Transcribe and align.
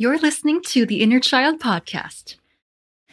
You're 0.00 0.18
listening 0.18 0.62
to 0.66 0.86
the 0.86 1.00
Inner 1.02 1.18
Child 1.18 1.58
Podcast. 1.58 2.36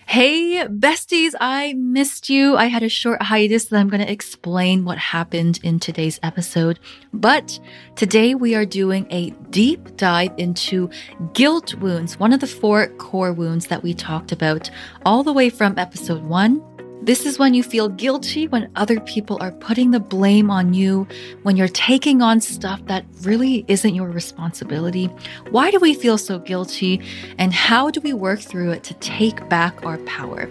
Hey, 0.06 0.68
besties, 0.68 1.31
I 1.42 1.73
missed 1.73 2.29
you. 2.29 2.55
I 2.55 2.65
had 2.65 2.83
a 2.83 2.89
short 2.89 3.23
hiatus 3.23 3.65
that 3.65 3.79
I'm 3.79 3.89
going 3.89 4.05
to 4.05 4.11
explain 4.11 4.85
what 4.85 5.00
happened 5.00 5.59
in 5.63 5.79
today's 5.79 6.19
episode. 6.21 6.77
But 7.11 7.59
today 7.95 8.36
we 8.36 8.54
are 8.54 8.68
doing 8.68 9.07
a 9.09 9.32
deep 9.50 9.98
dive 9.98 10.34
into 10.38 10.91
guilt 11.34 11.73
wounds, 11.73 12.20
one 12.20 12.32
of 12.32 12.39
the 12.39 12.45
four 12.45 12.86
core 13.00 13.34
wounds 13.34 13.66
that 13.66 13.82
we 13.82 13.96
talked 13.96 14.32
about 14.32 14.70
all 15.08 15.24
the 15.24 15.34
way 15.34 15.50
from 15.50 15.80
episode 15.80 16.22
one 16.22 16.62
this 17.06 17.28
is 17.28 17.38
when 17.38 17.54
you 17.54 17.62
feel 17.62 17.88
guilty 17.88 18.48
when 18.48 18.71
other 18.76 19.00
people 19.00 19.38
are 19.40 19.52
putting 19.52 19.92
the 19.92 20.00
blame 20.00 20.50
on 20.50 20.74
you, 20.74 21.08
when 21.44 21.56
you're 21.56 21.68
taking 21.68 22.24
on 22.24 22.42
stuff 22.42 22.84
that 22.88 23.06
really 23.21 23.64
isn't 23.68 23.94
your 23.94 24.10
responsibility. 24.10 25.06
Why 25.52 25.70
do 25.70 25.80
we 25.80 25.94
feel 25.94 26.18
so 26.18 26.39
guilty? 26.39 27.02
And 27.38 27.54
how 27.54 27.92
do 27.92 28.02
we 28.02 28.14
work 28.14 28.39
through 28.39 28.71
it 28.71 28.84
to 28.86 28.96
take 28.96 29.48
back 29.50 29.86
our 29.86 30.00
power? 30.00 30.50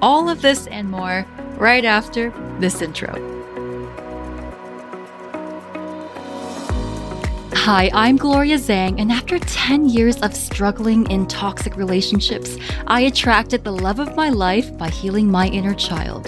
All 0.00 0.28
of 0.28 0.42
this 0.42 0.66
and 0.66 0.90
more 0.90 1.24
right 1.56 1.84
after 1.84 2.30
this 2.58 2.82
intro. 2.82 3.41
Hi, 7.54 7.90
I'm 7.92 8.16
Gloria 8.16 8.56
Zhang, 8.56 9.00
and 9.00 9.12
after 9.12 9.38
10 9.38 9.88
years 9.88 10.20
of 10.22 10.34
struggling 10.34 11.08
in 11.10 11.28
toxic 11.28 11.76
relationships, 11.76 12.56
I 12.88 13.02
attracted 13.02 13.62
the 13.62 13.70
love 13.70 14.00
of 14.00 14.16
my 14.16 14.30
life 14.30 14.76
by 14.76 14.88
healing 14.88 15.30
my 15.30 15.46
inner 15.46 15.74
child. 15.74 16.24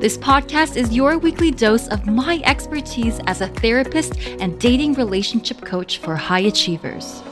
This 0.00 0.16
podcast 0.16 0.76
is 0.76 0.94
your 0.94 1.18
weekly 1.18 1.50
dose 1.50 1.88
of 1.88 2.06
my 2.06 2.40
expertise 2.44 3.18
as 3.26 3.40
a 3.40 3.48
therapist 3.48 4.18
and 4.38 4.60
dating 4.60 4.94
relationship 4.94 5.60
coach 5.62 5.98
for 5.98 6.14
high 6.14 6.40
achievers. 6.40 7.22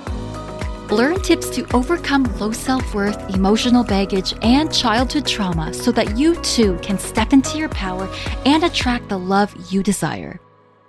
Learn 0.91 1.21
tips 1.21 1.49
to 1.51 1.67
overcome 1.77 2.25
low 2.39 2.51
self 2.51 2.95
worth, 2.95 3.35
emotional 3.35 3.85
baggage, 3.85 4.35
and 4.43 4.73
childhood 4.73 5.27
trauma 5.27 5.73
so 5.73 5.93
that 5.93 6.17
you 6.17 6.35
too 6.43 6.79
can 6.83 6.99
step 6.99 7.33
into 7.33 7.59
your 7.59 7.69
power 7.69 8.09
and 8.47 8.65
attract 8.65 9.09
the 9.09 9.19
love 9.19 9.55
you 9.71 9.83
desire. 9.83 10.41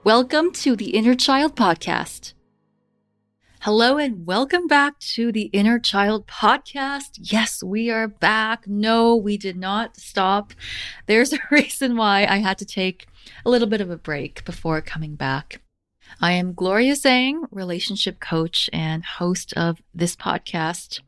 Welcome 0.03 0.51
to 0.53 0.75
the 0.75 0.91
Inner 0.91 1.15
Child 1.15 1.55
Podcast. 1.55 2.34
Hello 3.65 3.97
and 3.97 4.27
welcome 4.27 4.67
back 4.67 4.99
to 4.99 5.31
the 5.31 5.49
Inner 5.51 5.79
Child 5.79 6.27
podcast. 6.27 7.17
Yes, 7.17 7.63
we 7.63 7.89
are 7.89 8.07
back. 8.07 8.67
No, 8.67 9.15
we 9.15 9.37
did 9.37 9.57
not 9.57 9.97
stop. 9.97 10.53
There's 11.07 11.33
a 11.33 11.39
reason 11.49 11.97
why 11.97 12.27
I 12.27 12.37
had 12.37 12.59
to 12.59 12.65
take 12.65 13.07
a 13.43 13.49
little 13.49 13.67
bit 13.67 13.81
of 13.81 13.89
a 13.89 13.97
break 13.97 14.45
before 14.45 14.81
coming 14.81 15.15
back. 15.15 15.61
I 16.21 16.33
am 16.33 16.53
Gloria 16.53 16.93
Zhang, 16.93 17.47
relationship 17.49 18.19
coach 18.19 18.69
and 18.71 19.03
host 19.03 19.51
of 19.57 19.81
this 19.95 20.15
podcast. 20.15 20.99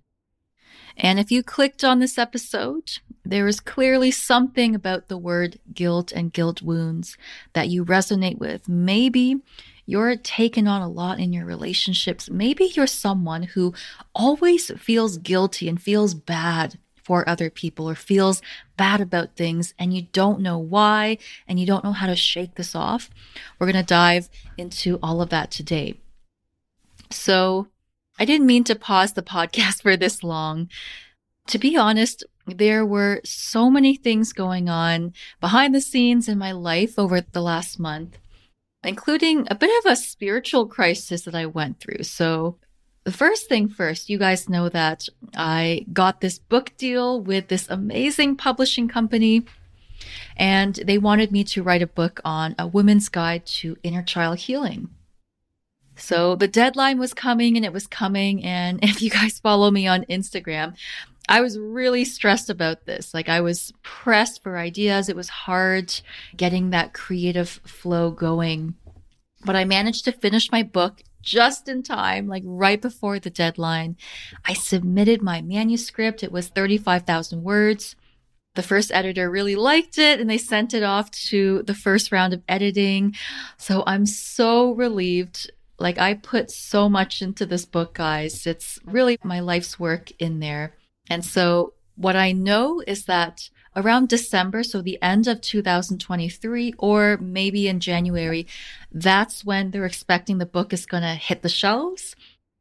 And 0.97 1.19
if 1.19 1.31
you 1.31 1.43
clicked 1.43 1.83
on 1.83 1.99
this 1.99 2.17
episode, 2.17 2.97
there 3.23 3.47
is 3.47 3.59
clearly 3.59 4.09
something 4.09 4.73
about 4.73 5.09
the 5.09 5.17
word 5.19 5.59
guilt 5.75 6.11
and 6.11 6.33
guilt 6.33 6.63
wounds 6.63 7.19
that 7.53 7.69
you 7.69 7.85
resonate 7.85 8.39
with. 8.39 8.67
Maybe 8.67 9.43
you're 9.87 10.17
taking 10.17 10.67
on 10.67 10.81
a 10.81 10.87
lot 10.87 11.17
in 11.17 11.31
your 11.31 11.45
relationships. 11.45 12.29
Maybe 12.29 12.65
you're 12.65 12.85
someone 12.85 13.43
who 13.43 13.73
always 14.13 14.69
feels 14.77 15.17
guilty 15.17 15.69
and 15.69 15.81
feels 15.81 16.13
bad 16.13 16.77
for 17.01 17.27
other 17.27 17.49
people 17.49 17.89
or 17.89 17.95
feels 17.95 18.41
bad 18.75 18.99
about 18.99 19.37
things 19.37 19.73
and 19.79 19.93
you 19.93 20.01
don't 20.11 20.41
know 20.41 20.57
why 20.57 21.17
and 21.47 21.57
you 21.57 21.65
don't 21.65 21.85
know 21.85 21.93
how 21.93 22.05
to 22.05 22.17
shake 22.17 22.55
this 22.55 22.75
off. 22.75 23.09
We're 23.57 23.71
going 23.71 23.81
to 23.81 23.87
dive 23.87 24.29
into 24.57 24.99
all 25.01 25.21
of 25.21 25.29
that 25.29 25.51
today. 25.51 25.95
So, 27.09 27.67
I 28.19 28.25
didn't 28.25 28.47
mean 28.47 28.65
to 28.65 28.75
pause 28.75 29.13
the 29.13 29.21
podcast 29.21 29.81
for 29.83 29.95
this 29.95 30.21
long. 30.21 30.69
To 31.47 31.57
be 31.57 31.77
honest, 31.77 32.25
there 32.45 32.85
were 32.85 33.21
so 33.23 33.69
many 33.69 33.95
things 33.95 34.33
going 34.33 34.67
on 34.67 35.13
behind 35.39 35.73
the 35.73 35.79
scenes 35.79 36.27
in 36.27 36.37
my 36.37 36.51
life 36.51 36.99
over 36.99 37.21
the 37.21 37.41
last 37.41 37.79
month 37.79 38.17
including 38.87 39.47
a 39.49 39.55
bit 39.55 39.71
of 39.85 39.91
a 39.91 39.95
spiritual 39.95 40.65
crisis 40.67 41.23
that 41.23 41.35
I 41.35 41.45
went 41.45 41.79
through. 41.79 42.03
So, 42.03 42.57
the 43.03 43.11
first 43.11 43.47
thing 43.47 43.69
first, 43.69 44.09
you 44.09 44.17
guys 44.17 44.49
know 44.49 44.67
that 44.67 45.07
I 45.35 45.85
got 45.93 46.19
this 46.19 46.39
book 46.39 46.73
deal 46.77 47.21
with 47.21 47.47
this 47.47 47.69
amazing 47.69 48.35
publishing 48.35 48.89
company, 48.89 49.45
and 50.35 50.75
they 50.75 50.97
wanted 50.97 51.31
me 51.31 51.45
to 51.45 51.63
write 51.63 51.81
a 51.81 51.87
book 51.87 52.19
on 52.25 52.53
a 52.59 52.67
woman's 52.67 53.07
guide 53.07 53.45
to 53.45 53.77
inner 53.83 54.03
child 54.03 54.39
healing. 54.39 54.89
So 55.97 56.35
the 56.35 56.47
deadline 56.47 56.99
was 56.99 57.13
coming 57.13 57.55
and 57.55 57.65
it 57.65 57.73
was 57.73 57.87
coming. 57.87 58.43
And 58.43 58.79
if 58.83 59.01
you 59.01 59.09
guys 59.09 59.39
follow 59.39 59.71
me 59.71 59.87
on 59.87 60.05
Instagram, 60.05 60.75
I 61.29 61.41
was 61.41 61.59
really 61.59 62.05
stressed 62.05 62.49
about 62.49 62.85
this. 62.85 63.13
Like 63.13 63.29
I 63.29 63.41
was 63.41 63.73
pressed 63.83 64.41
for 64.41 64.57
ideas. 64.57 65.09
It 65.09 65.15
was 65.15 65.29
hard 65.29 65.93
getting 66.35 66.69
that 66.69 66.93
creative 66.93 67.49
flow 67.49 68.11
going. 68.11 68.75
But 69.43 69.55
I 69.55 69.65
managed 69.65 70.05
to 70.05 70.11
finish 70.11 70.51
my 70.51 70.63
book 70.63 71.03
just 71.21 71.67
in 71.67 71.83
time, 71.83 72.27
like 72.27 72.43
right 72.45 72.81
before 72.81 73.19
the 73.19 73.29
deadline. 73.29 73.97
I 74.45 74.53
submitted 74.53 75.21
my 75.21 75.41
manuscript. 75.41 76.23
It 76.23 76.31
was 76.31 76.47
35,000 76.47 77.43
words. 77.43 77.95
The 78.55 78.63
first 78.63 78.91
editor 78.91 79.29
really 79.29 79.55
liked 79.55 79.97
it 79.97 80.19
and 80.19 80.29
they 80.29 80.37
sent 80.37 80.73
it 80.73 80.81
off 80.81 81.11
to 81.29 81.63
the 81.63 81.75
first 81.75 82.11
round 82.11 82.33
of 82.33 82.41
editing. 82.47 83.15
So 83.57 83.83
I'm 83.85 84.05
so 84.05 84.71
relieved. 84.71 85.51
Like 85.77 85.99
I 85.99 86.15
put 86.15 86.49
so 86.49 86.89
much 86.89 87.21
into 87.21 87.45
this 87.45 87.65
book, 87.65 87.93
guys. 87.93 88.47
It's 88.47 88.79
really 88.85 89.19
my 89.23 89.41
life's 89.41 89.77
work 89.77 90.11
in 90.17 90.39
there. 90.39 90.73
And 91.09 91.23
so 91.23 91.73
what 91.95 92.15
I 92.15 92.31
know 92.31 92.81
is 92.85 93.05
that 93.05 93.49
around 93.75 94.09
December, 94.09 94.63
so 94.63 94.81
the 94.81 95.01
end 95.01 95.27
of 95.27 95.41
2023, 95.41 96.73
or 96.77 97.17
maybe 97.17 97.67
in 97.67 97.79
January, 97.79 98.47
that's 98.91 99.45
when 99.45 99.71
they're 99.71 99.85
expecting 99.85 100.37
the 100.37 100.45
book 100.45 100.73
is 100.73 100.85
going 100.85 101.03
to 101.03 101.15
hit 101.15 101.41
the 101.41 101.49
shelves. 101.49 102.15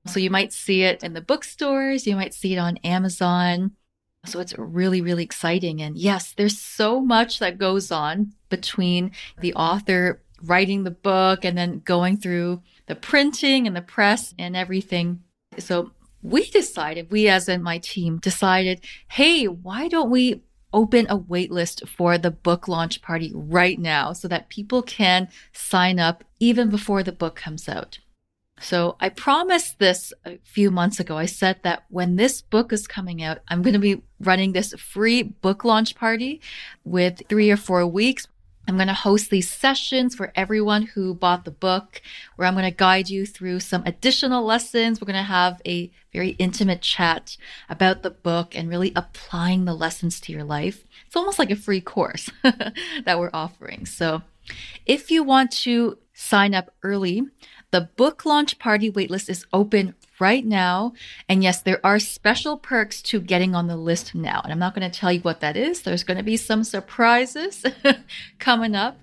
So 0.06 0.20
you 0.20 0.30
might 0.30 0.52
see 0.52 0.82
it 0.82 1.02
in 1.02 1.14
the 1.14 1.20
bookstores, 1.20 2.06
you 2.06 2.16
might 2.16 2.34
see 2.34 2.54
it 2.54 2.58
on 2.58 2.76
Amazon. 2.78 3.72
So 4.24 4.40
it's 4.40 4.56
really, 4.58 5.00
really 5.00 5.24
exciting. 5.24 5.80
And 5.80 5.96
yes, 5.96 6.32
there's 6.32 6.58
so 6.58 7.00
much 7.00 7.38
that 7.38 7.58
goes 7.58 7.90
on 7.90 8.32
between 8.48 9.12
the 9.40 9.54
author 9.54 10.20
writing 10.42 10.84
the 10.84 10.90
book 10.90 11.44
and 11.44 11.56
then 11.56 11.80
going 11.84 12.16
through 12.16 12.62
the 12.86 12.94
printing 12.94 13.66
and 13.66 13.74
the 13.74 13.82
press 13.82 14.34
and 14.38 14.56
everything. 14.56 15.22
So 15.58 15.92
we 16.26 16.50
decided, 16.50 17.10
we 17.10 17.28
as 17.28 17.48
in 17.48 17.62
my 17.62 17.78
team 17.78 18.18
decided, 18.18 18.80
hey, 19.08 19.46
why 19.46 19.88
don't 19.88 20.10
we 20.10 20.42
open 20.72 21.06
a 21.08 21.18
waitlist 21.18 21.88
for 21.88 22.18
the 22.18 22.30
book 22.30 22.66
launch 22.66 23.00
party 23.00 23.30
right 23.34 23.78
now 23.78 24.12
so 24.12 24.26
that 24.28 24.48
people 24.48 24.82
can 24.82 25.28
sign 25.52 25.98
up 25.98 26.24
even 26.40 26.68
before 26.68 27.02
the 27.02 27.12
book 27.12 27.36
comes 27.36 27.68
out? 27.68 28.00
So 28.58 28.96
I 29.00 29.10
promised 29.10 29.78
this 29.78 30.12
a 30.24 30.38
few 30.42 30.70
months 30.70 30.98
ago. 30.98 31.16
I 31.16 31.26
said 31.26 31.58
that 31.62 31.84
when 31.90 32.16
this 32.16 32.40
book 32.40 32.72
is 32.72 32.86
coming 32.86 33.22
out, 33.22 33.38
I'm 33.48 33.62
going 33.62 33.74
to 33.74 33.78
be 33.78 34.02
running 34.18 34.52
this 34.52 34.72
free 34.74 35.22
book 35.22 35.64
launch 35.64 35.94
party 35.94 36.40
with 36.82 37.22
three 37.28 37.50
or 37.50 37.58
four 37.58 37.86
weeks 37.86 38.26
I'm 38.68 38.76
going 38.76 38.88
to 38.88 38.94
host 38.94 39.30
these 39.30 39.50
sessions 39.50 40.14
for 40.14 40.32
everyone 40.34 40.82
who 40.82 41.14
bought 41.14 41.44
the 41.44 41.50
book, 41.50 42.02
where 42.34 42.48
I'm 42.48 42.54
going 42.54 42.64
to 42.64 42.76
guide 42.76 43.08
you 43.08 43.24
through 43.24 43.60
some 43.60 43.82
additional 43.86 44.44
lessons. 44.44 45.00
We're 45.00 45.06
going 45.06 45.16
to 45.16 45.22
have 45.22 45.62
a 45.64 45.90
very 46.12 46.30
intimate 46.30 46.82
chat 46.82 47.36
about 47.68 48.02
the 48.02 48.10
book 48.10 48.56
and 48.56 48.68
really 48.68 48.92
applying 48.96 49.64
the 49.64 49.74
lessons 49.74 50.18
to 50.20 50.32
your 50.32 50.44
life. 50.44 50.84
It's 51.06 51.16
almost 51.16 51.38
like 51.38 51.50
a 51.50 51.56
free 51.56 51.80
course 51.80 52.28
that 52.42 53.18
we're 53.18 53.30
offering. 53.32 53.86
So 53.86 54.22
if 54.84 55.10
you 55.10 55.22
want 55.22 55.52
to 55.52 55.98
sign 56.12 56.54
up 56.54 56.74
early, 56.82 57.22
the 57.70 57.82
book 57.96 58.24
launch 58.24 58.58
party 58.58 58.90
waitlist 58.90 59.28
is 59.28 59.46
open 59.52 59.94
right 60.18 60.44
now. 60.44 60.92
And 61.28 61.42
yes, 61.42 61.62
there 61.62 61.84
are 61.84 61.98
special 61.98 62.56
perks 62.56 63.02
to 63.02 63.20
getting 63.20 63.54
on 63.54 63.66
the 63.66 63.76
list 63.76 64.14
now. 64.14 64.40
And 64.42 64.52
I'm 64.52 64.58
not 64.58 64.74
going 64.74 64.90
to 64.90 64.98
tell 64.98 65.12
you 65.12 65.20
what 65.20 65.40
that 65.40 65.56
is. 65.56 65.82
There's 65.82 66.04
going 66.04 66.18
to 66.18 66.22
be 66.22 66.36
some 66.36 66.64
surprises 66.64 67.64
coming 68.38 68.74
up. 68.74 68.98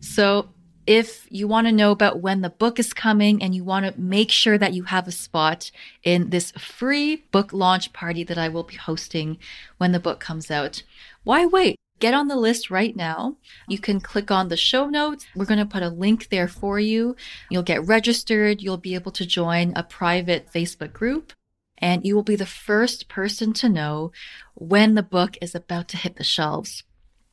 So 0.00 0.48
if 0.86 1.26
you 1.30 1.48
want 1.48 1.66
to 1.66 1.72
know 1.72 1.90
about 1.90 2.20
when 2.20 2.42
the 2.42 2.50
book 2.50 2.78
is 2.78 2.92
coming 2.92 3.42
and 3.42 3.54
you 3.54 3.64
want 3.64 3.86
to 3.86 4.00
make 4.00 4.30
sure 4.30 4.56
that 4.56 4.72
you 4.72 4.84
have 4.84 5.08
a 5.08 5.12
spot 5.12 5.70
in 6.04 6.30
this 6.30 6.52
free 6.52 7.16
book 7.32 7.52
launch 7.52 7.92
party 7.92 8.22
that 8.24 8.38
I 8.38 8.48
will 8.48 8.62
be 8.62 8.76
hosting 8.76 9.38
when 9.78 9.92
the 9.92 10.00
book 10.00 10.20
comes 10.20 10.50
out, 10.50 10.82
why 11.24 11.44
wait? 11.44 11.76
Get 11.98 12.14
on 12.14 12.28
the 12.28 12.36
list 12.36 12.70
right 12.70 12.94
now. 12.94 13.36
You 13.68 13.78
can 13.78 14.00
click 14.00 14.30
on 14.30 14.48
the 14.48 14.56
show 14.56 14.86
notes. 14.86 15.26
We're 15.34 15.46
going 15.46 15.58
to 15.60 15.66
put 15.66 15.82
a 15.82 15.88
link 15.88 16.28
there 16.28 16.48
for 16.48 16.78
you. 16.78 17.16
You'll 17.50 17.62
get 17.62 17.86
registered. 17.86 18.60
You'll 18.60 18.76
be 18.76 18.94
able 18.94 19.12
to 19.12 19.24
join 19.24 19.72
a 19.74 19.82
private 19.82 20.52
Facebook 20.52 20.92
group 20.92 21.32
and 21.78 22.04
you 22.06 22.14
will 22.14 22.22
be 22.22 22.36
the 22.36 22.46
first 22.46 23.08
person 23.08 23.52
to 23.54 23.68
know 23.68 24.12
when 24.54 24.94
the 24.94 25.02
book 25.02 25.36
is 25.42 25.54
about 25.54 25.88
to 25.88 25.96
hit 25.96 26.16
the 26.16 26.24
shelves. 26.24 26.82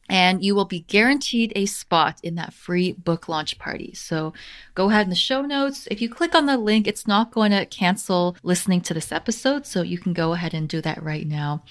and 0.10 0.44
you 0.44 0.54
will 0.54 0.66
be 0.66 0.82
guaranteed 0.82 1.54
a 1.56 1.66
spot 1.66 2.20
in 2.22 2.36
that 2.36 2.54
free 2.54 2.92
book 2.92 3.30
launch 3.30 3.58
party. 3.58 3.94
So 3.94 4.34
go 4.76 4.90
ahead 4.90 5.06
in 5.06 5.10
the 5.10 5.16
show 5.16 5.42
notes. 5.42 5.88
If 5.90 6.02
you 6.02 6.10
click 6.10 6.36
on 6.36 6.46
the 6.46 6.58
link, 6.58 6.88
it's 6.88 7.08
not 7.08 7.32
going 7.32 7.52
to 7.52 7.66
cancel 7.66 8.36
listening 8.44 8.82
to 8.82 8.94
this 8.94 9.12
episode. 9.14 9.66
So 9.66 9.82
you 9.82 9.98
can 9.98 10.12
go 10.14 10.34
ahead 10.34 10.54
and 10.54 10.68
do 10.68 10.82
that 10.82 11.02
right 11.02 11.26
now. 11.26 11.64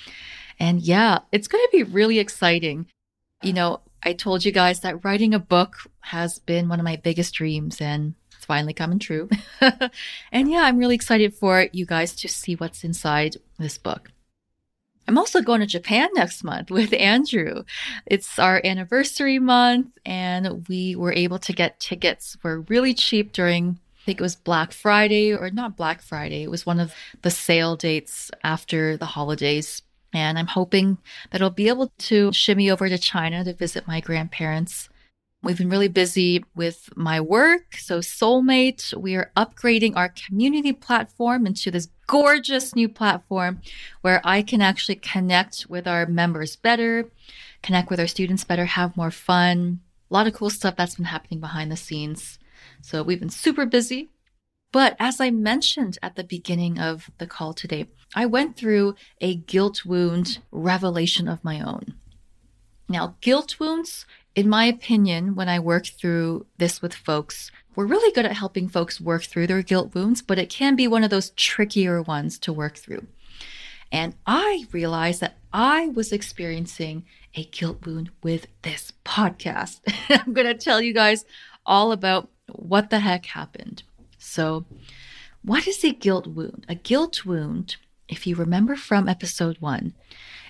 And 0.59 0.81
yeah, 0.81 1.21
it's 1.33 1.49
going 1.49 1.65
to 1.65 1.77
be 1.77 1.83
really 1.83 2.19
exciting. 2.19 2.87
You 3.43 3.53
know, 3.53 3.81
I 4.03 4.13
told 4.13 4.45
you 4.45 4.53
guys 4.53 4.81
that 4.81 5.05
writing 5.05 5.35
a 5.35 5.39
book 5.39 5.77
has 6.01 6.39
been 6.39 6.69
one 6.69 6.81
of 6.81 6.85
my 6.85 6.97
biggest 6.97 7.35
dreams 7.35 7.81
and 7.81 8.15
it's 8.37 8.45
finally 8.45 8.75
coming 8.75 8.99
true. 8.99 9.29
and 10.33 10.51
yeah, 10.51 10.63
I'm 10.63 10.79
really 10.79 10.97
excited 10.97 11.35
for 11.35 11.69
you 11.73 11.87
guys 11.87 12.15
to 12.17 12.29
see 12.29 12.55
what's 12.57 12.85
inside 12.85 13.37
this 13.59 13.79
book. 13.79 14.11
I'm 15.09 15.19
also 15.19 15.43
going 15.43 15.61
to 15.61 15.67
Japan 15.67 16.09
next 16.15 16.45
month 16.45 16.71
with 16.73 16.93
Andrew. 16.93 17.65
It's 18.07 18.39
our 18.39 18.61
anniversary 18.65 19.39
month, 19.39 19.89
and 20.05 20.67
we 20.69 20.97
were 20.97 21.13
able 21.13 21.39
to 21.41 21.53
get 21.53 21.81
tickets 21.81 22.37
for 22.41 22.61
really 22.63 22.95
cheap 22.95 23.33
during, 23.33 23.79
I 24.01 24.05
think 24.05 24.21
it 24.21 24.23
was 24.23 24.37
Black 24.37 24.73
Friday 24.73 25.33
or 25.35 25.51
not 25.51 25.77
Black 25.77 26.03
Friday. 26.03 26.43
It 26.43 26.51
was 26.51 26.67
one 26.67 26.81
of 26.81 26.95
the 27.23 27.31
sale 27.31 27.77
dates 27.77 28.31
after 28.43 28.97
the 28.97 29.07
holidays. 29.07 29.83
And 30.13 30.39
I'm 30.39 30.47
hoping 30.47 30.99
that 31.31 31.41
I'll 31.41 31.51
be 31.51 31.69
able 31.69 31.93
to 31.99 32.33
shimmy 32.33 32.71
over 32.71 32.89
to 32.89 32.99
China 32.99 33.45
to 33.45 33.55
visit 33.55 33.87
my 33.87 34.01
grandparents 34.01 34.89
We've 35.45 35.59
been 35.59 35.71
really 35.71 35.89
busy 35.89 36.45
with 36.55 36.89
my 36.95 37.21
work. 37.21 37.77
So, 37.77 37.99
Soulmate, 37.99 38.97
we 38.97 39.17
are 39.17 39.33
upgrading 39.37 39.97
our 39.97 40.09
community 40.09 40.73
platform 40.73 41.49
into 41.49 41.73
this 41.73 41.89
gorgeous 42.07 42.77
new 42.77 42.89
platform 42.89 43.61
where 44.03 44.21
I 44.23 44.43
can 44.43 44.63
actually 44.63 44.97
connect 44.97 45.67
with 45.69 45.89
our 45.89 46.07
members 46.07 46.55
better, 46.55 47.11
connect 47.61 47.91
with 47.91 47.99
our 47.99 48.07
students 48.07 48.45
better, 48.45 48.67
have 48.67 48.97
more 48.97 49.11
fun. 49.11 49.81
A 50.13 50.15
lot 50.15 50.29
of 50.29 50.35
cool 50.35 50.51
stuff 50.51 50.77
that's 50.77 50.95
been 50.95 51.07
happening 51.07 51.41
behind 51.41 51.73
the 51.73 51.77
scenes. 51.77 52.39
So, 52.81 53.03
we've 53.03 53.19
been 53.19 53.29
super 53.29 53.67
busy. 53.67 54.12
But 54.73 54.97
as 54.99 55.21
I 55.21 55.31
mentioned 55.31 55.99
at 56.03 56.17
the 56.17 56.25
beginning 56.25 56.79
of 56.79 57.11
the 57.19 57.27
call 57.27 57.53
today, 57.53 57.89
I 58.15 58.27
went 58.27 58.57
through 58.57 58.95
a 59.21 59.37
guilt 59.37 59.85
wound 59.85 60.39
revelation 60.51 61.29
of 61.29 61.45
my 61.45 61.61
own. 61.61 61.95
Now, 62.89 63.17
guilt 63.21 63.61
wounds 63.61 64.07
in 64.35 64.49
my 64.49 64.65
opinion, 64.65 65.35
when 65.35 65.49
I 65.49 65.59
work 65.59 65.87
through 65.87 66.47
this 66.57 66.81
with 66.81 66.95
folks, 66.95 67.51
we're 67.75 67.87
really 67.87 68.13
good 68.13 68.25
at 68.25 68.37
helping 68.37 68.69
folks 68.69 69.01
work 69.01 69.25
through 69.25 69.47
their 69.47 69.63
guilt 69.63 69.95
wounds, 69.95 70.23
but 70.23 70.39
it 70.39 70.49
can 70.49 70.75
be 70.75 70.89
one 70.89 71.05
of 71.05 71.11
those 71.11 71.31
trickier 71.31 72.01
ones 72.01 72.39
to 72.41 72.53
work 72.53 72.79
through. 72.79 73.07
And 73.91 74.15
I 74.27 74.67
realized 74.73 75.21
that 75.21 75.37
I 75.53 75.89
was 75.89 76.13
experiencing 76.13 77.05
a 77.35 77.45
guilt 77.45 77.85
wound 77.85 78.11
with 78.23 78.47
this 78.63 78.93
podcast. 79.05 79.81
I'm 80.09 80.33
going 80.33 80.47
to 80.47 80.55
tell 80.55 80.81
you 80.81 80.95
guys 80.95 81.27
all 81.67 81.93
about 81.93 82.31
what 82.51 82.89
the 82.89 83.01
heck 83.01 83.27
happened. 83.27 83.83
So, 84.23 84.65
what 85.43 85.67
is 85.67 85.85
a 85.85 85.93
guilt 85.93 86.29
wound? 86.29 86.65
A 86.69 86.77
guilt 86.77 87.27
wound, 87.27 87.77
if 88.09 88.25
you 88.27 88.37
remember 88.37 88.77
from 88.77 89.09
episode 89.09 89.59
one, 89.59 89.95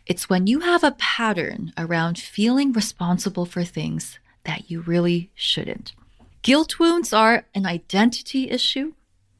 it's 0.07 0.29
when 0.29 0.47
you 0.47 0.61
have 0.61 0.85
a 0.85 0.97
pattern 0.99 1.73
around 1.79 2.19
feeling 2.19 2.73
responsible 2.73 3.47
for 3.47 3.65
things 3.65 4.19
that 4.45 4.71
you 4.71 4.83
really 4.83 5.31
shouldn't. 5.35 5.95
Guilt 6.43 6.79
wounds 6.79 7.15
are 7.15 7.47
an 7.55 7.65
identity 7.65 8.51
issue. 8.51 8.93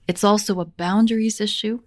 It's 0.09 0.25
also 0.25 0.61
a 0.61 0.65
boundaries 0.65 1.41
issue. 1.41 1.81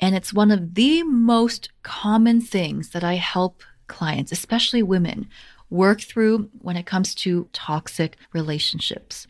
And 0.00 0.16
it's 0.16 0.32
one 0.32 0.50
of 0.50 0.74
the 0.74 1.02
most 1.02 1.70
common 1.82 2.40
things 2.40 2.90
that 2.90 3.04
I 3.04 3.14
help 3.14 3.62
clients, 3.86 4.32
especially 4.32 4.82
women, 4.82 5.28
work 5.68 6.00
through 6.00 6.48
when 6.58 6.76
it 6.76 6.86
comes 6.86 7.14
to 7.16 7.48
toxic 7.52 8.16
relationships. 8.32 9.26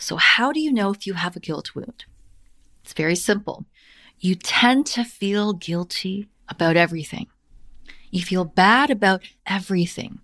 So, 0.00 0.16
how 0.16 0.50
do 0.50 0.60
you 0.60 0.72
know 0.72 0.90
if 0.90 1.06
you 1.06 1.14
have 1.14 1.36
a 1.36 1.40
guilt 1.40 1.74
wound? 1.74 2.06
It's 2.82 2.94
very 2.94 3.14
simple. 3.14 3.66
You 4.18 4.34
tend 4.34 4.86
to 4.86 5.04
feel 5.04 5.52
guilty 5.52 6.26
about 6.48 6.76
everything. 6.76 7.26
You 8.10 8.22
feel 8.22 8.44
bad 8.44 8.90
about 8.90 9.22
everything. 9.46 10.20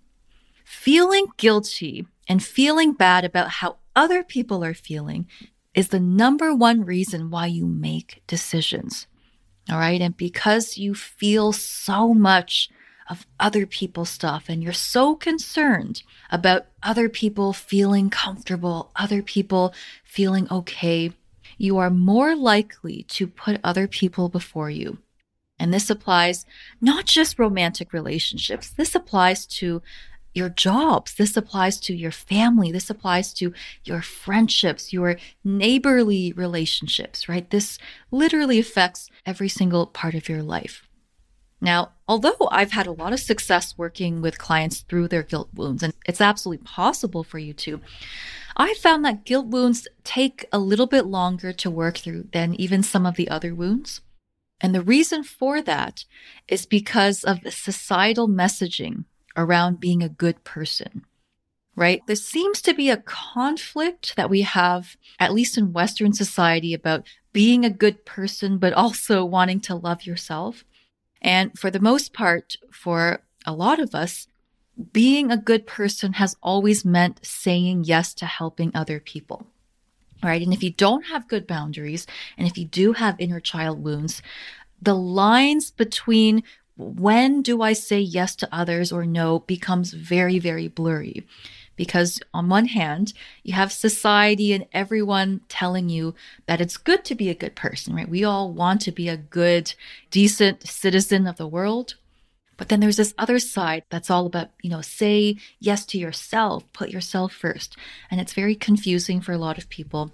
Feeling 0.65 1.27
guilty 1.37 2.07
and 2.27 2.43
feeling 2.43 2.93
bad 2.93 3.23
about 3.23 3.49
how 3.49 3.77
other 3.95 4.23
people 4.23 4.63
are 4.63 4.73
feeling 4.73 5.27
is 5.73 5.89
the 5.89 5.99
number 5.99 6.55
one 6.55 6.83
reason 6.83 7.29
why 7.29 7.45
you 7.45 7.65
make 7.65 8.23
decisions. 8.27 9.07
All 9.69 9.77
right. 9.77 10.01
And 10.01 10.17
because 10.17 10.77
you 10.77 10.95
feel 10.95 11.53
so 11.53 12.13
much 12.13 12.69
of 13.09 13.25
other 13.39 13.65
people's 13.65 14.09
stuff 14.09 14.45
and 14.47 14.63
you're 14.63 14.73
so 14.73 15.15
concerned 15.15 16.03
about 16.31 16.65
other 16.83 17.09
people 17.09 17.53
feeling 17.53 18.09
comfortable, 18.09 18.91
other 18.95 19.21
people 19.21 19.73
feeling 20.03 20.47
okay, 20.51 21.11
you 21.57 21.77
are 21.77 21.89
more 21.89 22.35
likely 22.35 23.03
to 23.09 23.27
put 23.27 23.59
other 23.63 23.87
people 23.87 24.29
before 24.29 24.69
you. 24.69 24.97
And 25.59 25.73
this 25.73 25.89
applies 25.89 26.45
not 26.81 27.05
just 27.05 27.39
romantic 27.39 27.93
relationships, 27.93 28.69
this 28.69 28.93
applies 28.93 29.45
to 29.47 29.81
your 30.37 30.49
jobs. 30.49 31.15
This 31.15 31.35
applies 31.35 31.79
to 31.79 31.95
your 31.95 32.11
family. 32.11 32.71
This 32.71 32.91
applies 32.91 33.33
to 33.33 33.53
your 33.83 34.03
friendships, 34.03 34.93
your 34.93 35.17
neighborly 35.43 36.31
relationships, 36.33 37.27
right? 37.27 37.49
This 37.49 37.79
literally 38.11 38.59
affects 38.59 39.09
every 39.25 39.49
single 39.49 39.87
part 39.87 40.13
of 40.13 40.29
your 40.29 40.43
life. 40.43 40.86
Now, 41.59 41.93
although 42.07 42.47
I've 42.51 42.71
had 42.71 42.87
a 42.87 42.91
lot 42.91 43.13
of 43.13 43.19
success 43.19 43.77
working 43.77 44.21
with 44.21 44.37
clients 44.37 44.81
through 44.81 45.07
their 45.07 45.23
guilt 45.23 45.49
wounds, 45.53 45.81
and 45.81 45.93
it's 46.05 46.21
absolutely 46.21 46.63
possible 46.63 47.23
for 47.23 47.39
you 47.39 47.53
to, 47.53 47.81
I 48.55 48.73
found 48.75 49.03
that 49.05 49.25
guilt 49.25 49.47
wounds 49.47 49.87
take 50.03 50.45
a 50.51 50.59
little 50.59 50.87
bit 50.87 51.05
longer 51.05 51.53
to 51.53 51.71
work 51.71 51.97
through 51.97 52.27
than 52.31 52.55
even 52.55 52.83
some 52.83 53.05
of 53.05 53.15
the 53.15 53.29
other 53.29 53.55
wounds. 53.55 54.01
And 54.59 54.73
the 54.73 54.81
reason 54.81 55.23
for 55.23 55.61
that 55.61 56.05
is 56.47 56.65
because 56.65 57.23
of 57.23 57.41
the 57.41 57.51
societal 57.51 58.27
messaging 58.27 59.05
around 59.35 59.79
being 59.79 60.01
a 60.01 60.09
good 60.09 60.43
person, 60.43 61.05
right? 61.75 62.01
There 62.07 62.15
seems 62.15 62.61
to 62.63 62.73
be 62.73 62.89
a 62.89 62.97
conflict 62.97 64.15
that 64.15 64.31
we 64.31 64.41
have, 64.41 64.97
at 65.19 65.33
least 65.33 65.57
in 65.57 65.73
Western 65.73 66.13
society, 66.13 66.73
about 66.73 67.05
being 67.33 67.63
a 67.63 67.69
good 67.69 68.03
person, 68.03 68.57
but 68.57 68.73
also 68.73 69.23
wanting 69.23 69.59
to 69.61 69.75
love 69.75 70.07
yourself. 70.07 70.63
And 71.21 71.57
for 71.57 71.71
the 71.71 71.79
most 71.79 72.13
part, 72.13 72.57
for 72.71 73.21
a 73.45 73.53
lot 73.53 73.79
of 73.79 73.95
us, 73.95 74.27
being 74.93 75.31
a 75.31 75.37
good 75.37 75.65
person 75.65 76.13
has 76.13 76.35
always 76.41 76.85
meant 76.85 77.25
saying 77.25 77.85
yes 77.85 78.13
to 78.15 78.25
helping 78.25 78.71
other 78.75 78.99
people 78.99 79.47
right? 80.23 80.41
And 80.41 80.53
if 80.53 80.63
you 80.63 80.71
don't 80.71 81.05
have 81.07 81.27
good 81.27 81.47
boundaries, 81.47 82.07
and 82.37 82.47
if 82.47 82.57
you 82.57 82.65
do 82.65 82.93
have 82.93 83.15
inner 83.19 83.39
child 83.39 83.83
wounds, 83.83 84.21
the 84.81 84.95
lines 84.95 85.71
between 85.71 86.43
when 86.75 87.41
do 87.41 87.61
I 87.61 87.73
say 87.73 87.99
yes 87.99 88.35
to 88.37 88.55
others 88.55 88.91
or 88.91 89.05
no 89.05 89.39
becomes 89.39 89.93
very, 89.93 90.37
very 90.37 90.67
blurry. 90.67 91.25
Because 91.77 92.19
on 92.33 92.49
one 92.49 92.65
hand, 92.65 93.13
you 93.43 93.53
have 93.53 93.71
society 93.71 94.51
and 94.51 94.65
everyone 94.73 95.41
telling 95.47 95.87
you 95.87 96.13
that 96.47 96.59
it's 96.59 96.75
good 96.75 97.05
to 97.05 97.15
be 97.15 97.29
a 97.29 97.35
good 97.35 97.55
person, 97.55 97.95
right? 97.95 98.09
We 98.09 98.25
all 98.25 98.51
want 98.51 98.81
to 98.81 98.91
be 98.91 99.07
a 99.07 99.15
good, 99.15 99.73
decent 100.11 100.67
citizen 100.67 101.27
of 101.27 101.37
the 101.37 101.47
world. 101.47 101.95
But 102.57 102.69
then 102.69 102.79
there's 102.79 102.97
this 102.97 103.13
other 103.17 103.39
side 103.39 103.83
that's 103.89 104.09
all 104.09 104.25
about, 104.25 104.49
you 104.61 104.69
know, 104.69 104.81
say 104.81 105.37
yes 105.59 105.85
to 105.85 105.97
yourself, 105.97 106.63
put 106.73 106.89
yourself 106.89 107.31
first. 107.31 107.77
And 108.09 108.19
it's 108.19 108.33
very 108.33 108.55
confusing 108.55 109.21
for 109.21 109.31
a 109.31 109.37
lot 109.37 109.59
of 109.59 109.69
people. 109.69 110.11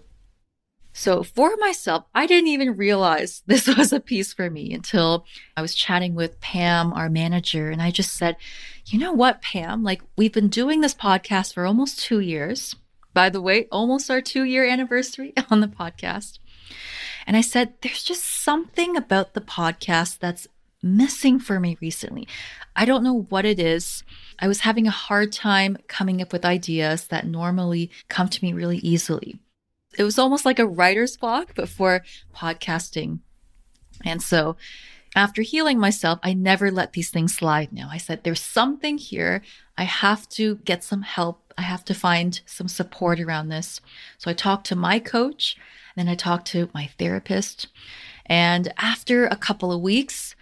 So 0.94 1.24
for 1.24 1.56
myself, 1.58 2.06
I 2.14 2.28
didn't 2.28 2.50
even 2.50 2.78
realize 2.78 3.42
this 3.48 3.68
was 3.68 3.92
a 3.92 4.00
piece 4.00 4.32
for 4.32 4.50
me 4.50 4.72
until 4.74 5.26
I 5.58 5.62
was 5.62 5.76
chatting 5.76 6.14
with 6.14 6.40
Pam, 6.40 6.94
our 6.94 7.10
manager, 7.10 7.72
and 7.72 7.82
I 7.82 7.92
just 7.92 8.14
said, 8.14 8.38
you 8.86 9.00
know 9.00 9.12
what, 9.12 9.42
Pam, 9.42 9.84
like 9.84 10.02
we've 10.16 10.34
been 10.34 10.50
doing 10.50 10.82
this 10.82 10.96
podcast 10.96 11.54
for 11.54 11.66
almost 11.66 12.00
two 12.00 12.20
years. 12.20 12.76
By 13.14 13.30
the 13.30 13.42
way, 13.42 13.68
almost 13.72 14.10
our 14.10 14.22
two 14.22 14.44
year 14.44 14.66
anniversary 14.66 15.34
on 15.50 15.60
the 15.60 15.68
podcast. 15.68 16.40
And 17.26 17.38
I 17.38 17.42
said, 17.42 17.74
there's 17.82 18.04
just 18.04 18.24
something 18.24 18.96
about 18.98 19.34
the 19.34 19.42
podcast 19.42 20.20
that's 20.20 20.48
missing 20.82 21.40
for 21.40 21.60
me 21.60 21.78
recently. 21.80 22.28
I 22.76 22.86
don't 22.86 23.04
know 23.04 23.22
what 23.30 23.46
it 23.46 23.60
is. 23.60 24.04
I 24.40 24.48
was 24.48 24.62
having 24.62 24.88
a 24.88 24.92
hard 24.92 25.32
time 25.32 25.78
coming 25.88 26.22
up 26.22 26.34
with 26.34 26.44
ideas 26.44 27.08
that 27.08 27.26
normally 27.26 27.90
come 28.10 28.28
to 28.28 28.44
me 28.44 28.52
really 28.52 28.80
easily. 28.80 29.40
It 29.98 30.04
was 30.04 30.20
almost 30.20 30.46
like 30.46 30.60
a 30.60 30.68
writer's 30.68 31.18
block, 31.18 31.54
but 31.56 31.70
for 31.70 32.04
podcasting. 32.36 33.20
And 34.04 34.22
so 34.22 34.56
after 35.16 35.42
healing 35.42 35.80
myself, 35.80 36.20
I 36.24 36.34
never 36.34 36.72
let 36.72 36.94
these 36.94 37.10
things 37.10 37.36
slide 37.36 37.72
now. 37.72 37.90
I 37.92 37.98
said, 37.98 38.24
there's 38.24 38.42
something 38.42 38.98
here. 38.98 39.42
I 39.78 39.84
have 39.84 40.28
to 40.30 40.56
get 40.58 40.84
some 40.84 41.04
help. 41.04 41.54
I 41.58 41.62
have 41.62 41.86
to 41.86 41.94
find 41.94 42.42
some 42.46 42.68
support 42.68 43.20
around 43.20 43.50
this. 43.50 43.80
So 44.18 44.32
I 44.32 44.34
talked 44.34 44.66
to 44.68 44.76
my 44.76 45.00
coach, 45.00 45.56
then 45.96 46.08
I 46.08 46.16
talked 46.16 46.48
to 46.48 46.70
my 46.74 46.90
therapist. 46.98 47.68
And 48.26 48.74
after 48.78 49.26
a 49.26 49.36
couple 49.36 49.72
of 49.72 49.82
weeks, 49.82 50.36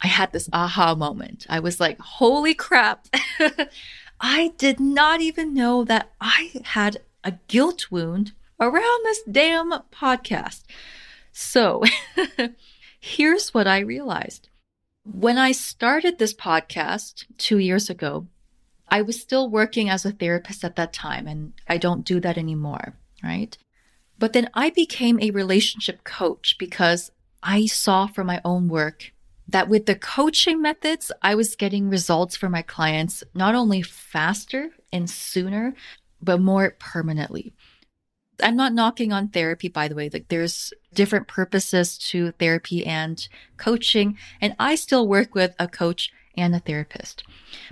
I 0.00 0.08
had 0.08 0.32
this 0.32 0.48
aha 0.52 0.94
moment. 0.94 1.46
I 1.48 1.60
was 1.60 1.78
like, 1.78 1.98
holy 2.00 2.54
crap. 2.54 3.06
I 4.20 4.54
did 4.58 4.80
not 4.80 5.20
even 5.20 5.54
know 5.54 5.84
that 5.84 6.10
I 6.20 6.50
had 6.64 6.98
a 7.22 7.34
guilt 7.48 7.90
wound 7.90 8.32
around 8.60 9.04
this 9.04 9.22
damn 9.30 9.70
podcast. 9.92 10.62
So 11.32 11.82
here's 13.00 13.52
what 13.52 13.66
I 13.66 13.80
realized. 13.80 14.48
When 15.04 15.38
I 15.38 15.52
started 15.52 16.18
this 16.18 16.34
podcast 16.34 17.24
two 17.38 17.58
years 17.58 17.88
ago, 17.88 18.26
I 18.88 19.02
was 19.02 19.20
still 19.20 19.50
working 19.50 19.90
as 19.90 20.04
a 20.04 20.12
therapist 20.12 20.64
at 20.64 20.76
that 20.76 20.92
time, 20.92 21.26
and 21.26 21.52
I 21.68 21.76
don't 21.76 22.04
do 22.04 22.20
that 22.20 22.38
anymore, 22.38 22.96
right? 23.22 23.56
But 24.18 24.32
then 24.32 24.48
I 24.54 24.70
became 24.70 25.20
a 25.20 25.30
relationship 25.30 26.04
coach 26.04 26.56
because 26.58 27.10
I 27.42 27.66
saw 27.66 28.06
from 28.06 28.26
my 28.26 28.40
own 28.44 28.68
work 28.68 29.12
that 29.48 29.68
with 29.68 29.86
the 29.86 29.94
coaching 29.94 30.60
methods, 30.60 31.12
I 31.22 31.34
was 31.34 31.54
getting 31.54 31.88
results 31.88 32.36
for 32.36 32.48
my 32.48 32.62
clients 32.62 33.22
not 33.34 33.54
only 33.54 33.82
faster 33.82 34.70
and 34.92 35.08
sooner, 35.08 35.74
but 36.20 36.40
more 36.40 36.74
permanently. 36.78 37.54
I'm 38.42 38.56
not 38.56 38.72
knocking 38.72 39.12
on 39.12 39.28
therapy, 39.28 39.68
by 39.68 39.88
the 39.88 39.94
way. 39.94 40.10
Like 40.12 40.28
there's 40.28 40.72
different 40.94 41.28
purposes 41.28 41.96
to 42.10 42.32
therapy 42.32 42.84
and 42.84 43.26
coaching. 43.56 44.18
And 44.40 44.54
I 44.58 44.74
still 44.74 45.08
work 45.08 45.34
with 45.34 45.54
a 45.58 45.68
coach 45.68 46.10
and 46.36 46.54
a 46.54 46.60
therapist. 46.60 47.24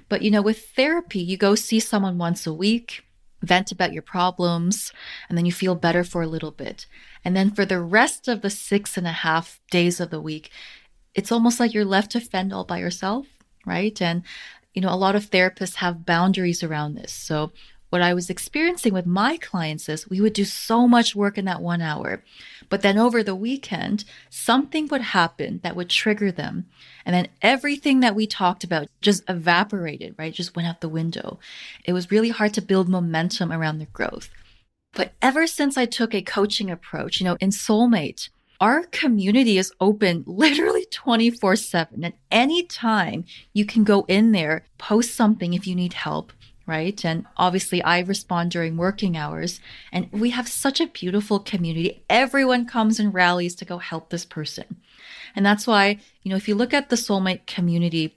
But 0.09 0.23
you 0.23 0.31
know, 0.31 0.43
with 0.43 0.69
therapy, 0.71 1.21
you 1.21 1.37
go 1.37 1.55
see 1.55 1.81
someone 1.81 2.19
once 2.19 2.47
a 2.47 2.55
week, 2.55 3.05
vent 3.43 3.73
about 3.73 3.93
your 3.93 4.03
problems, 4.03 4.93
and 5.29 5.37
then 5.37 5.47
you 5.47 5.53
feel 5.53 5.75
better 5.75 6.05
for 6.05 6.23
a 6.23 6.27
little 6.27 6.51
bit. 6.51 6.87
And 7.25 7.37
then 7.37 7.51
for 7.51 7.65
the 7.65 7.81
rest 7.81 8.29
of 8.29 8.41
the 8.41 8.51
six 8.51 8.97
and 8.97 9.07
a 9.07 9.13
half 9.13 9.61
days 9.71 10.01
of 10.01 10.11
the 10.11 10.21
week, 10.21 10.51
it's 11.15 11.31
almost 11.31 11.61
like 11.61 11.75
you're 11.75 11.85
left 11.85 12.13
to 12.13 12.21
fend 12.21 12.53
all 12.53 12.65
by 12.65 12.79
yourself, 12.79 13.27
right? 13.67 14.01
And 14.01 14.23
you 14.75 14.83
know, 14.83 14.93
a 14.93 14.97
lot 14.97 15.15
of 15.15 15.31
therapists 15.31 15.77
have 15.77 16.05
boundaries 16.05 16.63
around 16.63 16.95
this. 16.95 17.13
So 17.13 17.53
what 17.95 18.03
I 18.03 18.13
was 18.13 18.29
experiencing 18.29 18.93
with 18.93 19.07
my 19.07 19.37
clients 19.37 19.89
is 19.89 20.11
we 20.11 20.21
would 20.21 20.33
do 20.33 20.45
so 20.45 20.89
much 20.89 21.15
work 21.15 21.39
in 21.39 21.45
that 21.45 21.63
one 21.63 21.81
hour. 21.81 22.25
But 22.69 22.83
then 22.83 22.99
over 22.99 23.23
the 23.23 23.37
weekend, 23.37 24.05
something 24.29 24.89
would 24.89 25.01
happen 25.01 25.61
that 25.63 25.77
would 25.77 25.91
trigger 25.91 26.33
them. 26.33 26.67
And 27.07 27.15
then 27.15 27.29
everything 27.41 28.01
that 28.01 28.17
we 28.17 28.27
talked 28.27 28.65
about 28.65 28.89
just 29.01 29.23
evaporated, 29.29 30.17
right? 30.19 30.35
Just 30.35 30.57
went 30.57 30.67
out 30.67 30.81
the 30.81 30.89
window. 30.89 31.39
It 31.85 31.93
was 31.93 32.11
really 32.11 32.31
hard 32.31 32.53
to 32.55 32.61
build 32.61 32.89
momentum 32.89 33.53
around 33.53 33.79
the 33.79 33.87
growth. 33.87 34.29
But 34.95 35.13
ever 35.23 35.47
since 35.47 35.77
I 35.77 35.87
took 35.87 36.17
a 36.17 36.21
coaching 36.21 36.73
approach, 36.73 37.21
you 37.21 37.25
know, 37.25 37.37
in 37.39 37.51
Soulmate, 37.51 38.29
our 38.61 38.83
community 38.87 39.57
is 39.57 39.73
open 39.81 40.25
literally 40.27 40.87
24 40.91 41.55
7. 41.55 42.03
At 42.03 42.15
any 42.33 42.65
time, 42.65 43.25
you 43.53 43.65
can 43.65 43.85
go 43.85 44.05
in 44.09 44.33
there, 44.33 44.65
post 44.79 45.15
something 45.15 45.55
if 45.55 45.65
you 45.65 45.77
need 45.77 45.93
help 45.93 46.33
right? 46.67 47.05
And 47.05 47.27
obviously, 47.37 47.83
I 47.83 48.01
respond 48.01 48.51
during 48.51 48.77
working 48.77 49.17
hours. 49.17 49.61
And 49.93 50.11
we 50.13 50.31
have 50.31 50.49
such 50.49 50.81
a 50.81 50.87
beautiful 50.87 51.39
community. 51.39 52.05
Everyone 52.09 52.67
comes 52.67 52.99
and 52.99 53.13
rallies 53.13 53.55
to 53.57 53.65
go 53.65 53.79
help 53.79 54.11
this 54.11 54.25
person. 54.25 54.77
And 55.37 55.45
that's 55.45 55.67
why, 55.67 55.99
you 56.23 56.31
know, 56.31 56.37
if 56.37 56.49
you 56.49 56.55
look 56.55 56.73
at 56.73 56.89
the 56.89 56.97
soulmate 56.97 57.47
community, 57.47 58.17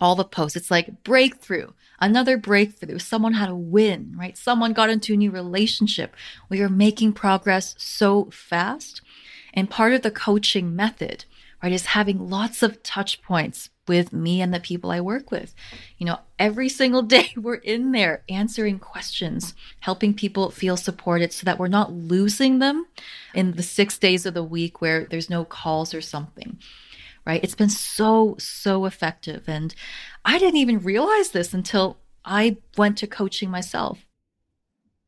all 0.00 0.16
the 0.16 0.24
posts, 0.24 0.56
it's 0.56 0.70
like 0.70 1.04
breakthrough, 1.04 1.70
another 2.00 2.36
breakthrough. 2.36 2.98
Someone 2.98 3.34
had 3.34 3.48
a 3.48 3.54
win, 3.54 4.14
right? 4.16 4.36
Someone 4.36 4.72
got 4.72 4.90
into 4.90 5.14
a 5.14 5.16
new 5.16 5.30
relationship. 5.30 6.16
We 6.48 6.60
are 6.62 6.68
making 6.68 7.12
progress 7.12 7.74
so 7.78 8.30
fast. 8.32 9.02
And 9.52 9.70
part 9.70 9.92
of 9.92 10.02
the 10.02 10.10
coaching 10.10 10.74
method, 10.74 11.26
right, 11.64 11.72
is 11.72 11.86
having 11.86 12.28
lots 12.28 12.62
of 12.62 12.82
touch 12.82 13.22
points 13.22 13.70
with 13.88 14.12
me 14.12 14.42
and 14.42 14.52
the 14.52 14.60
people 14.60 14.90
I 14.90 15.00
work 15.00 15.30
with. 15.30 15.54
You 15.96 16.04
know, 16.04 16.18
every 16.38 16.68
single 16.68 17.00
day 17.16 17.32
we're 17.36 17.54
in 17.54 17.92
there 17.92 18.22
answering 18.28 18.78
questions, 18.78 19.54
helping 19.80 20.12
people 20.12 20.50
feel 20.50 20.76
supported 20.76 21.32
so 21.32 21.46
that 21.46 21.58
we're 21.58 21.68
not 21.68 21.90
losing 21.90 22.58
them 22.58 22.86
in 23.32 23.52
the 23.52 23.62
six 23.62 23.96
days 23.96 24.26
of 24.26 24.34
the 24.34 24.44
week 24.44 24.82
where 24.82 25.04
there's 25.06 25.30
no 25.30 25.44
calls 25.46 25.94
or 25.94 26.02
something. 26.02 26.58
Right? 27.26 27.42
It's 27.42 27.54
been 27.54 27.70
so, 27.70 28.36
so 28.38 28.84
effective. 28.84 29.44
And 29.46 29.74
I 30.22 30.38
didn't 30.38 30.58
even 30.58 30.80
realize 30.80 31.30
this 31.30 31.54
until 31.54 31.96
I 32.26 32.58
went 32.76 32.98
to 32.98 33.06
coaching 33.06 33.50
myself. 33.50 34.04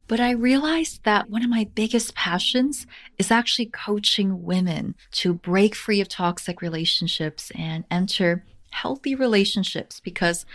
But 0.08 0.20
I 0.20 0.30
realized 0.30 1.02
that 1.04 1.28
one 1.28 1.42
of 1.42 1.50
my 1.50 1.68
biggest 1.74 2.14
passions 2.14 2.86
is 3.18 3.30
actually 3.30 3.66
coaching 3.66 4.44
women 4.44 4.94
to 5.12 5.34
break 5.34 5.74
free 5.74 6.00
of 6.00 6.08
toxic 6.08 6.62
relationships 6.62 7.50
and 7.54 7.84
enter 7.90 8.44
healthy 8.70 9.14
relationships 9.14 10.00
because 10.00 10.46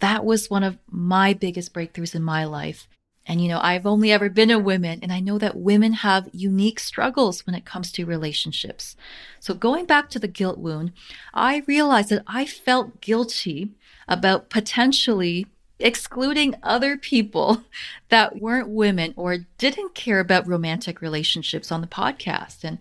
that 0.00 0.24
was 0.24 0.50
one 0.50 0.62
of 0.62 0.78
my 0.88 1.32
biggest 1.32 1.74
breakthroughs 1.74 2.14
in 2.14 2.22
my 2.22 2.44
life. 2.44 2.86
And, 3.26 3.40
you 3.40 3.48
know, 3.48 3.60
I've 3.62 3.86
only 3.86 4.10
ever 4.10 4.28
been 4.28 4.50
a 4.50 4.58
woman, 4.58 5.00
and 5.02 5.12
I 5.12 5.20
know 5.20 5.38
that 5.38 5.56
women 5.56 5.92
have 5.92 6.30
unique 6.32 6.80
struggles 6.80 7.46
when 7.46 7.54
it 7.54 7.66
comes 7.66 7.92
to 7.92 8.04
relationships. 8.04 8.96
So, 9.38 9.54
going 9.54 9.84
back 9.84 10.08
to 10.10 10.18
the 10.18 10.26
guilt 10.26 10.58
wound, 10.58 10.92
I 11.34 11.62
realized 11.66 12.08
that 12.08 12.24
I 12.26 12.46
felt 12.46 13.00
guilty 13.00 13.70
about 14.08 14.48
potentially 14.48 15.46
excluding 15.80 16.54
other 16.62 16.96
people 16.96 17.64
that 18.08 18.40
weren't 18.40 18.68
women 18.68 19.14
or 19.16 19.38
didn't 19.58 19.94
care 19.94 20.20
about 20.20 20.46
romantic 20.46 21.00
relationships 21.00 21.72
on 21.72 21.80
the 21.80 21.86
podcast. 21.86 22.64
And 22.64 22.78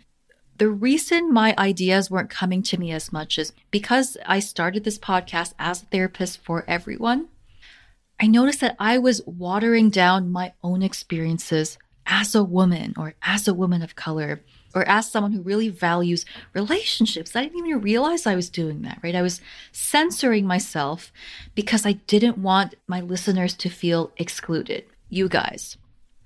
the 0.57 0.69
reason 0.69 1.33
my 1.33 1.55
ideas 1.57 2.11
weren't 2.11 2.29
coming 2.29 2.61
to 2.63 2.77
me 2.77 2.91
as 2.91 3.11
much 3.11 3.39
is 3.39 3.53
because 3.71 4.17
I 4.25 4.39
started 4.39 4.83
this 4.83 4.99
podcast 4.99 5.53
as 5.57 5.83
a 5.83 5.85
therapist 5.85 6.43
for 6.43 6.65
everyone. 6.67 7.29
I 8.19 8.27
noticed 8.27 8.59
that 8.59 8.75
I 8.77 8.97
was 8.97 9.25
watering 9.25 9.89
down 9.89 10.29
my 10.29 10.53
own 10.61 10.81
experiences 10.83 11.77
as 12.05 12.35
a 12.35 12.43
woman 12.43 12.93
or 12.97 13.15
as 13.21 13.47
a 13.47 13.53
woman 13.53 13.81
of 13.81 13.95
color 13.95 14.41
or 14.73 14.87
ask 14.87 15.11
someone 15.11 15.31
who 15.31 15.41
really 15.41 15.69
values 15.69 16.25
relationships. 16.53 17.35
I 17.35 17.43
didn't 17.43 17.65
even 17.65 17.81
realize 17.81 18.25
I 18.25 18.35
was 18.35 18.49
doing 18.49 18.81
that, 18.83 18.99
right? 19.03 19.15
I 19.15 19.21
was 19.21 19.41
censoring 19.71 20.45
myself 20.45 21.11
because 21.55 21.85
I 21.85 21.93
didn't 21.93 22.37
want 22.37 22.75
my 22.87 23.01
listeners 23.01 23.53
to 23.55 23.69
feel 23.69 24.11
excluded. 24.17 24.85
You 25.09 25.27
guys. 25.27 25.77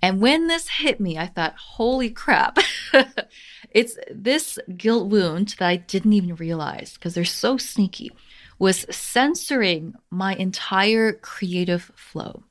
And 0.02 0.20
when 0.20 0.48
this 0.48 0.68
hit 0.68 1.00
me, 1.00 1.18
I 1.18 1.28
thought, 1.28 1.56
holy 1.56 2.10
crap. 2.10 2.58
it's 3.72 3.98
this 4.12 4.60
guilt 4.76 5.10
wound 5.10 5.56
that 5.60 5.68
I 5.68 5.78
didn't 5.78 6.12
even 6.12 6.36
realize 6.36 6.96
because 6.96 7.14
they're 7.14 7.24
so 7.24 7.58
sneaky 7.58 8.12
was 8.60 8.86
censoring 8.90 9.94
my 10.12 10.36
entire 10.36 11.14
creative 11.14 11.92
flow. 11.96 12.44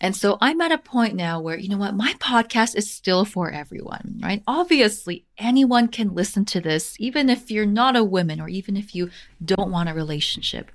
And 0.00 0.14
so 0.14 0.38
I'm 0.40 0.60
at 0.60 0.72
a 0.72 0.78
point 0.78 1.14
now 1.14 1.40
where, 1.40 1.58
you 1.58 1.68
know 1.68 1.76
what, 1.76 1.94
my 1.94 2.12
podcast 2.14 2.76
is 2.76 2.90
still 2.90 3.24
for 3.24 3.50
everyone, 3.50 4.20
right? 4.22 4.42
Obviously, 4.46 5.26
anyone 5.36 5.88
can 5.88 6.14
listen 6.14 6.44
to 6.46 6.60
this, 6.60 6.96
even 7.00 7.28
if 7.28 7.50
you're 7.50 7.66
not 7.66 7.96
a 7.96 8.04
woman 8.04 8.40
or 8.40 8.48
even 8.48 8.76
if 8.76 8.94
you 8.94 9.10
don't 9.44 9.72
want 9.72 9.88
a 9.88 9.94
relationship. 9.94 10.70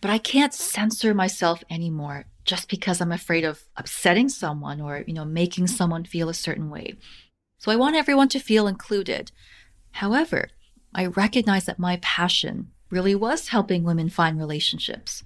But 0.00 0.10
I 0.10 0.18
can't 0.18 0.54
censor 0.54 1.14
myself 1.14 1.64
anymore 1.70 2.26
just 2.44 2.68
because 2.68 3.00
I'm 3.00 3.12
afraid 3.12 3.44
of 3.44 3.64
upsetting 3.76 4.28
someone 4.28 4.80
or, 4.80 5.04
you 5.06 5.14
know, 5.14 5.24
making 5.24 5.66
someone 5.66 6.04
feel 6.04 6.28
a 6.28 6.34
certain 6.34 6.70
way. 6.70 6.96
So 7.58 7.70
I 7.70 7.76
want 7.76 7.96
everyone 7.96 8.28
to 8.30 8.38
feel 8.38 8.66
included. 8.66 9.32
However, 9.92 10.48
I 10.94 11.06
recognize 11.06 11.66
that 11.66 11.78
my 11.78 11.98
passion 12.02 12.70
really 12.90 13.14
was 13.14 13.48
helping 13.48 13.84
women 13.84 14.08
find 14.08 14.38
relationships. 14.38 15.22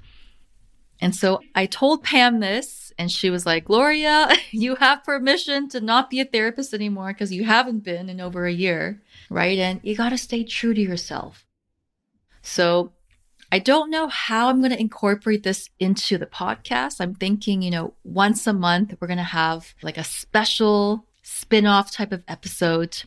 And 1.00 1.14
so 1.14 1.40
I 1.54 1.66
told 1.66 2.02
Pam 2.02 2.40
this, 2.40 2.83
and 2.98 3.10
she 3.10 3.30
was 3.30 3.46
like, 3.46 3.64
Gloria, 3.64 4.30
you 4.50 4.76
have 4.76 5.04
permission 5.04 5.68
to 5.70 5.80
not 5.80 6.10
be 6.10 6.20
a 6.20 6.24
therapist 6.24 6.74
anymore 6.74 7.08
because 7.08 7.32
you 7.32 7.44
haven't 7.44 7.80
been 7.80 8.08
in 8.08 8.20
over 8.20 8.46
a 8.46 8.52
year, 8.52 9.02
right? 9.30 9.58
And 9.58 9.80
you 9.82 9.96
got 9.96 10.10
to 10.10 10.18
stay 10.18 10.44
true 10.44 10.74
to 10.74 10.80
yourself. 10.80 11.46
So 12.42 12.92
I 13.50 13.58
don't 13.58 13.90
know 13.90 14.08
how 14.08 14.48
I'm 14.48 14.60
going 14.60 14.72
to 14.72 14.80
incorporate 14.80 15.42
this 15.42 15.70
into 15.78 16.18
the 16.18 16.26
podcast. 16.26 17.00
I'm 17.00 17.14
thinking, 17.14 17.62
you 17.62 17.70
know, 17.70 17.94
once 18.02 18.46
a 18.46 18.52
month, 18.52 18.94
we're 19.00 19.08
going 19.08 19.18
to 19.18 19.22
have 19.22 19.74
like 19.82 19.98
a 19.98 20.04
special 20.04 21.06
spin 21.22 21.66
off 21.66 21.90
type 21.90 22.12
of 22.12 22.22
episode 22.28 23.02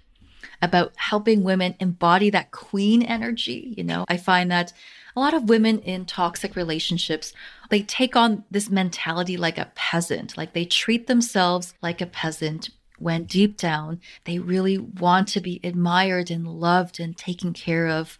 about 0.62 0.94
helping 0.96 1.44
women 1.44 1.75
embody 1.79 2.29
that 2.32 2.51
queen 2.51 3.03
energy. 3.03 3.74
You 3.77 3.84
know, 3.84 4.06
I 4.08 4.17
find 4.17 4.50
that 4.51 4.74
a 5.15 5.20
lot 5.20 5.34
of 5.34 5.50
women 5.50 5.79
in 5.79 6.06
toxic 6.06 6.56
relationships, 6.56 7.34
they 7.69 7.81
take 7.81 8.15
on 8.15 8.43
this 8.50 8.69
mentality 8.69 9.38
like 9.38 9.57
a 9.57 9.71
peasant, 9.75 10.38
like 10.38 10.53
they 10.53 10.65
treat 10.65 11.07
themselves 11.07 11.74
like 11.81 12.01
a 12.01 12.05
peasant 12.05 12.69
when 13.00 13.25
deep 13.25 13.57
down 13.57 14.01
they 14.25 14.39
really 14.39 14.77
want 14.77 15.27
to 15.27 15.39
be 15.39 15.59
admired 15.63 16.31
and 16.31 16.47
loved 16.47 17.00
and 17.00 17.15
taken 17.15 17.53
care 17.53 17.88
of 17.88 18.17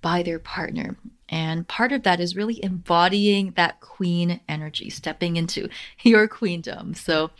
by 0.00 0.22
their 0.22 0.38
partner. 0.38 0.96
And 1.28 1.66
part 1.68 1.92
of 1.92 2.02
that 2.02 2.20
is 2.20 2.36
really 2.36 2.62
embodying 2.62 3.52
that 3.52 3.80
queen 3.80 4.40
energy, 4.48 4.90
stepping 4.90 5.36
into 5.36 5.68
your 6.02 6.26
queendom. 6.28 6.94
So, 6.94 7.30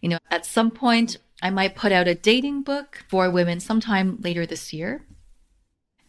you 0.00 0.08
know, 0.08 0.18
at 0.30 0.46
some 0.46 0.70
point, 0.70 1.16
I 1.42 1.50
might 1.50 1.74
put 1.74 1.92
out 1.92 2.08
a 2.08 2.14
dating 2.14 2.62
book 2.62 3.04
for 3.08 3.30
women 3.30 3.60
sometime 3.60 4.18
later 4.22 4.46
this 4.46 4.72
year. 4.72 5.04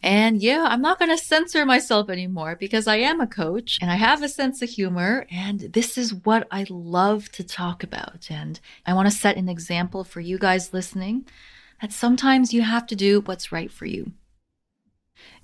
And 0.02 0.40
yeah, 0.40 0.66
I'm 0.68 0.82
not 0.82 0.98
going 0.98 1.10
to 1.10 1.18
censor 1.18 1.64
myself 1.64 2.08
anymore 2.08 2.56
because 2.58 2.86
I 2.86 2.96
am 2.96 3.20
a 3.20 3.26
coach 3.26 3.78
and 3.80 3.90
I 3.90 3.96
have 3.96 4.22
a 4.22 4.28
sense 4.28 4.62
of 4.62 4.68
humor. 4.68 5.26
And 5.30 5.60
this 5.60 5.98
is 5.98 6.14
what 6.14 6.46
I 6.50 6.66
love 6.68 7.30
to 7.32 7.42
talk 7.42 7.82
about. 7.82 8.28
And 8.30 8.60
I 8.86 8.94
want 8.94 9.10
to 9.10 9.16
set 9.16 9.36
an 9.36 9.48
example 9.48 10.04
for 10.04 10.20
you 10.20 10.38
guys 10.38 10.72
listening 10.72 11.26
that 11.80 11.92
sometimes 11.92 12.54
you 12.54 12.62
have 12.62 12.86
to 12.86 12.96
do 12.96 13.20
what's 13.22 13.52
right 13.52 13.70
for 13.70 13.86
you. 13.86 14.12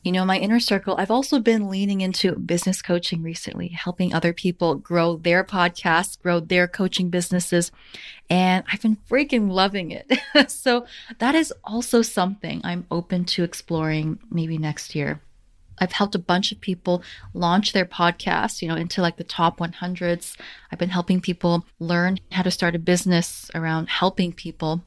You 0.03 0.13
know, 0.13 0.25
my 0.25 0.39
inner 0.39 0.59
circle, 0.59 0.97
I've 0.99 1.11
also 1.11 1.39
been 1.39 1.69
leaning 1.69 2.01
into 2.01 2.35
business 2.37 2.83
coaching 2.83 3.23
recently, 3.23 3.69
helping 3.69 4.13
other 4.13 4.33
people 4.33 4.75
grow 4.75 5.17
their 5.17 5.45
podcasts, 5.45 6.21
grow 6.21 6.41
their 6.41 6.67
coaching 6.67 7.09
businesses. 7.09 7.71
And 8.29 8.65
I've 8.73 8.83
been 8.83 8.99
freaking 9.09 9.51
loving 9.51 9.91
it. 9.93 10.11
so 10.51 10.87
that 11.19 11.35
is 11.35 11.53
also 11.65 12.03
something 12.03 12.61
I'm 12.65 12.87
open 12.91 13.25
to 13.27 13.45
exploring 13.45 14.19
maybe 14.31 14.59
next 14.59 14.95
year. 14.95 15.21
I've 15.79 15.93
helped 15.93 16.15
a 16.15 16.21
bunch 16.21 16.53
of 16.53 16.61
people 16.61 17.03
launch 17.35 17.73
their 17.73 17.85
podcasts, 17.85 18.63
you 18.63 18.69
know, 18.69 18.77
into 18.77 19.03
like 19.03 19.17
the 19.17 19.25
top 19.25 19.59
100s. 19.59 20.37
I've 20.71 20.79
been 20.79 20.91
helping 20.91 21.21
people 21.21 21.67
learn 21.79 22.19
how 22.31 22.43
to 22.43 22.51
start 22.51 22.75
a 22.75 22.79
business 22.79 23.51
around 23.55 23.89
helping 23.89 24.33
people. 24.33 24.83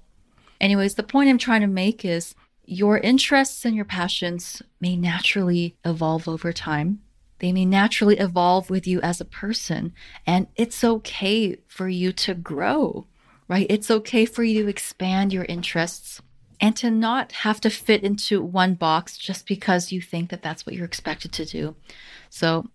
Anyways, 0.61 0.95
the 0.95 1.03
point 1.03 1.29
I'm 1.29 1.37
trying 1.37 1.61
to 1.61 1.67
make 1.67 2.05
is 2.05 2.35
your 2.67 2.97
interests 2.97 3.65
and 3.65 3.75
your 3.75 3.85
passions 3.85 4.61
may 4.79 4.95
naturally 4.95 5.75
evolve 5.85 6.27
over 6.27 6.51
time. 6.53 7.01
They 7.39 7.51
may 7.51 7.65
naturally 7.65 8.17
evolve 8.17 8.69
with 8.69 8.87
you 8.87 9.01
as 9.01 9.19
a 9.19 9.25
person, 9.25 9.93
and 10.25 10.47
it's 10.55 10.83
okay 10.83 11.57
for 11.67 11.89
you 11.89 12.13
to 12.13 12.33
grow, 12.33 13.07
right? 13.47 13.67
It's 13.69 13.91
okay 13.91 14.25
for 14.25 14.43
you 14.43 14.63
to 14.63 14.69
expand 14.69 15.33
your 15.33 15.45
interests 15.45 16.21
and 16.61 16.75
to 16.77 16.89
not 16.89 17.31
have 17.31 17.59
to 17.61 17.69
fit 17.69 18.03
into 18.03 18.41
one 18.41 18.75
box 18.75 19.17
just 19.17 19.45
because 19.45 19.91
you 19.91 20.01
think 20.01 20.29
that 20.29 20.41
that's 20.41 20.65
what 20.65 20.75
you're 20.75 20.85
expected 20.85 21.33
to 21.33 21.45
do. 21.45 21.75
So, 22.29 22.69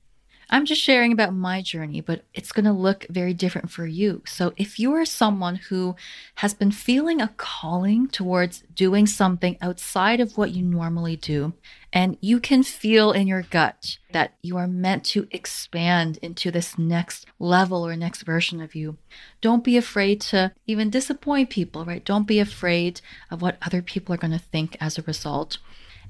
I'm 0.53 0.67
just 0.67 0.83
sharing 0.83 1.13
about 1.13 1.33
my 1.33 1.63
journey, 1.63 2.01
but 2.01 2.25
it's 2.35 2.51
going 2.51 2.65
to 2.65 2.73
look 2.73 3.07
very 3.09 3.33
different 3.33 3.71
for 3.71 3.87
you. 3.87 4.23
So, 4.27 4.53
if 4.57 4.81
you 4.81 4.93
are 4.95 5.05
someone 5.05 5.55
who 5.55 5.95
has 6.37 6.55
been 6.55 6.73
feeling 6.73 7.21
a 7.21 7.29
calling 7.37 8.09
towards 8.09 8.65
doing 8.75 9.07
something 9.07 9.57
outside 9.63 10.19
of 10.19 10.37
what 10.37 10.51
you 10.51 10.65
normally 10.65 11.15
do, 11.15 11.53
and 11.93 12.19
you 12.21 12.41
can 12.41 12.65
feel 12.65 13.13
in 13.13 13.29
your 13.29 13.43
gut 13.43 13.99
that 14.11 14.35
you 14.43 14.57
are 14.57 14.67
meant 14.67 15.05
to 15.05 15.29
expand 15.31 16.19
into 16.21 16.51
this 16.51 16.77
next 16.77 17.27
level 17.39 17.87
or 17.87 17.95
next 17.95 18.23
version 18.23 18.61
of 18.61 18.75
you, 18.75 18.97
don't 19.41 19.63
be 19.63 19.77
afraid 19.77 20.21
to 20.21 20.53
even 20.67 20.91
disappoint 20.91 21.51
people, 21.51 21.85
right? 21.85 22.05
Don't 22.05 22.27
be 22.27 22.41
afraid 22.41 23.01
of 23.31 23.41
what 23.41 23.57
other 23.63 23.83
people 23.83 24.13
are 24.15 24.19
going 24.19 24.33
to 24.33 24.39
think 24.39 24.77
as 24.81 24.99
a 24.99 25.03
result. 25.03 25.59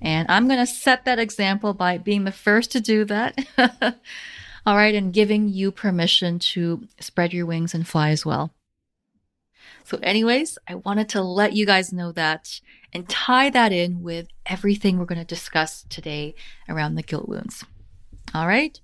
And 0.00 0.26
I'm 0.30 0.48
going 0.48 0.60
to 0.60 0.66
set 0.66 1.04
that 1.04 1.18
example 1.18 1.74
by 1.74 1.98
being 1.98 2.24
the 2.24 2.32
first 2.32 2.72
to 2.72 2.80
do 2.80 3.04
that. 3.06 3.38
All 4.66 4.76
right, 4.76 4.94
and 4.94 5.12
giving 5.12 5.48
you 5.48 5.72
permission 5.72 6.38
to 6.38 6.86
spread 7.00 7.32
your 7.32 7.46
wings 7.46 7.74
and 7.74 7.88
fly 7.88 8.10
as 8.10 8.26
well. 8.26 8.52
So, 9.84 9.98
anyways, 10.02 10.58
I 10.68 10.76
wanted 10.76 11.08
to 11.10 11.22
let 11.22 11.54
you 11.54 11.66
guys 11.66 11.92
know 11.92 12.12
that 12.12 12.60
and 12.92 13.08
tie 13.08 13.50
that 13.50 13.72
in 13.72 14.02
with 14.02 14.28
everything 14.46 14.98
we're 14.98 15.06
going 15.06 15.18
to 15.18 15.24
discuss 15.24 15.84
today 15.88 16.34
around 16.68 16.94
the 16.94 17.02
guilt 17.02 17.28
wounds. 17.28 17.64
All 18.34 18.46
right. 18.46 18.78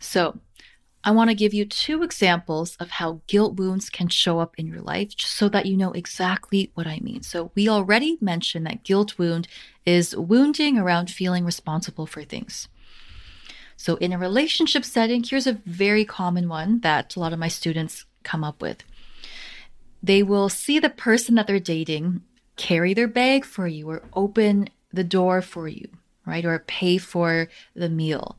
So, 0.00 0.40
I 1.04 1.10
want 1.10 1.30
to 1.30 1.34
give 1.34 1.52
you 1.52 1.64
two 1.64 2.02
examples 2.02 2.76
of 2.76 2.90
how 2.90 3.22
guilt 3.26 3.56
wounds 3.56 3.90
can 3.90 4.08
show 4.08 4.38
up 4.38 4.54
in 4.56 4.68
your 4.68 4.80
life 4.80 5.12
so 5.18 5.48
that 5.48 5.66
you 5.66 5.76
know 5.76 5.92
exactly 5.92 6.70
what 6.74 6.86
I 6.86 7.00
mean. 7.00 7.22
So, 7.22 7.50
we 7.54 7.68
already 7.68 8.18
mentioned 8.20 8.66
that 8.66 8.84
guilt 8.84 9.18
wound 9.18 9.48
is 9.84 10.16
wounding 10.16 10.78
around 10.78 11.10
feeling 11.10 11.44
responsible 11.44 12.06
for 12.06 12.22
things. 12.22 12.68
So, 13.76 13.96
in 13.96 14.12
a 14.12 14.18
relationship 14.18 14.84
setting, 14.84 15.24
here's 15.24 15.48
a 15.48 15.60
very 15.66 16.04
common 16.04 16.48
one 16.48 16.80
that 16.80 17.16
a 17.16 17.20
lot 17.20 17.32
of 17.32 17.38
my 17.40 17.48
students 17.48 18.04
come 18.22 18.44
up 18.44 18.62
with. 18.62 18.84
They 20.02 20.22
will 20.22 20.48
see 20.48 20.78
the 20.78 20.90
person 20.90 21.34
that 21.34 21.48
they're 21.48 21.58
dating 21.58 22.22
carry 22.56 22.94
their 22.94 23.08
bag 23.08 23.44
for 23.44 23.66
you 23.66 23.88
or 23.90 24.02
open 24.12 24.68
the 24.92 25.04
door 25.04 25.42
for 25.42 25.66
you, 25.66 25.88
right? 26.24 26.44
Or 26.44 26.60
pay 26.60 26.98
for 26.98 27.48
the 27.74 27.88
meal. 27.88 28.38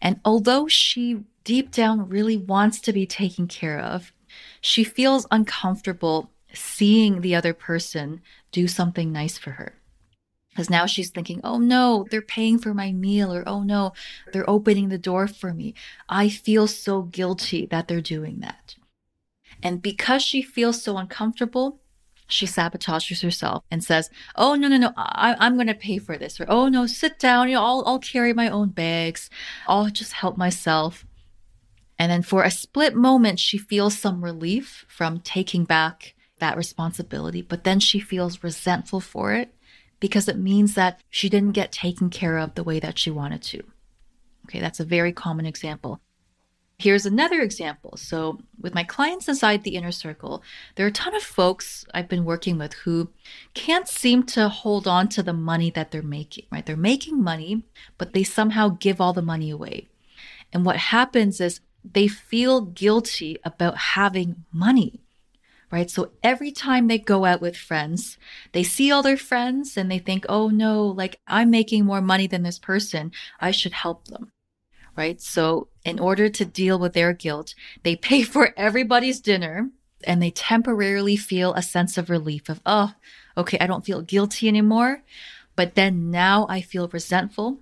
And 0.00 0.20
although 0.24 0.68
she 0.68 1.24
deep 1.48 1.70
down 1.70 2.10
really 2.10 2.36
wants 2.36 2.78
to 2.78 2.92
be 2.92 3.06
taken 3.06 3.46
care 3.46 3.80
of, 3.80 4.12
she 4.60 4.84
feels 4.84 5.26
uncomfortable 5.30 6.30
seeing 6.52 7.22
the 7.22 7.34
other 7.34 7.54
person 7.54 8.20
do 8.52 8.68
something 8.68 9.10
nice 9.10 9.38
for 9.38 9.52
her. 9.52 9.72
Because 10.50 10.68
now 10.68 10.84
she's 10.84 11.08
thinking, 11.08 11.40
oh 11.42 11.56
no, 11.56 12.04
they're 12.10 12.20
paying 12.20 12.58
for 12.58 12.74
my 12.74 12.92
meal, 12.92 13.32
or 13.32 13.48
oh 13.48 13.62
no, 13.62 13.94
they're 14.30 14.48
opening 14.48 14.90
the 14.90 14.98
door 14.98 15.26
for 15.26 15.54
me. 15.54 15.72
I 16.06 16.28
feel 16.28 16.66
so 16.66 17.00
guilty 17.00 17.64
that 17.64 17.88
they're 17.88 18.02
doing 18.02 18.40
that. 18.40 18.76
And 19.62 19.80
because 19.80 20.22
she 20.22 20.42
feels 20.42 20.82
so 20.82 20.98
uncomfortable, 20.98 21.80
she 22.26 22.44
sabotages 22.44 23.22
herself 23.22 23.64
and 23.70 23.82
says, 23.82 24.10
"Oh 24.36 24.54
no, 24.54 24.68
no, 24.68 24.76
no! 24.76 24.92
I, 24.98 25.34
am 25.46 25.54
going 25.54 25.68
to 25.68 25.74
pay 25.74 25.96
for 25.96 26.18
this." 26.18 26.38
Or, 26.38 26.44
"Oh 26.46 26.68
no, 26.68 26.86
sit 26.86 27.18
down. 27.18 27.48
You 27.48 27.54
know, 27.54 27.64
I'll, 27.64 27.82
I'll 27.86 27.98
carry 27.98 28.34
my 28.34 28.50
own 28.50 28.68
bags. 28.68 29.30
I'll 29.66 29.88
just 29.88 30.12
help 30.12 30.36
myself." 30.36 31.06
And 31.98 32.10
then 32.12 32.22
for 32.22 32.44
a 32.44 32.50
split 32.50 32.94
moment, 32.94 33.40
she 33.40 33.58
feels 33.58 33.98
some 33.98 34.22
relief 34.22 34.84
from 34.88 35.20
taking 35.20 35.64
back 35.64 36.14
that 36.38 36.56
responsibility, 36.56 37.42
but 37.42 37.64
then 37.64 37.80
she 37.80 37.98
feels 37.98 38.44
resentful 38.44 39.00
for 39.00 39.32
it 39.32 39.54
because 40.00 40.28
it 40.28 40.38
means 40.38 40.74
that 40.74 41.00
she 41.10 41.28
didn't 41.28 41.52
get 41.52 41.72
taken 41.72 42.10
care 42.10 42.38
of 42.38 42.54
the 42.54 42.62
way 42.62 42.78
that 42.78 42.98
she 42.98 43.10
wanted 43.10 43.42
to. 43.42 43.62
Okay, 44.46 44.60
that's 44.60 44.80
a 44.80 44.84
very 44.84 45.12
common 45.12 45.44
example. 45.44 46.00
Here's 46.78 47.06
another 47.06 47.40
example. 47.40 47.96
So, 47.96 48.38
with 48.60 48.72
my 48.72 48.84
clients 48.84 49.26
inside 49.26 49.64
the 49.64 49.74
inner 49.74 49.90
circle, 49.90 50.44
there 50.76 50.86
are 50.86 50.90
a 50.90 50.92
ton 50.92 51.12
of 51.12 51.24
folks 51.24 51.84
I've 51.92 52.08
been 52.08 52.24
working 52.24 52.56
with 52.56 52.72
who 52.74 53.10
can't 53.52 53.88
seem 53.88 54.22
to 54.26 54.48
hold 54.48 54.86
on 54.86 55.08
to 55.08 55.22
the 55.24 55.32
money 55.32 55.70
that 55.70 55.90
they're 55.90 56.02
making, 56.02 56.46
right? 56.52 56.64
They're 56.64 56.76
making 56.76 57.20
money, 57.20 57.64
but 57.98 58.12
they 58.12 58.22
somehow 58.22 58.68
give 58.68 59.00
all 59.00 59.12
the 59.12 59.22
money 59.22 59.50
away. 59.50 59.88
And 60.52 60.64
what 60.64 60.76
happens 60.76 61.40
is 61.40 61.60
they 61.84 62.08
feel 62.08 62.60
guilty 62.60 63.38
about 63.44 63.76
having 63.78 64.44
money, 64.52 65.00
right? 65.70 65.90
So 65.90 66.12
every 66.22 66.50
time 66.50 66.86
they 66.86 66.98
go 66.98 67.24
out 67.24 67.40
with 67.40 67.56
friends, 67.56 68.18
they 68.52 68.62
see 68.62 68.90
all 68.90 69.02
their 69.02 69.16
friends 69.16 69.76
and 69.76 69.90
they 69.90 69.98
think, 69.98 70.26
oh 70.28 70.48
no, 70.48 70.86
like 70.86 71.20
I'm 71.26 71.50
making 71.50 71.84
more 71.84 72.00
money 72.00 72.26
than 72.26 72.42
this 72.42 72.58
person. 72.58 73.12
I 73.40 73.50
should 73.50 73.72
help 73.72 74.08
them, 74.08 74.32
right? 74.96 75.20
So 75.20 75.68
in 75.84 75.98
order 75.98 76.28
to 76.28 76.44
deal 76.44 76.78
with 76.78 76.94
their 76.94 77.12
guilt, 77.12 77.54
they 77.82 77.96
pay 78.10 78.22
for 78.22 78.52
everybody's 78.56 79.20
dinner 79.20 79.70
and 80.04 80.22
they 80.22 80.30
temporarily 80.30 81.16
feel 81.16 81.54
a 81.54 81.62
sense 81.62 81.98
of 81.98 82.10
relief 82.10 82.48
of, 82.48 82.60
oh, 82.64 82.94
okay, 83.36 83.58
I 83.60 83.66
don't 83.66 83.84
feel 83.84 84.02
guilty 84.02 84.48
anymore. 84.48 85.02
But 85.56 85.74
then 85.74 86.12
now 86.12 86.46
I 86.48 86.60
feel 86.60 86.86
resentful 86.86 87.58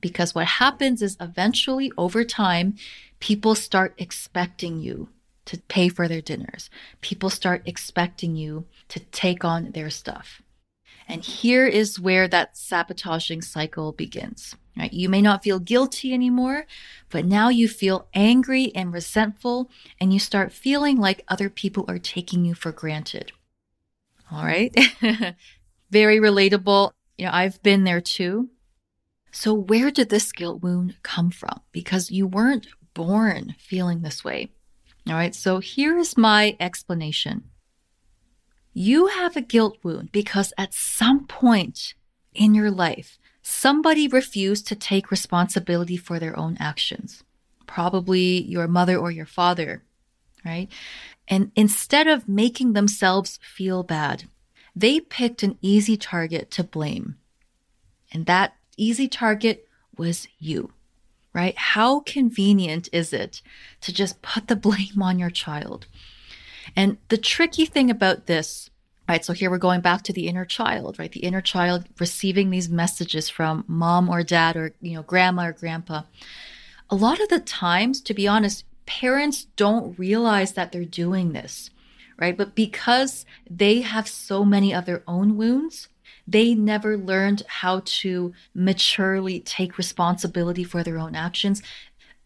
because 0.00 0.34
what 0.34 0.46
happens 0.46 1.02
is 1.02 1.16
eventually 1.20 1.92
over 1.96 2.24
time, 2.24 2.76
people 3.20 3.54
start 3.54 3.94
expecting 3.98 4.80
you 4.80 5.08
to 5.46 5.58
pay 5.68 5.88
for 5.88 6.08
their 6.08 6.20
dinners. 6.20 6.68
People 7.00 7.30
start 7.30 7.62
expecting 7.64 8.36
you 8.36 8.66
to 8.88 9.00
take 9.00 9.44
on 9.44 9.70
their 9.70 9.90
stuff. 9.90 10.42
And 11.08 11.24
here 11.24 11.66
is 11.66 11.98
where 11.98 12.28
that 12.28 12.56
sabotaging 12.56 13.40
cycle 13.40 13.92
begins. 13.92 14.54
Right? 14.76 14.92
You 14.92 15.08
may 15.08 15.22
not 15.22 15.42
feel 15.42 15.58
guilty 15.58 16.12
anymore, 16.12 16.66
but 17.10 17.24
now 17.24 17.48
you 17.48 17.66
feel 17.66 18.06
angry 18.14 18.70
and 18.76 18.92
resentful, 18.92 19.70
and 20.00 20.12
you 20.12 20.20
start 20.20 20.52
feeling 20.52 20.98
like 20.98 21.24
other 21.26 21.50
people 21.50 21.84
are 21.88 21.98
taking 21.98 22.44
you 22.44 22.54
for 22.54 22.70
granted. 22.70 23.32
All 24.30 24.44
right. 24.44 24.72
Very 25.90 26.18
relatable. 26.18 26.92
You 27.16 27.26
know, 27.26 27.32
I've 27.32 27.60
been 27.62 27.84
there 27.84 28.02
too. 28.02 28.50
So, 29.40 29.54
where 29.54 29.92
did 29.92 30.08
this 30.08 30.32
guilt 30.32 30.64
wound 30.64 30.96
come 31.04 31.30
from? 31.30 31.60
Because 31.70 32.10
you 32.10 32.26
weren't 32.26 32.66
born 32.92 33.54
feeling 33.56 34.02
this 34.02 34.24
way. 34.24 34.50
All 35.08 35.14
right, 35.14 35.32
so 35.32 35.60
here 35.60 35.96
is 35.96 36.16
my 36.16 36.56
explanation. 36.58 37.44
You 38.74 39.06
have 39.06 39.36
a 39.36 39.40
guilt 39.40 39.78
wound 39.84 40.10
because 40.10 40.52
at 40.58 40.74
some 40.74 41.24
point 41.28 41.94
in 42.34 42.52
your 42.52 42.72
life, 42.72 43.16
somebody 43.40 44.08
refused 44.08 44.66
to 44.66 44.74
take 44.74 45.12
responsibility 45.12 45.96
for 45.96 46.18
their 46.18 46.36
own 46.36 46.56
actions. 46.58 47.22
Probably 47.64 48.42
your 48.42 48.66
mother 48.66 48.96
or 48.96 49.12
your 49.12 49.24
father, 49.24 49.84
right? 50.44 50.66
And 51.28 51.52
instead 51.54 52.08
of 52.08 52.28
making 52.28 52.72
themselves 52.72 53.38
feel 53.40 53.84
bad, 53.84 54.24
they 54.74 54.98
picked 54.98 55.44
an 55.44 55.58
easy 55.62 55.96
target 55.96 56.50
to 56.50 56.64
blame. 56.64 57.18
And 58.10 58.26
that 58.26 58.57
easy 58.78 59.08
target 59.08 59.68
was 59.96 60.28
you 60.38 60.72
right? 61.34 61.56
How 61.56 62.00
convenient 62.00 62.88
is 62.92 63.12
it 63.12 63.42
to 63.82 63.92
just 63.92 64.22
put 64.22 64.48
the 64.48 64.56
blame 64.66 65.00
on 65.00 65.18
your 65.18 65.30
child? 65.30 65.86
And 66.74 66.98
the 67.08 67.18
tricky 67.18 67.64
thing 67.64 67.90
about 67.90 68.26
this 68.26 68.70
Right. 69.08 69.24
So 69.24 69.32
here 69.32 69.48
we're 69.48 69.56
going 69.56 69.80
back 69.80 70.02
to 70.02 70.12
the 70.12 70.28
inner 70.28 70.44
child, 70.44 70.98
right? 70.98 71.10
The 71.10 71.20
inner 71.20 71.40
child 71.40 71.86
receiving 71.98 72.50
these 72.50 72.68
messages 72.68 73.30
from 73.30 73.64
mom 73.66 74.10
or 74.10 74.22
dad 74.22 74.54
or, 74.54 74.74
you 74.82 74.96
know, 74.96 75.02
grandma 75.02 75.46
or 75.46 75.52
grandpa. 75.52 76.02
A 76.90 76.94
lot 76.94 77.18
of 77.18 77.30
the 77.30 77.40
times, 77.40 78.02
to 78.02 78.12
be 78.12 78.28
honest, 78.28 78.66
parents 78.84 79.46
don't 79.56 79.98
realize 79.98 80.52
that 80.52 80.72
they're 80.72 80.84
doing 80.84 81.32
this, 81.32 81.70
right? 82.18 82.36
But 82.36 82.54
because 82.54 83.24
they 83.48 83.80
have 83.80 84.06
so 84.06 84.44
many 84.44 84.74
of 84.74 84.84
their 84.84 85.02
own 85.08 85.38
wounds, 85.38 85.88
they 86.28 86.54
never 86.54 86.98
learned 86.98 87.42
how 87.46 87.80
to 87.84 88.34
maturely 88.54 89.40
take 89.40 89.78
responsibility 89.78 90.62
for 90.62 90.82
their 90.82 90.98
own 90.98 91.14
actions. 91.14 91.62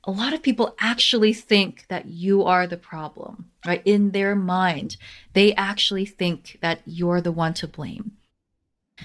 A 0.04 0.10
lot 0.10 0.32
of 0.32 0.42
people 0.42 0.74
actually 0.80 1.32
think 1.32 1.86
that 1.88 2.06
you 2.06 2.42
are 2.42 2.66
the 2.66 2.76
problem, 2.76 3.50
right? 3.64 3.80
In 3.84 4.10
their 4.10 4.34
mind, 4.34 4.96
they 5.34 5.54
actually 5.54 6.04
think 6.04 6.58
that 6.60 6.80
you're 6.84 7.20
the 7.20 7.30
one 7.30 7.54
to 7.54 7.68
blame. 7.68 8.12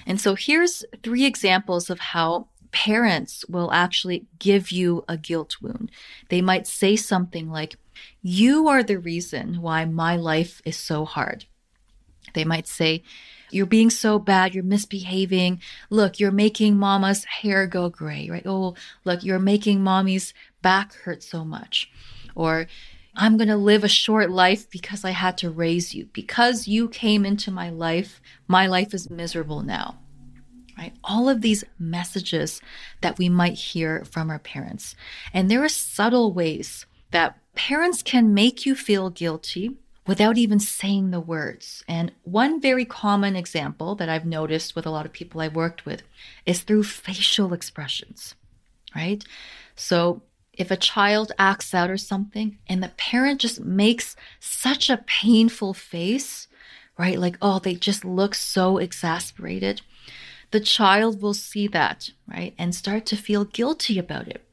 And 0.07 0.19
so 0.19 0.33
here's 0.33 0.83
three 1.03 1.25
examples 1.25 1.91
of 1.91 1.99
how 1.99 2.47
parents 2.71 3.45
will 3.47 3.71
actually 3.71 4.25
give 4.39 4.71
you 4.71 5.05
a 5.07 5.15
guilt 5.15 5.57
wound. 5.62 5.91
They 6.29 6.41
might 6.41 6.65
say 6.65 6.95
something 6.95 7.51
like, 7.51 7.75
You 8.23 8.67
are 8.67 8.81
the 8.81 8.97
reason 8.97 9.62
why 9.62 9.86
my 9.86 10.15
life 10.15 10.60
is 10.65 10.75
so 10.75 11.05
hard. 11.05 11.45
They 12.33 12.43
might 12.43 12.67
say, 12.67 13.03
you're 13.51 13.65
being 13.65 13.89
so 13.89 14.19
bad. 14.19 14.53
You're 14.53 14.63
misbehaving. 14.63 15.62
Look, 15.89 16.19
you're 16.19 16.31
making 16.31 16.77
mama's 16.77 17.23
hair 17.25 17.67
go 17.67 17.89
gray, 17.89 18.29
right? 18.29 18.45
Oh, 18.45 18.75
look, 19.05 19.23
you're 19.23 19.39
making 19.39 19.81
mommy's 19.81 20.33
back 20.62 20.93
hurt 20.93 21.23
so 21.23 21.43
much. 21.45 21.89
Or, 22.36 22.67
I'm 23.19 23.38
going 23.38 23.49
to 23.49 23.57
live 23.57 23.83
a 23.83 23.89
short 23.89 24.29
life 24.29 24.69
because 24.69 25.03
I 25.03 25.10
had 25.10 25.39
to 25.39 25.49
raise 25.49 25.95
you. 25.95 26.07
Because 26.13 26.67
you 26.67 26.88
came 26.88 27.25
into 27.25 27.49
my 27.49 27.69
life, 27.69 28.21
my 28.47 28.67
life 28.67 28.93
is 28.93 29.10
miserable 29.10 29.63
now. 29.63 29.97
Right? 30.77 30.93
All 31.03 31.27
of 31.27 31.41
these 31.41 31.63
messages 31.79 32.62
that 33.01 33.17
we 33.17 33.27
might 33.27 33.55
hear 33.55 34.05
from 34.05 34.29
our 34.29 34.38
parents. 34.38 34.95
And 35.33 35.49
there 35.49 35.63
are 35.63 35.69
subtle 35.69 36.31
ways 36.31 36.86
that 37.10 37.39
parents 37.55 38.03
can 38.03 38.36
make 38.36 38.67
you 38.67 38.75
feel 38.75 39.10
guilty 39.10 39.77
without 40.08 40.38
even 40.38 40.60
saying 40.60 41.12
the 41.12 41.20
words. 41.20 41.84
And 41.88 42.12
one 42.24 42.62
very 42.62 42.86
common 42.86 43.36
example 43.36 43.93
that 43.96 44.10
I've 44.10 44.26
noticed 44.26 44.76
with 44.76 44.86
a 44.86 44.89
lot 44.89 45.06
of 45.06 45.13
people 45.13 45.41
I've 45.41 45.56
worked 45.56 45.86
with 45.86 46.02
is 46.46 46.62
through 46.62 46.84
facial 46.84 47.54
expressions, 47.54 48.34
right? 48.96 49.24
So 49.76 50.22
if 50.54 50.72
a 50.72 50.78
child 50.78 51.34
acts 51.38 51.74
out 51.74 51.91
or 51.91 51.98
something 51.98 52.58
and 52.67 52.82
the 52.82 52.93
parent 52.98 53.41
just 53.41 53.60
makes 53.60 54.15
such 54.39 54.89
a 54.89 55.04
painful 55.06 55.74
face, 55.74 56.48
right? 56.98 57.20
Like, 57.20 57.38
oh, 57.41 57.60
they 57.60 57.76
just 57.76 58.04
look 58.04 58.34
so 58.34 58.78
exasperated. 58.78 59.82
The 60.52 60.62
child 60.62 61.22
will 61.22 61.34
see 61.34 61.67
that, 61.67 62.12
right? 62.28 62.56
And 62.58 62.74
start 62.74 63.06
to 63.08 63.17
feel 63.17 63.43
guilty 63.43 64.00
about 64.00 64.30
it 64.30 64.46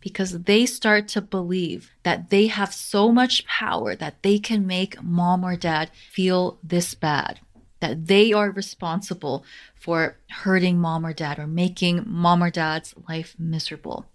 because 0.00 0.42
they 0.42 0.66
start 0.66 1.08
to 1.08 1.20
believe 1.20 1.90
that 2.02 2.30
they 2.30 2.46
have 2.46 2.72
so 2.72 3.12
much 3.12 3.46
power 3.46 3.94
that 3.94 4.22
they 4.22 4.38
can 4.38 4.66
make 4.66 5.02
mom 5.02 5.44
or 5.44 5.56
dad 5.56 5.90
feel 6.10 6.58
this 6.62 6.94
bad, 6.94 7.40
that 7.80 8.06
they 8.06 8.32
are 8.32 8.50
responsible 8.50 9.44
for 9.74 10.16
hurting 10.30 10.78
mom 10.78 11.04
or 11.04 11.12
dad 11.12 11.38
or 11.38 11.46
making 11.46 12.04
mom 12.06 12.42
or 12.42 12.50
dad's 12.50 12.94
life 13.08 13.34
miserable. 13.38 14.06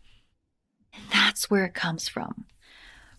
And 0.93 1.03
that's 1.11 1.49
where 1.49 1.65
it 1.65 1.73
comes 1.73 2.07
from, 2.07 2.45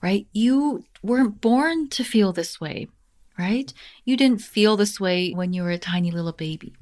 right? 0.02 0.26
You 0.32 0.84
weren't 1.02 1.40
born 1.40 1.88
to 1.90 2.04
feel 2.04 2.32
this 2.32 2.60
way, 2.60 2.88
right? 3.38 3.72
You 4.04 4.16
didn't 4.16 4.40
feel 4.40 4.76
this 4.76 4.98
way 4.98 5.32
when 5.32 5.52
you 5.52 5.62
were 5.62 5.70
a 5.70 5.78
tiny 5.78 6.10
little 6.10 6.32
baby. 6.32 6.74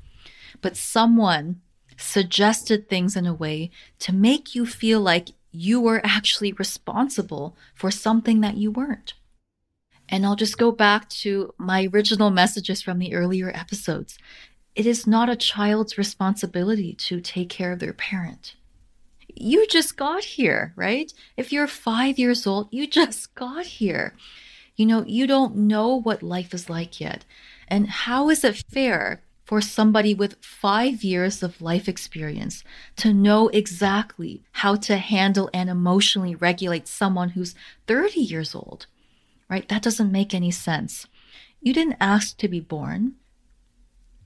But 0.62 0.76
someone 0.76 1.60
suggested 1.96 2.88
things 2.88 3.16
in 3.16 3.26
a 3.26 3.34
way 3.34 3.70
to 4.00 4.12
make 4.12 4.54
you 4.54 4.66
feel 4.66 5.00
like 5.00 5.28
you 5.54 5.80
were 5.80 6.00
actually 6.02 6.52
responsible 6.52 7.56
for 7.74 7.90
something 7.90 8.40
that 8.40 8.56
you 8.56 8.72
weren't. 8.72 9.14
And 10.08 10.26
I'll 10.26 10.36
just 10.36 10.58
go 10.58 10.72
back 10.72 11.08
to 11.10 11.54
my 11.56 11.88
original 11.92 12.30
messages 12.30 12.82
from 12.82 12.98
the 12.98 13.14
earlier 13.14 13.52
episodes. 13.54 14.18
It 14.74 14.84
is 14.84 15.06
not 15.06 15.30
a 15.30 15.36
child's 15.36 15.96
responsibility 15.96 16.92
to 16.94 17.20
take 17.20 17.48
care 17.48 17.70
of 17.70 17.78
their 17.78 17.92
parent. 17.92 18.56
You 19.28 19.66
just 19.68 19.96
got 19.96 20.24
here, 20.24 20.72
right? 20.74 21.12
If 21.36 21.52
you're 21.52 21.68
five 21.68 22.18
years 22.18 22.46
old, 22.46 22.68
you 22.72 22.88
just 22.88 23.34
got 23.36 23.66
here. 23.66 24.16
You 24.74 24.86
know, 24.86 25.04
you 25.06 25.28
don't 25.28 25.54
know 25.54 26.00
what 26.00 26.22
life 26.22 26.52
is 26.52 26.68
like 26.68 27.00
yet. 27.00 27.24
And 27.68 27.88
how 27.88 28.28
is 28.28 28.42
it 28.42 28.64
fair 28.68 29.22
for 29.44 29.60
somebody 29.60 30.14
with 30.14 30.42
five 30.42 31.04
years 31.04 31.42
of 31.42 31.60
life 31.60 31.88
experience 31.88 32.64
to 32.96 33.12
know 33.12 33.48
exactly 33.48 34.42
how 34.52 34.74
to 34.74 34.96
handle 34.96 35.50
and 35.52 35.68
emotionally 35.68 36.34
regulate 36.34 36.88
someone 36.88 37.30
who's 37.30 37.54
30 37.86 38.20
years 38.20 38.54
old, 38.54 38.86
right? 39.50 39.68
That 39.68 39.82
doesn't 39.82 40.10
make 40.10 40.34
any 40.34 40.50
sense. 40.50 41.06
You 41.60 41.74
didn't 41.74 41.98
ask 42.00 42.38
to 42.38 42.48
be 42.48 42.60
born, 42.60 43.14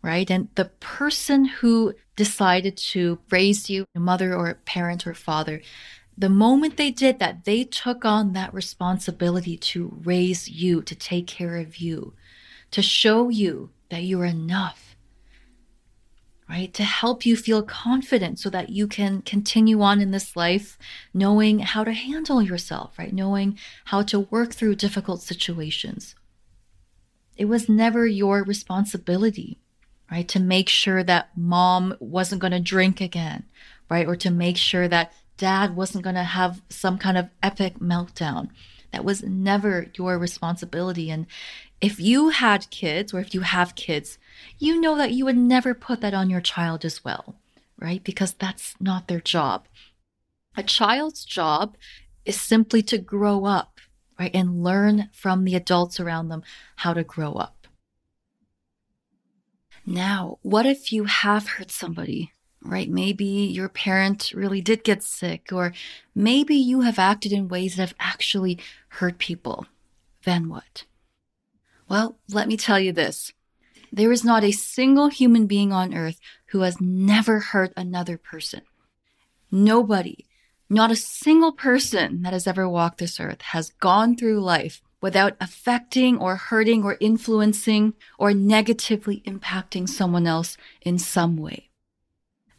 right? 0.03 0.31
And 0.31 0.49
the 0.55 0.67
person 0.67 1.47
who 1.47 1.95
decided 2.15 2.77
to 2.77 3.19
raise 3.31 3.69
you, 3.69 3.87
a 3.97 4.01
mother 4.01 4.35
or 4.35 4.49
a 4.49 4.55
parent 4.55 5.07
or 5.07 5.15
father, 5.15 5.61
the 6.17 6.29
moment 6.29 6.77
they 6.77 6.91
did 6.91 7.19
that, 7.19 7.45
they 7.45 7.65
took 7.65 8.05
on 8.05 8.33
that 8.33 8.55
responsibility 8.55 9.57
to 9.57 9.97
raise 10.03 10.49
you, 10.49 10.83
to 10.83 10.95
take 10.95 11.27
care 11.27 11.57
of 11.57 11.77
you, 11.77 12.15
to 12.73 12.83
show 12.83 13.29
you 13.29 13.71
that 13.89 14.03
you're 14.03 14.25
enough 14.25 14.88
right? 16.49 16.73
To 16.75 16.85
help 16.85 17.27
you 17.27 17.37
feel 17.37 17.63
confident 17.63 18.39
so 18.39 18.49
that 18.51 18.71
you 18.71 18.87
can 18.87 19.23
continue 19.23 19.83
on 19.83 20.01
in 20.01 20.11
this 20.11 20.35
life 20.35 20.79
knowing 21.13 21.59
how 21.61 21.85
to 21.85 21.93
handle 21.93 22.41
yourself, 22.41 22.99
right? 22.99 23.13
Knowing 23.13 23.59
how 23.87 24.03
to 24.03 24.21
work 24.21 24.55
through 24.55 24.77
difficult 24.77 25.21
situations. 25.21 26.15
It 27.37 27.45
was 27.45 27.69
never 27.69 28.07
your 28.07 28.43
responsibility, 28.43 29.59
right? 30.11 30.27
To 30.29 30.41
make 30.41 30.69
sure 30.69 31.05
that 31.05 31.37
mom 31.37 31.95
wasn't 32.01 32.41
going 32.41 32.53
to 32.53 32.61
drink 32.61 33.01
again, 33.01 33.45
right? 33.91 34.07
Or 34.07 34.17
to 34.17 34.31
make 34.31 34.57
sure 34.57 34.89
that 34.89 35.13
dad 35.37 35.77
wasn't 35.77 36.05
going 36.05 36.17
to 36.17 36.25
have 36.25 36.63
some 36.71 36.99
kind 36.99 37.19
of 37.19 37.29
epic 37.43 37.79
meltdown. 37.79 38.49
That 38.93 39.05
was 39.05 39.23
never 39.23 39.89
your 39.95 40.19
responsibility. 40.19 41.11
And 41.11 41.27
if 41.81 42.01
you 42.01 42.31
had 42.31 42.71
kids 42.71 43.15
or 43.15 43.21
if 43.21 43.35
you 43.35 43.41
have 43.43 43.75
kids, 43.75 44.19
you 44.59 44.81
know 44.81 44.97
that 44.97 45.13
you 45.13 45.25
would 45.25 45.37
never 45.37 45.75
put 45.75 46.01
that 46.01 46.15
on 46.15 46.31
your 46.31 46.41
child 46.41 46.85
as 46.85 47.05
well, 47.05 47.37
right? 47.79 48.03
Because 48.03 48.33
that's 48.33 48.75
not 48.81 49.09
their 49.09 49.21
job. 49.21 49.67
A 50.57 50.63
child's 50.63 51.25
job 51.25 51.77
is 52.25 52.41
simply 52.41 52.83
to 52.83 52.99
grow 52.99 53.45
up, 53.45 53.79
right? 54.19 54.31
And 54.35 54.65
learn 54.65 55.11
from 55.13 55.45
the 55.45 55.55
adults 55.55 56.01
around 56.01 56.29
them 56.29 56.43
how 56.77 56.95
to 56.95 57.05
grow 57.05 57.35
up. 57.35 57.67
Now, 59.87 60.39
what 60.43 60.67
if 60.67 60.93
you 60.93 61.05
have 61.05 61.47
hurt 61.47 61.71
somebody, 61.71 62.33
right? 62.61 62.91
Maybe 62.91 63.25
your 63.25 63.69
parent 63.69 64.33
really 64.35 64.61
did 64.61 64.85
get 64.85 65.03
sick, 65.03 65.51
or 65.53 65.73
maybe 66.15 66.57
you 66.57 66.83
have 66.83 66.99
acted 66.99 67.33
in 67.33 67.49
ways 67.49 67.77
that 67.77 67.83
have 67.83 67.95
actually 67.99 68.59
hurt 68.89 69.19
people. 69.19 69.67
Then 70.25 70.49
what? 70.49 70.85
Well, 71.89 72.19
let 72.29 72.49
me 72.49 72.57
tell 72.57 72.79
you 72.79 72.93
this. 72.93 73.33
There 73.91 74.13
is 74.13 74.25
not 74.25 74.45
a 74.45 74.53
single 74.53 75.09
human 75.09 75.47
being 75.47 75.73
on 75.73 75.95
earth 75.95 76.21
who 76.49 76.61
has 76.61 76.81
never 76.81 77.41
hurt 77.41 77.73
another 77.77 78.19
person. 78.19 78.63
Nobody, 79.51 80.27
not 80.69 80.91
a 80.91 80.97
single 80.97 81.53
person 81.53 82.23
that 82.23 82.35
has 82.35 82.47
ever 82.47 82.69
walked 82.69 82.99
this 82.99 83.19
earth 83.19 83.41
has 83.41 83.71
gone 83.81 84.17
through 84.17 84.41
life 84.41 84.83
without 85.01 85.37
affecting 85.41 86.19
or 86.19 86.37
hurting 86.37 86.83
or 86.85 86.99
influencing 87.01 87.95
or 88.19 88.35
negatively 88.35 89.23
impacting 89.27 89.89
someone 89.89 90.27
else 90.27 90.59
in 90.83 90.99
some 90.99 91.37
way. 91.37 91.71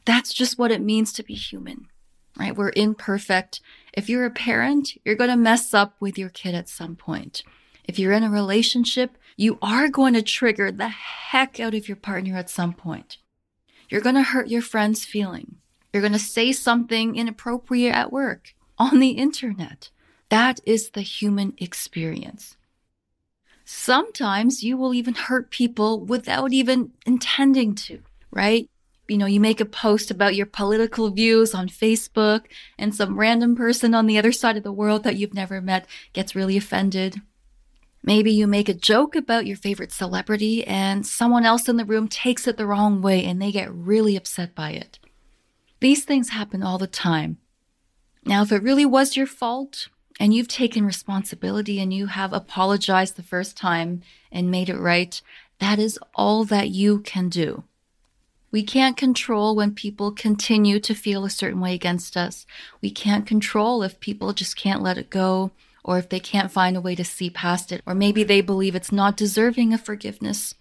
That's 0.06 0.34
just 0.34 0.58
what 0.58 0.72
it 0.72 0.82
means 0.82 1.14
to 1.14 1.24
be 1.24 1.36
human, 1.36 1.88
right? 2.40 2.56
We're 2.56 2.72
imperfect. 2.76 3.62
If 3.94 4.10
you're 4.10 4.26
a 4.26 4.32
parent, 4.32 4.94
you're 5.06 5.16
going 5.16 5.30
to 5.30 5.36
mess 5.36 5.74
up 5.74 5.94
with 6.00 6.18
your 6.18 6.30
kid 6.30 6.56
at 6.56 6.70
some 6.70 6.96
point. 6.96 7.44
If 7.84 8.00
you're 8.00 8.14
in 8.14 8.24
a 8.24 8.30
relationship, 8.30 9.18
you 9.40 9.58
are 9.62 9.88
going 9.88 10.14
to 10.14 10.22
trigger 10.22 10.70
the 10.70 10.90
heck 10.90 11.62
out 11.62 11.74
of 11.74 11.88
your 11.88 11.96
partner 11.96 12.36
at 12.36 12.50
some 12.50 12.74
point. 12.74 13.20
You're 13.88 14.02
going 14.02 14.16
to 14.16 14.22
hurt 14.22 14.50
your 14.50 14.62
friend's 14.62 15.06
feeling. 15.06 15.56
You're 15.94 16.02
going 16.02 16.12
to 16.12 16.20
say 16.20 16.52
something 16.52 17.16
inappropriate 17.16 17.96
at 17.96 18.12
work, 18.12 18.54
on 18.78 19.00
the 19.00 19.12
internet. 19.12 19.92
That 20.28 20.60
is 20.66 20.90
the 20.90 21.04
human 21.04 21.54
experience. 21.58 22.58
Sometimes 23.64 24.62
you 24.62 24.76
will 24.76 24.94
even 24.94 25.14
hurt 25.14 25.52
people 25.52 26.02
without 26.02 26.52
even 26.52 26.92
intending 27.06 27.76
to, 27.76 28.02
right? 28.32 28.70
You 29.08 29.18
know, 29.18 29.26
you 29.26 29.40
make 29.40 29.62
a 29.62 29.66
post 29.66 30.12
about 30.12 30.36
your 30.36 30.48
political 30.48 31.12
views 31.12 31.54
on 31.56 31.70
Facebook, 31.70 32.42
and 32.78 32.94
some 32.94 33.18
random 33.18 33.56
person 33.56 33.96
on 33.96 34.06
the 34.06 34.18
other 34.18 34.34
side 34.34 34.58
of 34.58 34.64
the 34.64 34.74
world 34.74 35.06
that 35.06 35.16
you've 35.16 35.34
never 35.34 35.62
met 35.62 35.88
gets 36.12 36.36
really 36.36 36.58
offended 36.58 37.22
Maybe 38.10 38.32
you 38.32 38.48
make 38.48 38.68
a 38.70 38.74
joke 38.74 39.16
about 39.16 39.46
your 39.46 39.56
favorite 39.56 39.92
celebrity 39.92 40.66
and 40.66 41.06
someone 41.06 41.46
else 41.46 41.70
in 41.70 41.78
the 41.78 41.86
room 41.86 42.08
takes 42.08 42.48
it 42.48 42.58
the 42.58 42.66
wrong 42.66 43.04
way 43.04 43.24
and 43.24 43.40
they 43.40 43.52
get 43.52 43.72
really 43.72 44.16
upset 44.16 44.56
by 44.56 44.72
it. 44.72 44.98
These 45.80 46.06
things 46.06 46.30
happen 46.30 46.64
all 46.64 46.80
the 46.80 46.88
time. 46.88 47.38
Now, 48.26 48.42
if 48.42 48.52
it 48.52 48.64
really 48.64 48.84
was 48.84 49.16
your 49.16 49.28
fault 49.28 49.90
and 50.20 50.34
you've 50.34 50.48
taken 50.48 50.88
responsibility 50.88 51.80
and 51.80 51.94
you 51.94 52.08
have 52.08 52.34
apologized 52.34 53.16
the 53.16 53.22
first 53.22 53.56
time 53.56 54.02
and 54.32 54.50
made 54.50 54.70
it 54.70 54.80
right, 54.80 55.22
that 55.60 55.78
is 55.78 56.00
all 56.16 56.46
that 56.46 56.70
you 56.70 57.02
can 57.02 57.30
do. 57.30 57.64
We 58.50 58.64
can't 58.64 58.98
control 58.98 59.56
when 59.56 59.76
people 59.76 60.12
continue 60.12 60.80
to 60.80 60.96
feel 60.96 61.26
a 61.26 61.30
certain 61.30 61.60
way 61.60 61.76
against 61.76 62.18
us. 62.18 62.48
We 62.82 62.90
can't 62.90 63.28
control 63.28 63.84
if 63.84 64.00
people 64.00 64.34
just 64.34 64.58
can't 64.58 64.82
let 64.82 64.98
it 64.98 65.12
go 65.12 65.52
or 65.84 65.98
if 65.98 66.10
they 66.10 66.20
can't 66.20 66.52
find 66.52 66.76
a 66.76 66.82
way 66.82 66.96
to 66.96 67.04
see 67.04 67.30
past 67.30 67.72
it, 67.72 67.82
or 67.86 67.96
maybe 67.96 68.24
they 68.24 68.42
believe 68.42 68.76
it's 68.76 68.92
not 68.92 69.18
deserving 69.18 69.74
of 69.74 69.82
forgiveness. 69.82 70.56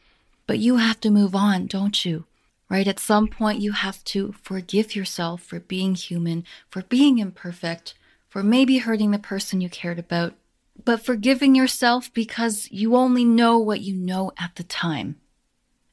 But 0.46 0.58
you 0.58 0.76
have 0.76 1.00
to 1.00 1.10
move 1.10 1.34
on, 1.34 1.66
don't 1.66 2.04
you? 2.04 2.24
Right? 2.70 2.86
At 2.86 2.98
some 2.98 3.28
point, 3.28 3.60
you 3.60 3.72
have 3.72 4.04
to 4.04 4.34
forgive 4.42 4.94
yourself 4.94 5.42
for 5.42 5.60
being 5.60 5.94
human, 5.94 6.44
for 6.70 6.82
being 6.82 7.18
imperfect, 7.18 7.94
for 8.28 8.42
maybe 8.42 8.78
hurting 8.78 9.10
the 9.10 9.18
person 9.18 9.60
you 9.60 9.70
cared 9.70 9.98
about, 9.98 10.34
but 10.84 11.04
forgiving 11.04 11.54
yourself 11.54 12.12
because 12.12 12.68
you 12.70 12.94
only 12.94 13.24
know 13.24 13.58
what 13.58 13.80
you 13.80 13.94
know 13.94 14.32
at 14.38 14.56
the 14.56 14.64
time 14.64 15.16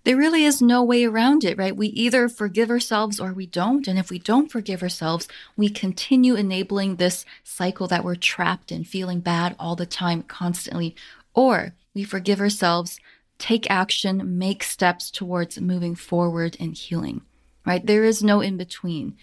there 0.06 0.16
really 0.16 0.46
is 0.46 0.62
no 0.62 0.84
way 0.84 1.04
around 1.04 1.44
it, 1.44 1.58
right? 1.58 1.76
We 1.76 1.88
either 1.88 2.30
forgive 2.30 2.70
ourselves 2.70 3.20
or 3.20 3.34
we 3.34 3.48
don't. 3.48 3.88
And 3.88 3.98
if 3.98 4.12
we 4.12 4.20
don't 4.20 4.52
forgive 4.52 4.84
ourselves, 4.84 5.28
we 5.58 5.68
continue 5.68 6.36
enabling 6.36 6.96
this 6.96 7.26
cycle 7.44 7.88
that 7.88 8.04
we're 8.04 8.16
trapped 8.16 8.72
in, 8.72 8.84
feeling 8.84 9.20
bad 9.20 9.56
all 9.60 9.76
the 9.76 9.88
time, 9.88 10.22
constantly. 10.22 10.96
Or 11.34 11.74
we 11.96 12.04
forgive 12.04 12.40
ourselves, 12.40 13.00
take 13.40 13.70
action, 13.70 14.38
make 14.38 14.64
steps 14.64 15.10
towards 15.10 15.60
moving 15.60 15.96
forward 15.96 16.56
and 16.60 16.78
healing, 16.78 17.22
right? 17.66 17.84
There 17.84 18.04
is 18.04 18.24
no 18.24 18.42
in 18.42 18.58
between. 18.58 19.18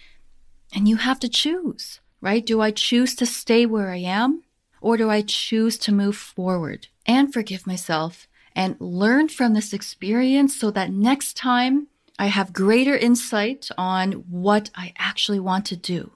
And 0.75 0.89
you 0.89 0.97
have 0.97 1.19
to 1.21 1.29
choose, 1.29 2.01
right? 2.19 2.45
Do 2.45 2.59
I 2.59 2.71
choose 2.71 3.15
to 3.15 3.25
stay 3.25 3.65
where 3.65 3.89
I 3.89 3.99
am? 3.99 4.43
Or 4.81 4.97
do 4.97 5.09
I 5.09 5.21
choose 5.21 5.77
to 5.77 5.93
move 5.93 6.17
forward 6.17 6.87
and 7.05 7.31
forgive 7.31 7.65
myself 7.65 8.27
and 8.55 8.75
learn 8.79 9.29
from 9.29 9.53
this 9.53 9.73
experience 9.73 10.55
so 10.55 10.71
that 10.71 10.91
next 10.91 11.35
time 11.35 11.87
I 12.19 12.27
have 12.27 12.53
greater 12.53 12.95
insight 12.95 13.69
on 13.77 14.11
what 14.29 14.69
I 14.75 14.93
actually 14.97 15.39
want 15.39 15.65
to 15.67 15.75
do. 15.75 16.11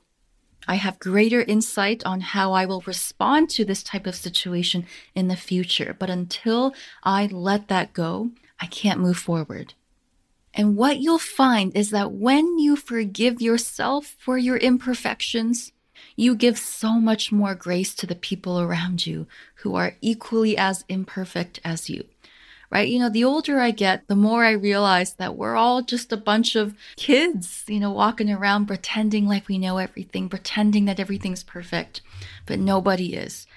I 0.68 0.76
have 0.76 1.00
greater 1.00 1.42
insight 1.42 2.06
on 2.06 2.20
how 2.22 2.52
I 2.54 2.66
will 2.66 2.82
respond 2.82 3.50
to 3.52 3.64
this 3.64 3.82
type 3.82 4.06
of 4.06 4.16
situation 4.16 4.86
in 5.16 5.30
the 5.30 5.38
future. 5.38 5.96
But 5.98 6.10
until 6.10 6.76
I 7.04 7.28
let 7.28 7.70
that 7.70 7.94
go, 7.94 8.32
I 8.60 8.66
can't 8.66 9.00
move 9.00 9.18
forward. 9.18 9.74
And 10.54 10.76
what 10.76 11.00
you'll 11.00 11.20
find 11.20 11.76
is 11.76 11.92
that 11.92 12.12
when 12.12 12.60
you 12.60 12.76
forgive 12.76 13.42
yourself 13.42 14.16
for 14.20 14.38
your 14.38 14.58
imperfections, 14.58 15.72
you 16.16 16.36
give 16.36 16.58
so 16.58 16.94
much 16.94 17.32
more 17.32 17.56
grace 17.56 17.94
to 17.96 18.08
the 18.08 18.16
people 18.16 18.60
around 18.60 19.06
you 19.06 19.28
who 19.58 19.76
are 19.76 19.96
equally 20.02 20.58
as 20.58 20.84
imperfect 20.90 21.60
as 21.64 21.90
you 21.90 22.06
right? 22.70 22.88
You 22.88 23.00
know, 23.00 23.10
the 23.10 23.24
older 23.24 23.60
I 23.60 23.72
get, 23.72 24.08
the 24.08 24.16
more 24.16 24.44
I 24.44 24.52
realize 24.52 25.14
that 25.14 25.36
we're 25.36 25.56
all 25.56 25.82
just 25.82 26.12
a 26.12 26.18
bunch 26.18 26.56
of 26.56 26.76
kids, 26.96 27.64
you 27.68 27.80
know, 27.80 27.92
walking 27.92 28.32
around 28.32 28.68
pretending 28.68 29.28
like 29.28 29.48
we 29.48 29.58
know 29.58 29.78
everything, 29.78 30.30
pretending 30.30 30.86
that 30.86 31.00
everything's 31.00 31.44
perfect, 31.44 32.02
but 32.46 32.60
nobody 32.60 33.14
is. 33.14 33.48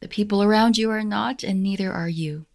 The 0.00 0.08
people 0.08 0.42
around 0.42 0.76
you 0.76 0.90
are 0.90 1.04
not, 1.04 1.42
and 1.42 1.62
neither 1.62 1.92
are 1.92 2.08
you. 2.08 2.46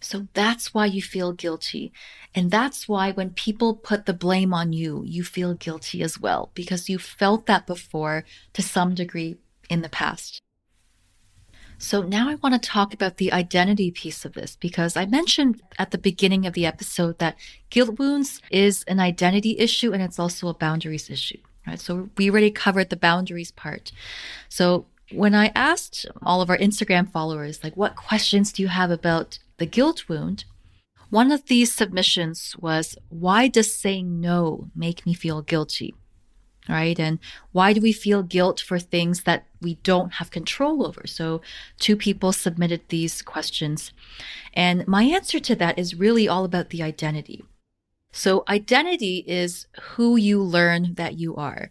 So 0.00 0.28
that's 0.32 0.72
why 0.72 0.86
you 0.86 1.02
feel 1.02 1.32
guilty. 1.32 1.92
And 2.34 2.50
that's 2.50 2.88
why 2.88 3.12
when 3.12 3.30
people 3.30 3.74
put 3.74 4.06
the 4.06 4.14
blame 4.14 4.54
on 4.54 4.72
you, 4.72 5.02
you 5.04 5.24
feel 5.24 5.52
guilty 5.54 6.02
as 6.02 6.18
well, 6.18 6.50
because 6.54 6.88
you 6.88 6.98
felt 6.98 7.46
that 7.46 7.66
before 7.66 8.24
to 8.54 8.62
some 8.62 8.94
degree 8.94 9.36
in 9.68 9.82
the 9.82 9.88
past. 9.90 10.40
So 11.82 12.02
now 12.02 12.28
I 12.28 12.34
want 12.34 12.62
to 12.62 12.68
talk 12.68 12.92
about 12.92 13.16
the 13.16 13.32
identity 13.32 13.90
piece 13.90 14.26
of 14.26 14.34
this 14.34 14.54
because 14.54 14.98
I 14.98 15.06
mentioned 15.06 15.62
at 15.78 15.92
the 15.92 15.98
beginning 15.98 16.44
of 16.44 16.52
the 16.52 16.66
episode 16.66 17.18
that 17.20 17.36
guilt 17.70 17.98
wounds 17.98 18.42
is 18.50 18.84
an 18.84 19.00
identity 19.00 19.58
issue 19.58 19.92
and 19.92 20.02
it's 20.02 20.18
also 20.18 20.48
a 20.48 20.54
boundaries 20.54 21.08
issue. 21.08 21.38
Right. 21.66 21.80
So 21.80 22.10
we 22.18 22.30
already 22.30 22.50
covered 22.50 22.90
the 22.90 22.98
boundaries 22.98 23.50
part. 23.50 23.92
So 24.50 24.84
when 25.10 25.34
I 25.34 25.52
asked 25.54 26.04
all 26.22 26.42
of 26.42 26.50
our 26.50 26.58
Instagram 26.58 27.10
followers, 27.10 27.64
like, 27.64 27.78
what 27.78 27.96
questions 27.96 28.52
do 28.52 28.62
you 28.62 28.68
have 28.68 28.90
about 28.90 29.38
the 29.56 29.66
guilt 29.66 30.06
wound? 30.06 30.44
One 31.08 31.32
of 31.32 31.46
these 31.46 31.72
submissions 31.72 32.54
was, 32.58 32.94
why 33.08 33.48
does 33.48 33.74
saying 33.74 34.20
no 34.20 34.68
make 34.76 35.06
me 35.06 35.14
feel 35.14 35.40
guilty? 35.40 35.94
Right? 36.68 36.98
And 36.98 37.18
why 37.52 37.72
do 37.72 37.80
we 37.80 37.92
feel 37.92 38.22
guilt 38.22 38.60
for 38.60 38.78
things 38.78 39.22
that 39.22 39.46
we 39.60 39.74
don't 39.82 40.14
have 40.14 40.30
control 40.30 40.86
over? 40.86 41.06
So, 41.06 41.40
two 41.78 41.96
people 41.96 42.32
submitted 42.32 42.82
these 42.88 43.22
questions. 43.22 43.92
And 44.54 44.86
my 44.86 45.04
answer 45.04 45.40
to 45.40 45.56
that 45.56 45.78
is 45.78 45.94
really 45.94 46.28
all 46.28 46.44
about 46.44 46.70
the 46.70 46.82
identity. 46.82 47.44
So, 48.12 48.44
identity 48.48 49.24
is 49.26 49.66
who 49.92 50.16
you 50.16 50.42
learn 50.42 50.94
that 50.94 51.18
you 51.18 51.36
are. 51.36 51.70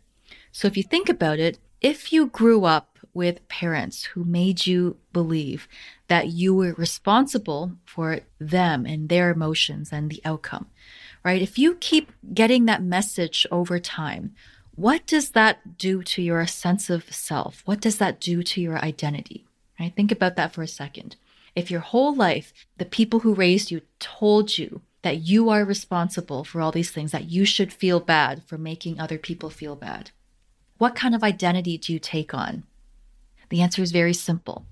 So, 0.51 0.67
if 0.67 0.77
you 0.77 0.83
think 0.83 1.09
about 1.09 1.39
it, 1.39 1.59
if 1.81 2.11
you 2.11 2.27
grew 2.27 2.65
up 2.65 2.99
with 3.13 3.47
parents 3.47 4.03
who 4.05 4.23
made 4.23 4.67
you 4.67 4.97
believe 5.13 5.67
that 6.07 6.27
you 6.27 6.53
were 6.53 6.73
responsible 6.73 7.73
for 7.85 8.21
them 8.39 8.85
and 8.85 9.09
their 9.09 9.31
emotions 9.31 9.91
and 9.91 10.09
the 10.09 10.21
outcome, 10.23 10.67
right? 11.23 11.41
If 11.41 11.57
you 11.57 11.75
keep 11.75 12.11
getting 12.33 12.65
that 12.65 12.83
message 12.83 13.45
over 13.51 13.79
time, 13.79 14.33
what 14.79 15.05
does 15.05 15.31
that 15.31 15.77
do 15.77 16.01
to 16.03 16.21
your 16.21 16.47
sense 16.47 16.89
of 16.89 17.13
self? 17.13 17.63
What 17.65 17.81
does 17.81 17.97
that 17.97 18.21
do 18.21 18.41
to 18.43 18.61
your 18.61 18.77
identity? 18.77 19.45
Right? 19.77 19.93
Think 19.93 20.09
about 20.09 20.37
that 20.37 20.53
for 20.53 20.63
a 20.63 20.69
second. 20.69 21.17
If 21.53 21.69
your 21.69 21.81
whole 21.81 22.15
life, 22.15 22.53
the 22.77 22.85
people 22.85 23.19
who 23.19 23.33
raised 23.33 23.71
you 23.71 23.81
told 23.99 24.57
you 24.57 24.81
that 25.01 25.17
you 25.17 25.49
are 25.49 25.65
responsible 25.65 26.45
for 26.45 26.61
all 26.61 26.71
these 26.71 26.91
things, 26.91 27.11
that 27.11 27.29
you 27.29 27.43
should 27.43 27.73
feel 27.73 27.99
bad 27.99 28.41
for 28.43 28.57
making 28.57 29.01
other 29.01 29.17
people 29.17 29.49
feel 29.49 29.75
bad, 29.75 30.11
what 30.77 30.95
kind 30.95 31.13
of 31.13 31.23
identity 31.23 31.77
do 31.77 31.91
you 31.91 31.99
take 31.99 32.33
on? 32.33 32.63
The 33.49 33.61
answer 33.61 33.81
is 33.81 33.91
very 33.91 34.13
simple. 34.13 34.65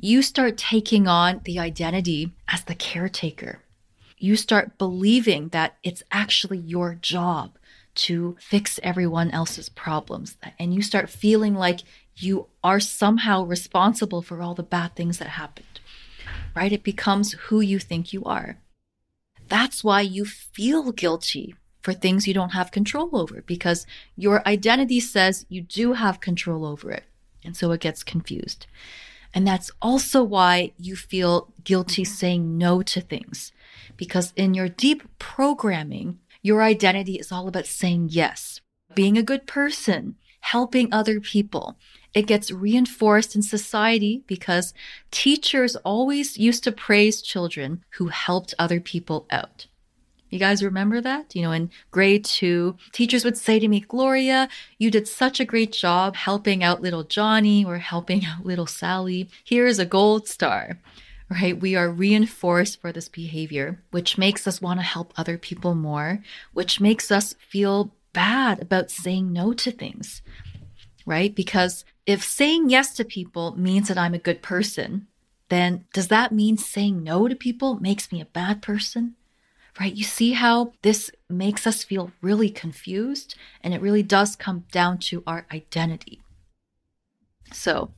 You 0.00 0.22
start 0.22 0.56
taking 0.56 1.06
on 1.06 1.42
the 1.44 1.60
identity 1.60 2.32
as 2.48 2.64
the 2.64 2.74
caretaker. 2.74 3.60
You 4.18 4.34
start 4.34 4.78
believing 4.78 5.50
that 5.50 5.76
it's 5.84 6.02
actually 6.10 6.58
your 6.58 6.96
job 6.96 7.56
to 7.94 8.36
fix 8.40 8.80
everyone 8.82 9.30
else's 9.30 9.68
problems. 9.68 10.36
And 10.58 10.74
you 10.74 10.82
start 10.82 11.10
feeling 11.10 11.54
like 11.54 11.80
you 12.16 12.46
are 12.62 12.80
somehow 12.80 13.44
responsible 13.44 14.22
for 14.22 14.40
all 14.40 14.54
the 14.54 14.62
bad 14.62 14.94
things 14.94 15.18
that 15.18 15.28
happened, 15.28 15.80
right? 16.54 16.72
It 16.72 16.84
becomes 16.84 17.32
who 17.32 17.60
you 17.60 17.78
think 17.78 18.12
you 18.12 18.24
are. 18.24 18.58
That's 19.48 19.84
why 19.84 20.00
you 20.00 20.24
feel 20.24 20.92
guilty 20.92 21.54
for 21.82 21.92
things 21.92 22.26
you 22.26 22.34
don't 22.34 22.50
have 22.50 22.70
control 22.70 23.10
over 23.16 23.42
because 23.42 23.86
your 24.16 24.46
identity 24.48 25.00
says 25.00 25.44
you 25.48 25.60
do 25.60 25.92
have 25.92 26.20
control 26.20 26.64
over 26.64 26.90
it. 26.90 27.04
And 27.44 27.56
so 27.56 27.72
it 27.72 27.80
gets 27.80 28.02
confused. 28.02 28.66
And 29.34 29.46
that's 29.46 29.70
also 29.82 30.22
why 30.22 30.72
you 30.78 30.96
feel 30.96 31.52
guilty 31.62 32.04
saying 32.04 32.56
no 32.56 32.82
to 32.82 33.00
things 33.00 33.52
because 33.96 34.32
in 34.36 34.54
your 34.54 34.68
deep 34.68 35.02
programming, 35.18 36.18
your 36.44 36.62
identity 36.62 37.14
is 37.14 37.32
all 37.32 37.48
about 37.48 37.66
saying 37.66 38.08
yes, 38.10 38.60
being 38.94 39.16
a 39.16 39.22
good 39.22 39.46
person, 39.46 40.16
helping 40.40 40.92
other 40.92 41.18
people. 41.18 41.78
It 42.12 42.26
gets 42.26 42.50
reinforced 42.50 43.34
in 43.34 43.40
society 43.40 44.22
because 44.26 44.74
teachers 45.10 45.74
always 45.76 46.36
used 46.36 46.62
to 46.64 46.70
praise 46.70 47.22
children 47.22 47.82
who 47.92 48.08
helped 48.08 48.52
other 48.58 48.78
people 48.78 49.26
out. 49.30 49.68
You 50.28 50.38
guys 50.38 50.62
remember 50.62 51.00
that? 51.00 51.34
You 51.34 51.42
know, 51.42 51.52
in 51.52 51.70
grade 51.90 52.26
two, 52.26 52.76
teachers 52.92 53.24
would 53.24 53.38
say 53.38 53.58
to 53.58 53.66
me, 53.66 53.80
Gloria, 53.80 54.48
you 54.78 54.90
did 54.90 55.08
such 55.08 55.40
a 55.40 55.46
great 55.46 55.72
job 55.72 56.14
helping 56.14 56.62
out 56.62 56.82
little 56.82 57.04
Johnny 57.04 57.64
or 57.64 57.78
helping 57.78 58.24
out 58.26 58.44
little 58.44 58.66
Sally. 58.66 59.30
Here's 59.44 59.78
a 59.78 59.86
gold 59.86 60.28
star 60.28 60.78
right? 61.34 61.60
We 61.60 61.74
are 61.74 61.90
reinforced 61.90 62.80
for 62.80 62.92
this 62.92 63.08
behavior, 63.08 63.82
which 63.90 64.16
makes 64.16 64.46
us 64.46 64.62
want 64.62 64.78
to 64.78 64.84
help 64.84 65.12
other 65.16 65.36
people 65.36 65.74
more, 65.74 66.20
which 66.52 66.80
makes 66.80 67.10
us 67.10 67.34
feel 67.38 67.92
bad 68.12 68.62
about 68.62 68.90
saying 68.90 69.32
no 69.32 69.52
to 69.52 69.72
things, 69.72 70.22
right? 71.04 71.34
Because 71.34 71.84
if 72.06 72.22
saying 72.22 72.70
yes 72.70 72.94
to 72.94 73.04
people 73.04 73.56
means 73.58 73.88
that 73.88 73.98
I'm 73.98 74.14
a 74.14 74.18
good 74.18 74.42
person, 74.42 75.08
then 75.48 75.86
does 75.92 76.08
that 76.08 76.32
mean 76.32 76.56
saying 76.56 77.02
no 77.02 77.26
to 77.26 77.34
people 77.34 77.80
makes 77.80 78.12
me 78.12 78.20
a 78.20 78.26
bad 78.26 78.62
person? 78.62 79.16
Right? 79.80 79.92
You 79.92 80.04
see 80.04 80.34
how 80.34 80.72
this 80.82 81.10
makes 81.28 81.66
us 81.66 81.82
feel 81.82 82.12
really 82.20 82.48
confused, 82.48 83.34
and 83.60 83.74
it 83.74 83.80
really 83.80 84.04
does 84.04 84.36
come 84.36 84.66
down 84.70 84.98
to 84.98 85.24
our 85.26 85.46
identity. 85.52 86.20
So, 87.52 87.90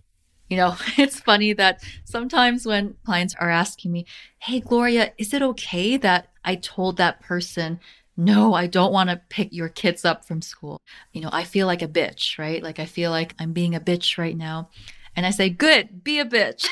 You 0.48 0.56
know, 0.56 0.76
it's 0.98 1.20
funny 1.20 1.52
that 1.54 1.82
sometimes 2.04 2.66
when 2.66 2.96
clients 3.04 3.34
are 3.38 3.50
asking 3.50 3.92
me, 3.92 4.06
Hey, 4.38 4.60
Gloria, 4.60 5.12
is 5.18 5.34
it 5.34 5.42
okay 5.42 5.96
that 5.96 6.28
I 6.44 6.56
told 6.56 6.96
that 6.96 7.20
person, 7.20 7.80
no, 8.16 8.54
I 8.54 8.66
don't 8.66 8.92
want 8.92 9.10
to 9.10 9.20
pick 9.28 9.52
your 9.52 9.68
kids 9.68 10.04
up 10.04 10.24
from 10.24 10.40
school? 10.40 10.80
You 11.12 11.20
know, 11.20 11.30
I 11.32 11.44
feel 11.44 11.66
like 11.66 11.82
a 11.82 11.88
bitch, 11.88 12.38
right? 12.38 12.62
Like 12.62 12.78
I 12.78 12.86
feel 12.86 13.10
like 13.10 13.34
I'm 13.38 13.52
being 13.52 13.74
a 13.74 13.80
bitch 13.80 14.18
right 14.18 14.36
now. 14.36 14.70
And 15.14 15.24
I 15.24 15.30
say, 15.30 15.48
good, 15.48 16.04
be 16.04 16.18
a 16.18 16.26
bitch, 16.26 16.66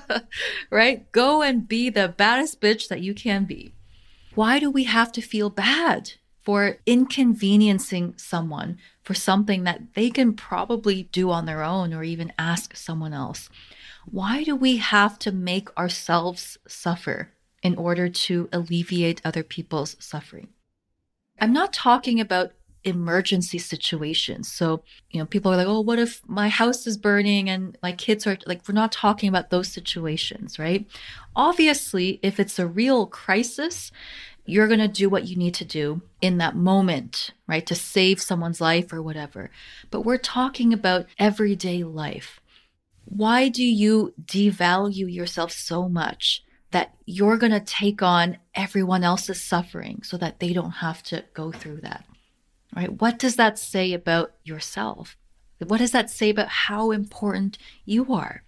right? 0.70 1.10
Go 1.12 1.42
and 1.42 1.68
be 1.68 1.88
the 1.88 2.08
baddest 2.08 2.60
bitch 2.60 2.88
that 2.88 3.00
you 3.00 3.14
can 3.14 3.44
be. 3.44 3.74
Why 4.34 4.58
do 4.58 4.70
we 4.70 4.84
have 4.84 5.12
to 5.12 5.20
feel 5.20 5.50
bad 5.50 6.12
for 6.46 6.78
inconveniencing 6.86 8.14
someone 8.16 8.78
for 9.02 9.14
something 9.14 9.64
that 9.64 9.94
they 9.94 10.08
can 10.08 10.32
probably 10.32 11.02
do 11.10 11.30
on 11.32 11.44
their 11.44 11.62
own 11.62 11.92
or 11.92 12.04
even 12.04 12.32
ask 12.38 12.76
someone 12.76 13.12
else? 13.12 13.50
Why 14.06 14.44
do 14.44 14.54
we 14.54 14.76
have 14.76 15.18
to 15.20 15.32
make 15.32 15.76
ourselves 15.76 16.56
suffer 16.68 17.32
in 17.64 17.74
order 17.74 18.08
to 18.08 18.48
alleviate 18.52 19.20
other 19.24 19.42
people's 19.42 19.96
suffering? 19.98 20.48
I'm 21.40 21.52
not 21.52 21.72
talking 21.72 22.20
about 22.20 22.52
emergency 22.84 23.58
situations. 23.58 24.50
So, 24.50 24.84
you 25.10 25.18
know, 25.18 25.26
people 25.26 25.52
are 25.52 25.56
like, 25.56 25.66
oh, 25.66 25.80
what 25.80 25.98
if 25.98 26.22
my 26.28 26.48
house 26.48 26.86
is 26.86 26.96
burning 26.96 27.50
and 27.50 27.76
my 27.82 27.90
kids 27.90 28.24
are 28.24 28.38
like, 28.46 28.62
we're 28.68 28.74
not 28.74 28.92
talking 28.92 29.28
about 29.28 29.50
those 29.50 29.66
situations, 29.66 30.60
right? 30.60 30.86
Obviously, 31.34 32.20
if 32.22 32.38
it's 32.38 32.60
a 32.60 32.68
real 32.68 33.06
crisis, 33.06 33.90
you're 34.46 34.68
going 34.68 34.80
to 34.80 34.88
do 34.88 35.08
what 35.08 35.26
you 35.26 35.36
need 35.36 35.54
to 35.54 35.64
do 35.64 36.02
in 36.20 36.38
that 36.38 36.56
moment, 36.56 37.32
right? 37.46 37.66
To 37.66 37.74
save 37.74 38.20
someone's 38.20 38.60
life 38.60 38.92
or 38.92 39.02
whatever. 39.02 39.50
But 39.90 40.02
we're 40.02 40.18
talking 40.18 40.72
about 40.72 41.06
everyday 41.18 41.84
life. 41.84 42.40
Why 43.04 43.48
do 43.48 43.64
you 43.64 44.14
devalue 44.24 45.12
yourself 45.12 45.52
so 45.52 45.88
much 45.88 46.42
that 46.72 46.94
you're 47.04 47.38
going 47.38 47.52
to 47.52 47.60
take 47.60 48.02
on 48.02 48.38
everyone 48.54 49.04
else's 49.04 49.40
suffering 49.40 50.02
so 50.02 50.16
that 50.16 50.40
they 50.40 50.52
don't 50.52 50.72
have 50.72 51.02
to 51.04 51.24
go 51.34 51.52
through 51.52 51.80
that? 51.82 52.04
right? 52.76 53.00
What 53.00 53.18
does 53.18 53.36
that 53.36 53.58
say 53.58 53.92
about 53.94 54.34
yourself? 54.44 55.16
What 55.66 55.78
does 55.78 55.92
that 55.92 56.10
say 56.10 56.30
about 56.30 56.48
how 56.48 56.90
important 56.90 57.56
you 57.86 58.12
are? 58.12 58.42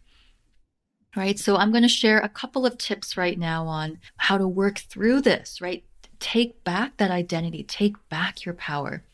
Right. 1.17 1.39
So 1.39 1.57
I'm 1.57 1.71
going 1.71 1.83
to 1.83 1.89
share 1.89 2.19
a 2.19 2.29
couple 2.29 2.67
of 2.67 2.77
tips 2.77 3.17
right 3.17 3.39
now 3.39 3.67
on 3.67 3.99
how 4.19 4.37
to 4.37 4.47
work 4.47 4.79
through 4.79 5.23
this, 5.23 5.61
right? 5.61 5.83
Take 6.21 6.65
back 6.65 6.97
that 6.97 7.11
identity, 7.11 7.63
take 7.63 7.97
back 8.09 8.45
your 8.45 8.55
power. 8.55 9.05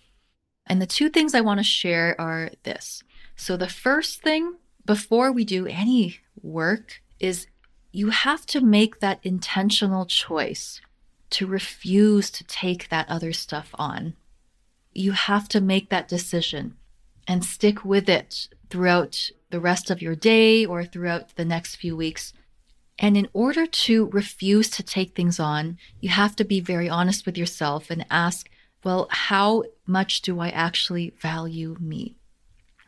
And 0.67 0.81
the 0.81 0.87
two 0.87 1.11
things 1.11 1.35
I 1.35 1.41
want 1.41 1.59
to 1.59 1.65
share 1.65 2.19
are 2.19 2.51
this. 2.63 3.03
So 3.37 3.57
the 3.57 3.69
first 3.69 4.23
thing 4.23 4.57
before 4.85 5.33
we 5.33 5.45
do 5.45 5.67
any 5.67 6.21
work 6.41 7.03
is 7.21 7.47
you 7.93 8.11
have 8.11 8.47
to 8.47 8.61
make 8.61 9.01
that 9.01 9.21
intentional 9.23 10.07
choice 10.07 10.81
to 11.31 11.47
refuse 11.47 12.31
to 12.31 12.45
take 12.45 12.89
that 12.89 13.09
other 13.09 13.33
stuff 13.33 13.71
on 13.75 14.15
you 14.95 15.13
have 15.13 15.49
to 15.49 15.61
make 15.61 15.91
that 15.91 16.09
decision 16.09 16.77
and 17.27 17.45
stick 17.45 17.85
with 17.85 18.09
it 18.09 18.49
throughout 18.71 19.31
the 19.51 19.61
rest 19.61 19.91
of 19.91 20.01
your 20.01 20.15
day 20.15 20.65
or 20.65 20.85
throughout 20.85 21.35
the 21.37 21.45
next 21.45 21.77
few 21.77 21.97
weeks. 21.97 22.33
And 22.99 23.17
in 23.17 23.29
order 23.33 23.67
to 23.67 24.07
refuse 24.11 24.71
to 24.71 24.83
take 24.83 25.15
things 25.15 25.41
on, 25.41 25.79
you 26.01 26.11
have 26.11 26.37
to 26.37 26.45
be 26.45 26.61
very 26.61 26.89
honest 26.89 27.27
with 27.27 27.37
yourself 27.37 27.91
and 27.91 28.07
ask, 28.11 28.49
well, 28.85 29.09
how 29.11 29.65
much 29.87 30.23
do 30.23 30.41
I 30.41 30.51
actually 30.51 31.15
value 31.21 31.77
me? 31.81 32.17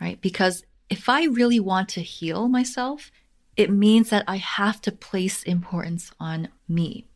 Right? 0.01 0.21
Because 0.21 0.63
if 0.89 1.09
I 1.09 1.25
really 1.25 1.59
want 1.59 1.89
to 1.91 2.03
heal 2.03 2.49
myself, 2.49 3.11
it 3.57 3.71
means 3.71 4.11
that 4.11 4.25
I 4.29 4.37
have 4.37 4.81
to 4.83 4.93
place 4.93 5.43
importance 5.43 6.13
on 6.21 6.49
me 6.69 7.09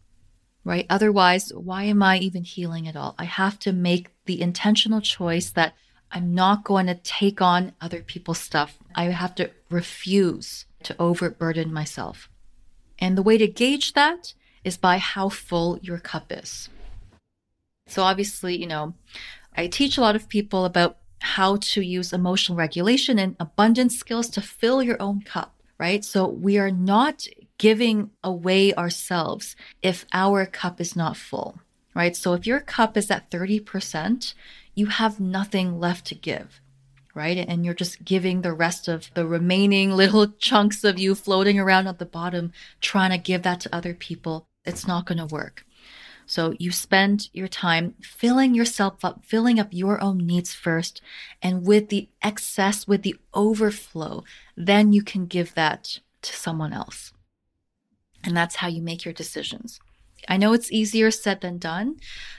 right? 0.65 0.87
Otherwise, 0.91 1.53
why 1.55 1.85
am 1.85 2.03
I 2.03 2.19
even 2.19 2.45
healing 2.45 2.87
at 2.87 2.97
all? 2.97 3.15
I 3.19 3.25
have 3.25 3.59
to 3.61 3.73
make 3.73 4.11
the 4.27 4.41
intentional 4.41 5.01
choice 5.01 5.51
that 5.51 5.75
I'm 6.13 6.35
not 6.35 6.65
going 6.65 6.87
to 6.87 6.95
take 6.95 7.41
on 7.41 7.73
other 7.81 8.03
people's 8.03 8.41
stuff. 8.41 8.79
I 8.95 9.05
have 9.05 9.35
to 9.37 9.51
refuse 9.71 10.67
to 10.83 10.97
overburden 10.99 11.73
myself. 11.73 12.29
And 13.01 13.17
the 13.17 13.23
way 13.23 13.39
to 13.39 13.47
gauge 13.47 13.95
that 13.95 14.35
is 14.65 14.77
by 14.77 14.99
how 14.99 15.29
full 15.29 15.79
your 15.83 15.99
cup 15.99 16.31
is. 16.31 16.69
So, 17.87 18.03
obviously, 18.03 18.57
you 18.57 18.67
know, 18.67 18.95
I 19.57 19.67
teach 19.67 19.99
a 19.99 20.01
lot 20.01 20.17
of 20.17 20.29
people 20.29 20.65
about 20.65 20.99
how 21.21 21.57
to 21.57 21.83
use 21.83 22.13
emotional 22.13 22.57
regulation 22.57 23.19
and 23.19 23.37
abundance 23.41 23.99
skills 23.99 24.29
to 24.31 24.41
fill 24.41 24.83
your 24.83 25.01
own 25.01 25.23
cup, 25.23 25.55
right? 25.79 26.05
So, 26.05 26.27
we 26.29 26.59
are 26.59 26.71
not 26.71 27.27
giving 27.61 28.11
away 28.25 28.73
ourselves 28.73 29.55
if 29.83 30.07
our 30.15 30.47
cup 30.47 30.81
is 30.81 30.97
not 30.97 31.15
full, 31.15 31.61
right? 31.95 32.17
So 32.17 32.33
if 32.33 32.47
your 32.47 32.59
cup 32.59 32.97
is 32.97 33.11
at 33.11 33.31
30%, 33.31 34.33
you 34.75 34.87
have 34.87 35.21
nothing 35.21 35.79
left 35.79 36.07
to 36.07 36.15
give, 36.15 36.63
right? 37.21 37.37
And 37.37 37.67
you're 37.67 37.75
just 37.75 38.03
giving 38.03 38.41
the 38.41 38.55
rest 38.55 38.89
of 38.89 39.11
the 39.13 39.27
remaining 39.27 39.93
little 40.03 40.27
chunks 40.39 40.85
of 40.85 40.99
you 40.99 41.15
floating 41.15 41.59
around 41.59 41.87
at 41.87 41.99
the 41.99 42.07
bottom, 42.07 42.53
trying 42.81 43.11
to 43.11 43.19
give 43.19 43.43
that 43.43 43.61
to 43.61 43.75
other 43.75 43.93
people. 43.93 44.49
It's 44.65 44.87
not 44.87 45.05
going 45.05 45.19
to 45.19 45.27
work. 45.27 45.67
So 46.25 46.55
you 46.59 46.71
spend 46.73 47.29
your 47.35 47.49
time 47.49 47.95
filling 48.01 48.55
yourself 48.55 49.05
up, 49.05 49.27
filling 49.27 49.61
up 49.61 49.69
your 49.71 50.01
own 50.01 50.19
needs 50.19 50.55
first. 50.55 51.03
And 51.43 51.67
with 51.67 51.89
the 51.91 52.09
excess, 52.23 52.89
with 52.89 53.03
the 53.03 53.17
overflow, 53.35 54.25
then 54.57 54.95
you 54.95 55.03
can 55.03 55.27
give 55.27 55.55
that 55.55 55.99
to 56.23 56.33
someone 56.33 56.73
else. 56.73 57.13
And 58.25 58.35
that's 58.35 58.57
how 58.57 58.69
you 58.69 58.81
make 58.81 59.05
your 59.05 59.15
decisions. 59.15 59.81
I 60.31 60.37
know 60.37 60.53
it's 60.53 60.71
easier 60.71 61.11
said 61.11 61.41
than 61.41 61.59
done. 61.59 61.97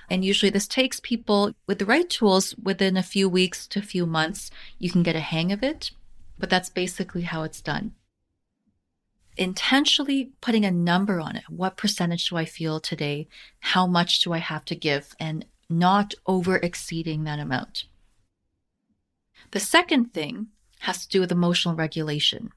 And 0.10 0.24
usually 0.24 0.50
this 0.50 0.68
takes 0.68 1.02
people 1.02 1.54
with 1.68 1.78
the 1.78 1.86
right 1.86 2.10
tools 2.10 2.56
within 2.56 2.96
a 2.96 3.04
few 3.04 3.28
weeks 3.28 3.68
to 3.68 3.80
a 3.80 3.84
few 3.84 4.06
months. 4.06 4.50
You 4.80 4.90
can 4.90 5.04
get 5.04 5.18
a 5.18 5.20
hang 5.20 5.52
of 5.52 5.62
it, 5.62 5.92
but 6.40 6.50
that's 6.50 6.70
basically 6.70 7.24
how 7.24 7.44
it's 7.44 7.62
done. 7.62 7.92
Intentionally 9.36 10.32
putting 10.40 10.64
a 10.64 10.72
number 10.72 11.20
on 11.20 11.36
it. 11.36 11.44
What 11.50 11.76
percentage 11.76 12.30
do 12.30 12.38
I 12.38 12.46
feel 12.46 12.80
today? 12.80 13.28
How 13.60 13.86
much 13.86 14.22
do 14.22 14.32
I 14.32 14.38
have 14.38 14.64
to 14.66 14.76
give? 14.76 15.14
And 15.20 15.46
not 15.70 16.14
over 16.26 16.58
exceeding 16.58 17.26
that 17.26 17.40
amount. 17.40 17.86
The 19.52 19.60
second 19.60 20.14
thing 20.14 20.48
has 20.80 21.06
to 21.06 21.10
do 21.10 21.20
with 21.20 21.32
emotional 21.32 21.76
regulation. 21.76 22.52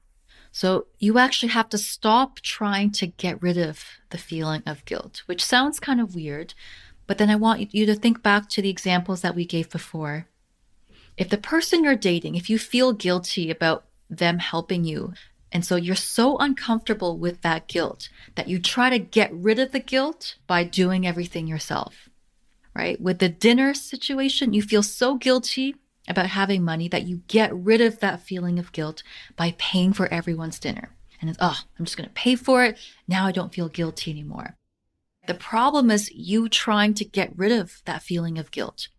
So 0.55 0.85
you 0.99 1.17
actually 1.17 1.49
have 1.49 1.67
to 1.71 1.77
stop 1.77 2.39
trying 2.39 2.91
to 2.91 3.07
get 3.07 3.41
rid 3.41 3.57
of 3.57 3.83
the 4.11 4.17
feeling 4.17 4.63
of 4.65 4.85
guilt, 4.85 5.21
which 5.25 5.43
sounds 5.43 5.81
kind 5.81 5.99
of 5.99 6.15
weird. 6.15 6.53
But 7.07 7.17
then 7.17 7.29
I 7.29 7.35
want 7.35 7.73
you 7.73 7.85
to 7.85 7.93
think 7.93 8.23
back 8.23 8.47
to 8.51 8.61
the 8.61 8.69
examples 8.69 9.19
that 9.19 9.35
we 9.35 9.43
gave 9.43 9.69
before. 9.69 10.27
If 11.17 11.27
the 11.27 11.37
person 11.37 11.83
you're 11.83 11.97
dating, 11.97 12.35
if 12.35 12.49
you 12.49 12.57
feel 12.57 12.93
guilty 12.93 13.51
about 13.51 13.83
them 14.09 14.39
helping 14.39 14.85
you, 14.85 15.11
and 15.51 15.65
so 15.65 15.75
you're 15.75 15.93
so 15.93 16.37
uncomfortable 16.37 17.17
with 17.17 17.41
that 17.41 17.67
guilt 17.67 18.07
that 18.35 18.47
you 18.47 18.57
try 18.57 18.89
to 18.89 18.97
get 18.97 19.33
rid 19.33 19.59
of 19.59 19.73
the 19.73 19.81
guilt 19.81 20.37
by 20.47 20.63
doing 20.63 21.05
everything 21.05 21.47
yourself, 21.47 22.07
right? 22.73 22.99
With 23.01 23.19
the 23.19 23.27
dinner 23.27 23.73
situation, 23.73 24.53
you 24.53 24.61
feel 24.61 24.83
so 24.83 25.15
guilty 25.15 25.75
about 26.07 26.27
having 26.27 26.63
money 26.63 26.87
that 26.87 27.07
you 27.07 27.21
get 27.27 27.53
rid 27.53 27.81
of 27.81 27.99
that 27.99 28.21
feeling 28.21 28.59
of 28.59 28.71
guilt 28.71 29.03
by 29.35 29.55
paying 29.57 29.93
for 29.93 30.07
everyone's 30.07 30.59
dinner. 30.59 30.95
And 31.19 31.29
it's, 31.29 31.39
oh, 31.41 31.59
I'm 31.77 31.85
just 31.85 31.97
going 31.97 32.09
to 32.09 32.13
pay 32.13 32.35
for 32.35 32.63
it. 32.63 32.77
Now 33.07 33.25
I 33.25 33.31
don't 33.31 33.53
feel 33.53 33.69
guilty 33.69 34.11
anymore. 34.11 34.55
The 35.27 35.33
problem 35.33 35.89
is 35.89 36.11
you 36.11 36.49
trying 36.49 36.93
to 36.95 37.05
get 37.05 37.35
rid 37.35 37.51
of 37.51 37.81
that 37.85 38.03
feeling 38.03 38.37
of 38.37 38.51
guilt. 38.51 38.89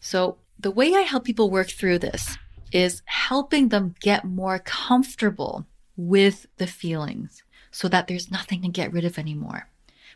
So 0.00 0.36
the 0.58 0.70
way 0.70 0.94
I 0.94 1.00
help 1.00 1.24
people 1.24 1.50
work 1.50 1.70
through 1.70 2.00
this 2.00 2.36
is 2.72 3.02
helping 3.06 3.68
them 3.68 3.94
get 4.00 4.24
more 4.24 4.58
comfortable 4.58 5.66
with 5.96 6.46
the 6.56 6.66
feelings 6.66 7.42
so 7.70 7.88
that 7.88 8.08
there's 8.08 8.30
nothing 8.30 8.62
to 8.62 8.68
get 8.68 8.92
rid 8.92 9.04
of 9.04 9.18
anymore. 9.18 9.68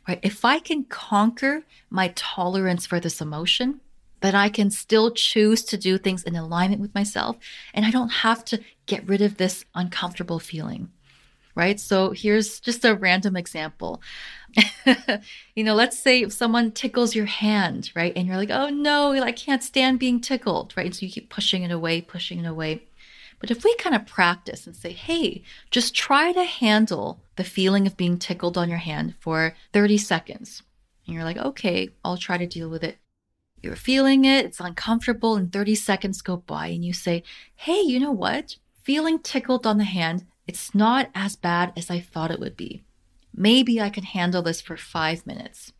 Right? 0.06 0.20
If 0.22 0.44
I 0.44 0.58
can 0.58 0.84
conquer 0.84 1.64
my 1.90 2.12
tolerance 2.14 2.86
for 2.86 3.00
this 3.00 3.20
emotion, 3.20 3.80
that 4.20 4.34
I 4.34 4.48
can 4.48 4.70
still 4.70 5.10
choose 5.10 5.62
to 5.64 5.76
do 5.76 5.98
things 5.98 6.22
in 6.22 6.36
alignment 6.36 6.80
with 6.80 6.94
myself 6.94 7.36
and 7.74 7.84
I 7.84 7.90
don't 7.90 8.08
have 8.08 8.44
to 8.46 8.60
get 8.86 9.08
rid 9.08 9.22
of 9.22 9.36
this 9.36 9.64
uncomfortable 9.74 10.38
feeling. 10.38 10.90
Right? 11.54 11.80
So 11.80 12.12
here's 12.12 12.60
just 12.60 12.84
a 12.84 12.94
random 12.94 13.36
example. 13.36 14.00
you 15.56 15.64
know, 15.64 15.74
let's 15.74 15.98
say 15.98 16.22
if 16.22 16.32
someone 16.32 16.70
tickles 16.70 17.16
your 17.16 17.26
hand, 17.26 17.90
right? 17.96 18.12
And 18.14 18.28
you're 18.28 18.36
like, 18.36 18.50
oh 18.50 18.68
no, 18.68 19.12
I 19.12 19.32
can't 19.32 19.62
stand 19.62 19.98
being 19.98 20.20
tickled, 20.20 20.72
right? 20.76 20.86
And 20.86 20.94
so 20.94 21.04
you 21.04 21.10
keep 21.10 21.30
pushing 21.30 21.64
it 21.64 21.72
away, 21.72 22.00
pushing 22.00 22.38
it 22.44 22.46
away. 22.46 22.84
But 23.40 23.50
if 23.50 23.64
we 23.64 23.74
kind 23.76 23.94
of 23.94 24.06
practice 24.06 24.66
and 24.66 24.74
say, 24.74 24.92
hey, 24.92 25.42
just 25.70 25.94
try 25.94 26.32
to 26.32 26.44
handle 26.44 27.20
the 27.36 27.44
feeling 27.44 27.86
of 27.86 27.96
being 27.96 28.18
tickled 28.18 28.58
on 28.58 28.68
your 28.68 28.78
hand 28.78 29.14
for 29.20 29.54
30 29.72 29.98
seconds. 29.98 30.62
And 31.06 31.14
you're 31.14 31.24
like, 31.24 31.38
okay, 31.38 31.90
I'll 32.04 32.16
try 32.16 32.36
to 32.36 32.46
deal 32.46 32.68
with 32.68 32.82
it. 32.82 32.98
You're 33.62 33.76
feeling 33.76 34.24
it, 34.24 34.44
it's 34.44 34.60
uncomfortable, 34.60 35.36
and 35.36 35.52
30 35.52 35.74
seconds 35.74 36.22
go 36.22 36.36
by, 36.36 36.68
and 36.68 36.84
you 36.84 36.92
say, 36.92 37.22
Hey, 37.56 37.80
you 37.80 37.98
know 38.00 38.12
what? 38.12 38.56
feeling 38.88 39.18
tickled 39.18 39.66
on 39.66 39.76
the 39.76 39.84
hand, 39.84 40.24
it's 40.46 40.74
not 40.74 41.10
as 41.14 41.36
bad 41.36 41.74
as 41.76 41.90
I 41.90 42.00
thought 42.00 42.30
it 42.30 42.40
would 42.40 42.56
be. 42.56 42.84
Maybe 43.34 43.82
I 43.82 43.90
can 43.90 44.02
handle 44.02 44.40
this 44.40 44.62
for 44.62 44.78
five 44.78 45.26
minutes. 45.26 45.74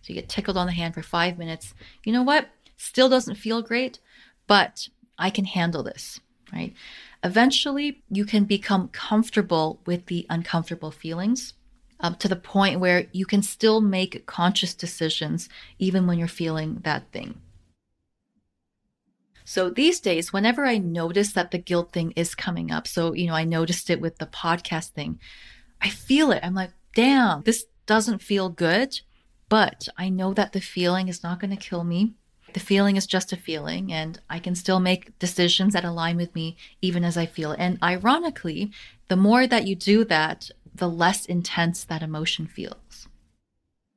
So 0.00 0.12
you 0.12 0.14
get 0.14 0.28
tickled 0.28 0.56
on 0.56 0.68
the 0.68 0.72
hand 0.72 0.94
for 0.94 1.02
five 1.02 1.38
minutes. 1.38 1.74
You 2.04 2.12
know 2.12 2.22
what? 2.22 2.50
Still 2.76 3.08
doesn't 3.08 3.34
feel 3.34 3.62
great, 3.62 3.98
but 4.46 4.86
I 5.18 5.28
can 5.28 5.44
handle 5.44 5.82
this, 5.82 6.20
right? 6.52 6.72
Eventually, 7.24 8.04
you 8.08 8.24
can 8.24 8.44
become 8.44 8.86
comfortable 8.90 9.80
with 9.84 10.06
the 10.06 10.24
uncomfortable 10.30 10.92
feelings 10.92 11.54
um, 12.02 12.16
to 12.16 12.28
the 12.28 12.36
point 12.36 12.80
where 12.80 13.06
you 13.12 13.24
can 13.24 13.42
still 13.42 13.80
make 13.80 14.26
conscious 14.26 14.74
decisions 14.74 15.48
even 15.78 16.06
when 16.06 16.18
you're 16.18 16.28
feeling 16.28 16.80
that 16.82 17.10
thing. 17.12 17.40
So 19.44 19.70
these 19.70 20.00
days, 20.00 20.32
whenever 20.32 20.64
I 20.64 20.78
notice 20.78 21.32
that 21.32 21.50
the 21.50 21.58
guilt 21.58 21.92
thing 21.92 22.12
is 22.12 22.34
coming 22.34 22.70
up, 22.70 22.86
so, 22.86 23.12
you 23.12 23.26
know, 23.26 23.34
I 23.34 23.44
noticed 23.44 23.90
it 23.90 24.00
with 24.00 24.18
the 24.18 24.26
podcast 24.26 24.90
thing, 24.90 25.18
I 25.80 25.88
feel 25.88 26.30
it. 26.30 26.40
I'm 26.42 26.54
like, 26.54 26.70
damn, 26.94 27.42
this 27.42 27.66
doesn't 27.86 28.22
feel 28.22 28.48
good, 28.48 29.00
but 29.48 29.88
I 29.96 30.08
know 30.08 30.32
that 30.34 30.52
the 30.52 30.60
feeling 30.60 31.08
is 31.08 31.22
not 31.22 31.40
going 31.40 31.50
to 31.50 31.56
kill 31.56 31.84
me. 31.84 32.14
The 32.54 32.60
feeling 32.60 32.96
is 32.96 33.06
just 33.06 33.32
a 33.32 33.36
feeling, 33.36 33.92
and 33.92 34.20
I 34.28 34.38
can 34.38 34.54
still 34.54 34.78
make 34.78 35.18
decisions 35.18 35.72
that 35.72 35.84
align 35.84 36.16
with 36.16 36.34
me 36.34 36.56
even 36.82 37.02
as 37.02 37.16
I 37.16 37.26
feel. 37.26 37.52
And 37.52 37.78
ironically, 37.82 38.70
the 39.08 39.16
more 39.16 39.46
that 39.46 39.66
you 39.66 39.74
do 39.74 40.04
that, 40.04 40.50
the 40.74 40.88
less 40.88 41.26
intense 41.26 41.84
that 41.84 42.02
emotion 42.02 42.46
feels. 42.46 43.08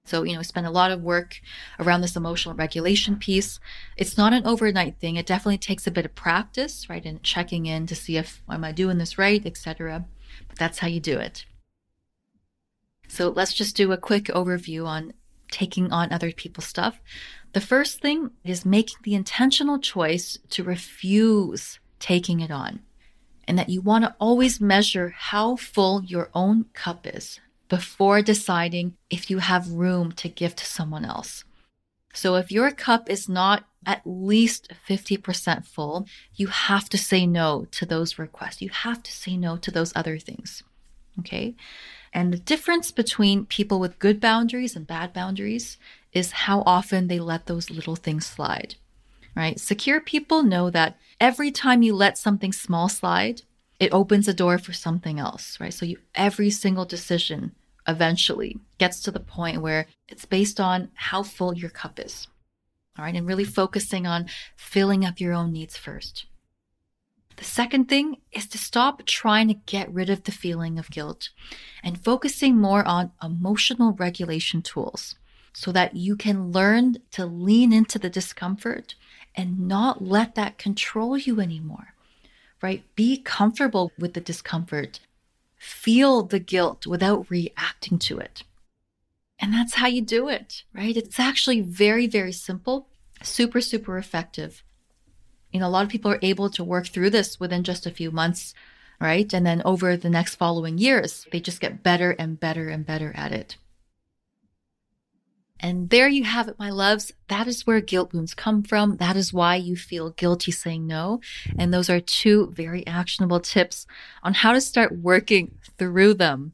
So, 0.05 0.21
you 0.21 0.35
know, 0.35 0.43
spend 0.43 0.67
a 0.67 0.71
lot 0.71 0.91
of 0.91 1.01
work 1.01 1.41
around 1.79 2.01
this 2.01 2.15
emotional 2.15 2.53
regulation 2.53 3.17
piece. 3.17 3.59
It's 3.97 4.17
not 4.17 4.33
an 4.33 4.45
overnight 4.45 4.99
thing. 4.99 5.15
It 5.15 5.25
definitely 5.25 5.57
takes 5.57 5.87
a 5.87 5.91
bit 5.91 6.05
of 6.05 6.13
practice, 6.13 6.87
right? 6.89 7.03
And 7.03 7.23
checking 7.23 7.65
in 7.65 7.87
to 7.87 7.95
see 7.95 8.17
if 8.17 8.43
am 8.47 8.63
I 8.63 8.71
doing 8.71 8.99
this 8.99 9.17
right, 9.17 9.43
etc. 9.43 10.05
But 10.47 10.59
that's 10.59 10.79
how 10.79 10.87
you 10.87 10.99
do 10.99 11.17
it. 11.17 11.45
So 13.07 13.29
let's 13.29 13.53
just 13.53 13.75
do 13.75 13.91
a 13.91 13.97
quick 13.97 14.25
overview 14.25 14.85
on 14.85 15.13
taking 15.49 15.91
on 15.91 16.11
other 16.11 16.31
people's 16.31 16.67
stuff. 16.67 16.99
The 17.53 17.61
first 17.61 17.99
thing 18.01 18.31
is 18.43 18.65
making 18.65 18.97
the 19.03 19.15
intentional 19.15 19.79
choice 19.79 20.37
to 20.49 20.63
refuse 20.63 21.79
taking 21.99 22.41
it 22.41 22.51
on 22.51 22.81
and 23.47 23.57
that 23.57 23.69
you 23.69 23.81
want 23.81 24.03
to 24.03 24.15
always 24.19 24.61
measure 24.61 25.13
how 25.15 25.55
full 25.55 26.03
your 26.03 26.29
own 26.33 26.65
cup 26.73 27.05
is 27.05 27.39
before 27.69 28.21
deciding 28.21 28.95
if 29.09 29.29
you 29.29 29.39
have 29.39 29.71
room 29.71 30.11
to 30.11 30.29
give 30.29 30.55
to 30.55 30.65
someone 30.65 31.05
else. 31.05 31.43
So 32.13 32.35
if 32.35 32.51
your 32.51 32.71
cup 32.71 33.09
is 33.09 33.27
not 33.27 33.65
at 33.85 34.01
least 34.05 34.71
50% 34.87 35.65
full, 35.65 36.07
you 36.35 36.47
have 36.47 36.89
to 36.89 36.97
say 36.97 37.27
no 37.27 37.67
to 37.71 37.85
those 37.85 38.17
requests. 38.17 38.61
You 38.61 38.69
have 38.69 39.03
to 39.03 39.11
say 39.11 39.37
no 39.37 39.57
to 39.57 39.71
those 39.71 39.93
other 39.95 40.17
things. 40.17 40.63
Okay. 41.19 41.55
And 42.13 42.31
the 42.31 42.39
difference 42.39 42.91
between 42.91 43.45
people 43.45 43.79
with 43.79 43.99
good 43.99 44.21
boundaries 44.21 44.75
and 44.75 44.87
bad 44.87 45.13
boundaries 45.13 45.77
is 46.13 46.31
how 46.31 46.63
often 46.65 47.07
they 47.07 47.19
let 47.19 47.45
those 47.45 47.69
little 47.69 47.95
things 47.95 48.25
slide 48.25 48.75
right? 49.35 49.59
Secure 49.59 49.99
people 49.99 50.43
know 50.43 50.69
that 50.69 50.97
every 51.19 51.51
time 51.51 51.81
you 51.81 51.95
let 51.95 52.17
something 52.17 52.53
small 52.53 52.89
slide, 52.89 53.41
it 53.79 53.93
opens 53.93 54.27
a 54.27 54.33
door 54.33 54.57
for 54.57 54.73
something 54.73 55.19
else, 55.19 55.59
right? 55.59 55.73
So 55.73 55.85
you, 55.85 55.97
every 56.13 56.49
single 56.49 56.85
decision 56.85 57.53
eventually 57.87 58.57
gets 58.77 58.99
to 59.01 59.11
the 59.11 59.19
point 59.19 59.61
where 59.61 59.87
it's 60.07 60.25
based 60.25 60.59
on 60.59 60.89
how 60.95 61.23
full 61.23 61.53
your 61.55 61.69
cup 61.69 61.99
is. 61.99 62.27
All 62.97 63.05
right. 63.05 63.15
And 63.15 63.27
really 63.27 63.43
focusing 63.43 64.07
on 64.07 64.27
filling 64.55 65.03
up 65.03 65.19
your 65.19 65.33
own 65.33 65.51
needs 65.51 65.75
first. 65.75 66.25
The 67.35 67.43
second 67.43 67.89
thing 67.89 68.17
is 68.31 68.47
to 68.47 68.57
stop 68.57 69.05
trying 69.05 69.49
to 69.49 69.53
get 69.53 69.93
rid 69.93 70.09
of 70.09 70.23
the 70.23 70.31
feeling 70.31 70.79
of 70.79 70.89
guilt 70.89 71.29
and 71.83 72.01
focusing 72.01 72.55
more 72.55 72.87
on 72.87 73.11
emotional 73.21 73.91
regulation 73.91 74.61
tools 74.61 75.15
so 75.51 75.73
that 75.73 75.97
you 75.97 76.15
can 76.15 76.51
learn 76.51 76.97
to 77.11 77.25
lean 77.25 77.73
into 77.73 77.99
the 77.99 78.09
discomfort 78.09 78.95
and 79.35 79.67
not 79.67 80.03
let 80.03 80.35
that 80.35 80.57
control 80.57 81.17
you 81.17 81.39
anymore, 81.39 81.93
right? 82.61 82.83
Be 82.95 83.17
comfortable 83.17 83.91
with 83.97 84.13
the 84.13 84.21
discomfort. 84.21 84.99
Feel 85.57 86.23
the 86.23 86.39
guilt 86.39 86.85
without 86.85 87.29
reacting 87.29 87.99
to 87.99 88.19
it. 88.19 88.43
And 89.39 89.53
that's 89.53 89.75
how 89.75 89.87
you 89.87 90.01
do 90.01 90.29
it, 90.29 90.63
right? 90.73 90.95
It's 90.95 91.19
actually 91.19 91.61
very, 91.61 92.07
very 92.07 92.31
simple, 92.31 92.87
super, 93.21 93.61
super 93.61 93.97
effective. 93.97 94.63
You 95.51 95.59
know, 95.59 95.67
a 95.67 95.69
lot 95.69 95.83
of 95.83 95.89
people 95.89 96.11
are 96.11 96.19
able 96.21 96.49
to 96.51 96.63
work 96.63 96.87
through 96.87 97.09
this 97.09 97.39
within 97.39 97.63
just 97.63 97.85
a 97.85 97.91
few 97.91 98.11
months, 98.11 98.53
right? 98.99 99.31
And 99.33 99.45
then 99.45 99.61
over 99.65 99.97
the 99.97 100.09
next 100.09 100.35
following 100.35 100.77
years, 100.77 101.27
they 101.31 101.39
just 101.39 101.59
get 101.59 101.83
better 101.83 102.11
and 102.11 102.39
better 102.39 102.69
and 102.69 102.85
better 102.85 103.11
at 103.15 103.31
it. 103.31 103.57
And 105.59 105.89
there 105.89 106.07
you 106.07 106.25
have 106.25 106.47
it, 106.47 106.59
my 106.59 106.69
loves. 106.69 107.13
That 107.29 107.47
is 107.47 107.65
where 107.65 107.79
guilt 107.79 108.13
wounds 108.13 108.33
come 108.33 108.61
from. 108.61 108.97
That 108.97 109.15
is 109.15 109.33
why 109.33 109.55
you 109.55 109.75
feel 109.75 110.09
guilty 110.11 110.51
saying 110.51 110.85
no. 110.85 111.21
And 111.57 111.73
those 111.73 111.89
are 111.89 111.99
two 111.99 112.51
very 112.51 112.85
actionable 112.85 113.39
tips 113.39 113.87
on 114.21 114.33
how 114.33 114.51
to 114.51 114.61
start 114.61 114.99
working 114.99 115.57
through 115.77 116.15
them. 116.15 116.53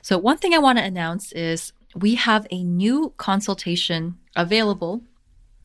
So, 0.00 0.18
one 0.18 0.38
thing 0.38 0.54
I 0.54 0.58
want 0.58 0.78
to 0.78 0.84
announce 0.84 1.30
is 1.32 1.72
we 1.94 2.14
have 2.16 2.46
a 2.50 2.64
new 2.64 3.12
consultation 3.16 4.18
available. 4.34 5.02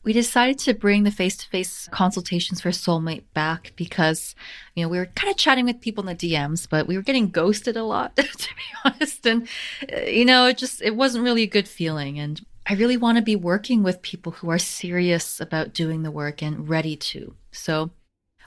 We 0.04 0.12
decided 0.12 0.58
to 0.60 0.74
bring 0.74 1.02
the 1.02 1.10
face 1.10 1.36
to 1.38 1.48
face 1.48 1.88
consultations 1.90 2.60
for 2.60 2.70
Soulmate 2.70 3.24
back 3.34 3.72
because, 3.76 4.34
you 4.74 4.82
know, 4.82 4.88
we 4.88 4.98
were 4.98 5.06
kind 5.06 5.30
of 5.30 5.36
chatting 5.36 5.64
with 5.64 5.80
people 5.80 6.08
in 6.08 6.16
the 6.16 6.32
DMs, 6.32 6.68
but 6.68 6.86
we 6.86 6.96
were 6.96 7.02
getting 7.02 7.30
ghosted 7.30 7.76
a 7.76 7.82
lot, 7.82 8.16
to 8.16 8.24
be 8.24 8.62
honest. 8.84 9.26
And, 9.26 9.48
uh, 9.92 10.02
you 10.02 10.24
know, 10.24 10.46
it 10.46 10.56
just, 10.56 10.80
it 10.82 10.94
wasn't 10.94 11.24
really 11.24 11.42
a 11.42 11.48
good 11.48 11.68
feeling. 11.68 12.18
And 12.18 12.40
I 12.70 12.74
really 12.74 12.98
want 12.98 13.16
to 13.16 13.22
be 13.22 13.34
working 13.34 13.82
with 13.82 14.02
people 14.02 14.32
who 14.32 14.50
are 14.50 14.58
serious 14.58 15.40
about 15.40 15.72
doing 15.72 16.02
the 16.02 16.10
work 16.10 16.42
and 16.42 16.68
ready 16.68 16.96
to. 16.96 17.34
So 17.50 17.90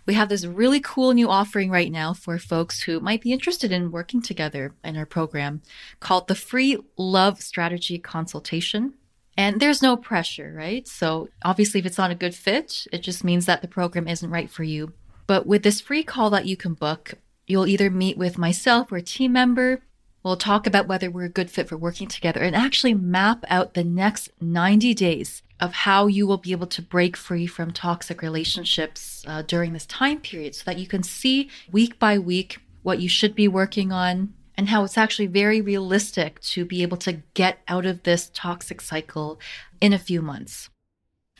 we 0.05 0.13
have 0.13 0.30
this 0.30 0.45
really 0.45 0.80
cool 0.80 1.13
new 1.13 1.28
offering 1.28 1.72
right 1.72 1.91
now 1.91 2.13
for 2.13 2.38
folks 2.38 2.84
who 2.84 2.99
might 2.99 3.22
be 3.22 3.34
interested 3.34 3.72
in 3.72 3.89
working 3.89 4.22
together 4.22 4.76
in 4.84 4.95
our 4.95 5.07
program 5.07 5.63
called 5.99 6.28
the 6.28 6.36
Free 6.36 6.78
Love 6.97 7.41
Strategy 7.41 7.97
Consultation. 7.97 8.93
And 9.38 9.59
there's 9.59 9.82
no 9.82 9.97
pressure, 9.97 10.53
right? 10.55 10.88
So 10.88 11.30
obviously, 11.41 11.80
if 11.80 11.88
it's 11.88 11.97
not 11.97 12.11
a 12.11 12.15
good 12.15 12.36
fit, 12.36 12.86
it 12.93 13.01
just 13.01 13.24
means 13.24 13.47
that 13.47 13.63
the 13.63 13.67
program 13.67 14.07
isn't 14.07 14.30
right 14.30 14.51
for 14.51 14.63
you. 14.63 14.93
But 15.26 15.47
with 15.47 15.63
this 15.63 15.82
free 15.82 16.03
call 16.03 16.30
that 16.30 16.45
you 16.45 16.55
can 16.55 16.76
book, 16.76 17.15
you'll 17.47 17.65
either 17.65 17.89
meet 17.89 18.19
with 18.19 18.38
myself 18.38 18.91
or 18.91 18.97
a 18.97 19.01
team 19.01 19.34
member 19.34 19.82
We'll 20.24 20.38
talk 20.38 20.67
about 20.67 20.88
whether 20.88 21.09
we're 21.09 21.26
a 21.26 21.30
good 21.30 21.49
fit 21.49 21.67
for 21.67 21.78
working 21.78 22.07
together 22.07 22.41
and 22.41 22.55
actually 22.55 22.93
map 22.93 23.43
out 23.49 23.74
the 23.74 23.84
next 23.84 24.30
90 24.39 24.93
days 24.93 25.41
of 25.59 25.74
how 25.74 26.07
you 26.07 26.28
will 26.28 26.38
be 26.38 26.51
able 26.51 26.67
to 26.67 26.82
break 26.82 27.17
free 27.17 27.47
from 27.47 27.72
toxic 27.72 28.22
relationships 28.22 29.24
uh, 29.28 29.41
during 29.41 29.74
this 29.74 29.86
time 29.86 30.19
period 30.19 30.53
so 30.55 30.63
that 30.65 30.78
you 30.78 30.88
can 30.88 31.01
see 31.03 31.49
week 31.72 31.97
by 31.97 32.19
week 32.19 32.59
what 32.84 32.99
you 32.99 33.09
should 33.09 33.36
be 33.36 33.47
working 33.47 33.91
on 33.91 34.34
and 34.55 34.69
how 34.69 34.84
it's 34.84 34.97
actually 34.97 35.28
very 35.28 35.61
realistic 35.61 36.39
to 36.41 36.65
be 36.65 36.84
able 36.84 36.97
to 36.97 37.22
get 37.34 37.59
out 37.67 37.86
of 37.86 38.03
this 38.03 38.30
toxic 38.34 38.82
cycle 38.82 39.39
in 39.80 39.93
a 39.93 39.99
few 39.99 40.22
months. 40.22 40.69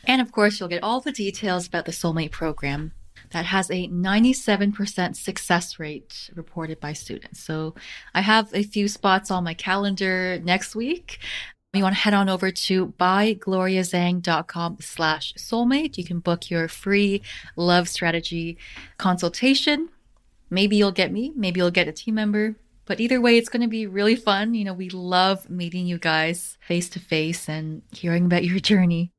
And 0.05 0.21
of 0.21 0.32
course, 0.32 0.59
you'll 0.59 0.69
get 0.69 0.84
all 0.84 1.01
the 1.01 1.11
details 1.11 1.67
about 1.67 1.86
the 1.86 1.91
Soulmate 1.91 2.32
program 2.32 2.93
that 3.32 3.45
has 3.45 3.69
a 3.69 3.88
97% 3.88 5.15
success 5.15 5.79
rate 5.79 6.29
reported 6.36 6.79
by 6.79 6.93
students. 6.93 7.39
So 7.39 7.75
I 8.13 8.21
have 8.21 8.53
a 8.53 8.63
few 8.63 8.88
spots 8.88 9.32
on 9.32 9.43
my 9.43 9.53
calendar 9.53 10.39
next 10.43 10.75
week. 10.75 11.19
You 11.73 11.84
want 11.84 11.95
to 11.95 12.01
head 12.01 12.13
on 12.13 12.27
over 12.27 12.51
to 12.51 12.88
bygloriazhang.com 12.99 14.77
slash 14.82 15.34
soulmate. 15.36 15.97
You 15.97 16.03
can 16.03 16.19
book 16.19 16.49
your 16.49 16.67
free 16.67 17.21
love 17.55 17.88
strategy 17.88 18.57
consultation. 18.97 19.88
Maybe 20.49 20.75
you'll 20.75 20.91
get 20.91 21.13
me, 21.13 21.32
maybe 21.34 21.61
you'll 21.61 21.71
get 21.71 21.88
a 21.88 21.93
team 21.93 22.15
member. 22.15 22.55
But 22.86 22.99
either 22.99 23.21
way, 23.21 23.38
it's 23.38 23.47
going 23.47 23.61
to 23.61 23.69
be 23.69 23.88
really 23.88 24.17
fun. 24.17 24.53
You 24.53 24.65
know, 24.65 24.73
we 24.73 24.89
love 24.89 25.49
meeting 25.49 25.88
you 25.88 25.97
guys 25.97 26.57
face 26.59 26.89
to 26.89 26.99
face 26.99 27.47
and 27.47 27.84
hearing 27.93 28.25
about 28.25 28.43
your 28.43 28.59
journey. 28.59 29.13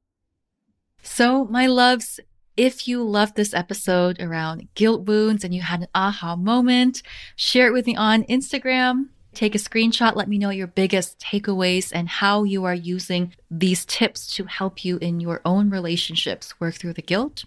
So, 1.03 1.47
my 1.47 1.67
loves, 1.67 2.21
if 2.57 2.87
you 2.87 3.03
loved 3.03 3.37
this 3.37 3.55
episode 3.55 4.21
around 4.21 4.69
guilt 4.75 5.07
wounds 5.07 5.45
and 5.45 5.55
you 5.55 5.63
had 5.63 5.83
an 5.83 5.89
aha 5.95 6.37
moment, 6.37 7.03
share 7.37 7.67
it 7.67 7.73
with 7.73 7.87
me 7.87 7.97
on 7.97 8.25
Instagram. 8.25 9.09
Take 9.35 9.55
a 9.55 9.59
screenshot. 9.59 10.15
Let 10.15 10.29
me 10.29 10.37
know 10.37 10.51
your 10.51 10.67
biggest 10.67 11.19
takeaways 11.19 11.91
and 11.95 12.09
how 12.09 12.45
you 12.45 12.65
are 12.65 12.75
using 12.75 13.35
these 13.51 13.87
tips 13.87 14.27
to 14.37 14.45
help 14.45 14.85
you 14.85 14.99
in 14.99 15.21
your 15.21 15.41
own 15.45 15.71
relationships 15.71 16.61
work 16.61 16.75
through 16.75 16.93
the 16.93 17.03
guilt. 17.03 17.45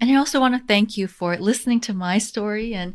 And 0.00 0.10
I 0.10 0.14
also 0.14 0.38
want 0.38 0.54
to 0.54 0.66
thank 0.66 0.96
you 0.96 1.08
for 1.08 1.36
listening 1.36 1.80
to 1.80 1.94
my 1.94 2.18
story 2.18 2.74
and 2.74 2.94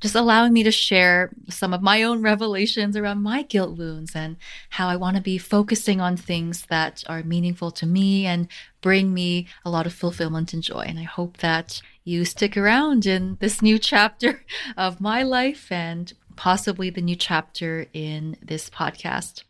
just 0.00 0.14
allowing 0.14 0.52
me 0.52 0.62
to 0.62 0.70
share 0.70 1.30
some 1.48 1.72
of 1.72 1.82
my 1.82 2.02
own 2.02 2.22
revelations 2.22 2.96
around 2.96 3.22
my 3.22 3.42
guilt 3.42 3.76
wounds 3.78 4.14
and 4.14 4.36
how 4.70 4.88
I 4.88 4.96
want 4.96 5.16
to 5.16 5.22
be 5.22 5.38
focusing 5.38 6.00
on 6.00 6.16
things 6.16 6.66
that 6.66 7.02
are 7.08 7.22
meaningful 7.22 7.70
to 7.72 7.86
me 7.86 8.26
and 8.26 8.48
bring 8.86 9.12
me 9.12 9.48
a 9.64 9.68
lot 9.68 9.84
of 9.84 9.92
fulfillment 9.92 10.52
and 10.52 10.62
joy. 10.62 10.84
And 10.86 10.96
I 10.96 11.02
hope 11.02 11.38
that 11.38 11.82
you 12.04 12.24
stick 12.24 12.56
around 12.56 13.04
in 13.04 13.36
this 13.40 13.60
new 13.60 13.80
chapter 13.80 14.44
of 14.76 15.00
my 15.00 15.24
life 15.24 15.72
and 15.72 16.12
possibly 16.36 16.88
the 16.88 17.00
new 17.00 17.16
chapter 17.16 17.86
in 17.92 18.36
this 18.40 18.70
podcast. 18.70 19.42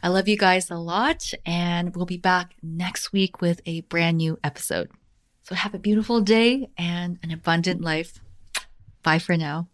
I 0.00 0.06
love 0.06 0.28
you 0.28 0.36
guys 0.36 0.70
a 0.70 0.76
lot, 0.76 1.32
and 1.44 1.96
we'll 1.96 2.06
be 2.06 2.18
back 2.18 2.54
next 2.62 3.12
week 3.12 3.40
with 3.40 3.60
a 3.66 3.80
brand 3.80 4.18
new 4.18 4.38
episode. 4.44 4.92
So 5.42 5.56
have 5.56 5.74
a 5.74 5.80
beautiful 5.80 6.20
day 6.20 6.70
and 6.78 7.18
an 7.24 7.32
abundant 7.32 7.80
life. 7.80 8.20
Bye 9.02 9.18
for 9.18 9.36
now. 9.36 9.66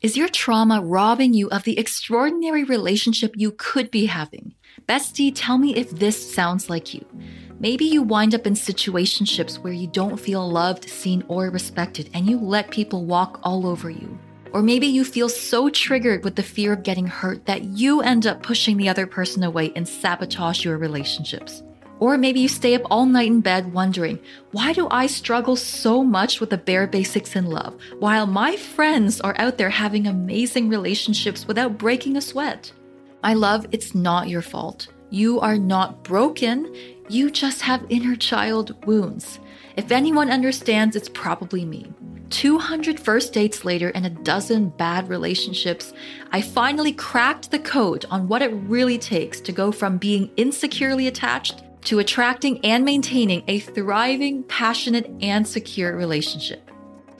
Is 0.00 0.16
your 0.16 0.28
trauma 0.28 0.80
robbing 0.80 1.34
you 1.34 1.50
of 1.50 1.64
the 1.64 1.78
extraordinary 1.78 2.64
relationship 2.64 3.34
you 3.36 3.52
could 3.52 3.90
be 3.90 4.06
having? 4.06 4.54
Bestie, 4.86 5.32
tell 5.34 5.58
me 5.58 5.74
if 5.76 5.90
this 5.90 6.34
sounds 6.34 6.68
like 6.68 6.94
you. 6.94 7.04
Maybe 7.60 7.84
you 7.84 8.02
wind 8.02 8.34
up 8.34 8.46
in 8.46 8.54
situationships 8.54 9.58
where 9.58 9.72
you 9.72 9.86
don't 9.86 10.18
feel 10.18 10.48
loved, 10.48 10.88
seen, 10.88 11.22
or 11.28 11.48
respected, 11.50 12.10
and 12.12 12.28
you 12.28 12.38
let 12.38 12.70
people 12.70 13.04
walk 13.04 13.40
all 13.44 13.66
over 13.66 13.88
you. 13.88 14.18
Or 14.52 14.62
maybe 14.62 14.86
you 14.86 15.04
feel 15.04 15.28
so 15.28 15.68
triggered 15.68 16.24
with 16.24 16.36
the 16.36 16.42
fear 16.42 16.72
of 16.72 16.82
getting 16.82 17.06
hurt 17.06 17.46
that 17.46 17.64
you 17.64 18.00
end 18.00 18.26
up 18.26 18.42
pushing 18.42 18.76
the 18.76 18.88
other 18.88 19.06
person 19.06 19.44
away 19.44 19.72
and 19.76 19.88
sabotage 19.88 20.64
your 20.64 20.76
relationships. 20.76 21.62
Or 22.00 22.18
maybe 22.18 22.40
you 22.40 22.48
stay 22.48 22.74
up 22.74 22.82
all 22.90 23.06
night 23.06 23.28
in 23.28 23.42
bed 23.42 23.72
wondering, 23.72 24.18
why 24.50 24.72
do 24.72 24.88
I 24.90 25.06
struggle 25.06 25.54
so 25.54 26.02
much 26.02 26.40
with 26.40 26.50
the 26.50 26.58
bare 26.58 26.88
basics 26.88 27.36
in 27.36 27.46
love, 27.46 27.78
while 28.00 28.26
my 28.26 28.56
friends 28.56 29.20
are 29.20 29.36
out 29.38 29.56
there 29.56 29.70
having 29.70 30.08
amazing 30.08 30.68
relationships 30.68 31.46
without 31.46 31.78
breaking 31.78 32.16
a 32.16 32.20
sweat? 32.20 32.72
My 33.22 33.34
love, 33.34 33.66
it's 33.70 33.94
not 33.94 34.28
your 34.28 34.42
fault. 34.42 34.88
You 35.10 35.38
are 35.38 35.56
not 35.56 36.02
broken, 36.02 36.74
you 37.08 37.30
just 37.30 37.62
have 37.62 37.86
inner 37.88 38.16
child 38.16 38.84
wounds. 38.84 39.38
If 39.76 39.92
anyone 39.92 40.28
understands, 40.28 40.96
it's 40.96 41.08
probably 41.08 41.64
me. 41.64 41.92
200 42.30 42.98
first 42.98 43.32
dates 43.32 43.64
later 43.64 43.90
and 43.94 44.06
a 44.06 44.10
dozen 44.10 44.70
bad 44.70 45.08
relationships, 45.08 45.92
I 46.32 46.40
finally 46.40 46.92
cracked 46.92 47.52
the 47.52 47.60
code 47.60 48.06
on 48.10 48.26
what 48.26 48.42
it 48.42 48.52
really 48.54 48.98
takes 48.98 49.40
to 49.42 49.52
go 49.52 49.70
from 49.70 49.98
being 49.98 50.30
insecurely 50.36 51.06
attached 51.06 51.62
to 51.82 52.00
attracting 52.00 52.64
and 52.64 52.84
maintaining 52.84 53.44
a 53.46 53.60
thriving, 53.60 54.42
passionate, 54.44 55.08
and 55.20 55.46
secure 55.46 55.94
relationship. 55.96 56.71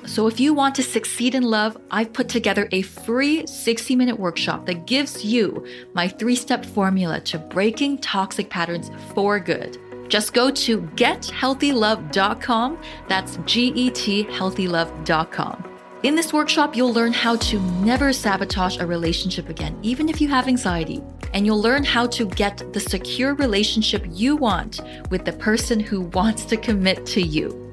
So, 0.04 0.26
if 0.26 0.40
you 0.40 0.52
want 0.52 0.74
to 0.76 0.82
succeed 0.82 1.34
in 1.34 1.44
love, 1.44 1.76
I've 1.90 2.12
put 2.12 2.28
together 2.28 2.68
a 2.72 2.82
free 2.82 3.46
60 3.46 3.94
minute 3.94 4.18
workshop 4.18 4.66
that 4.66 4.86
gives 4.86 5.24
you 5.24 5.64
my 5.94 6.08
three 6.08 6.34
step 6.34 6.64
formula 6.64 7.20
to 7.20 7.38
breaking 7.38 7.98
toxic 7.98 8.50
patterns 8.50 8.90
for 9.14 9.38
good. 9.38 9.78
Just 10.08 10.34
go 10.34 10.50
to 10.50 10.82
gethealthylove.com. 10.82 12.78
That's 13.08 13.38
G 13.46 13.72
E 13.74 13.90
T 13.90 14.24
healthylove.com. 14.24 15.72
In 16.02 16.16
this 16.16 16.32
workshop, 16.32 16.74
you'll 16.76 16.92
learn 16.92 17.12
how 17.12 17.36
to 17.36 17.60
never 17.84 18.12
sabotage 18.12 18.78
a 18.78 18.86
relationship 18.86 19.48
again, 19.48 19.78
even 19.82 20.08
if 20.08 20.20
you 20.20 20.26
have 20.28 20.48
anxiety. 20.48 21.00
And 21.32 21.46
you'll 21.46 21.62
learn 21.62 21.84
how 21.84 22.08
to 22.08 22.26
get 22.26 22.72
the 22.72 22.80
secure 22.80 23.34
relationship 23.34 24.04
you 24.10 24.34
want 24.34 24.80
with 25.10 25.24
the 25.24 25.32
person 25.32 25.78
who 25.78 26.00
wants 26.00 26.44
to 26.46 26.56
commit 26.56 27.06
to 27.06 27.22
you. 27.22 27.71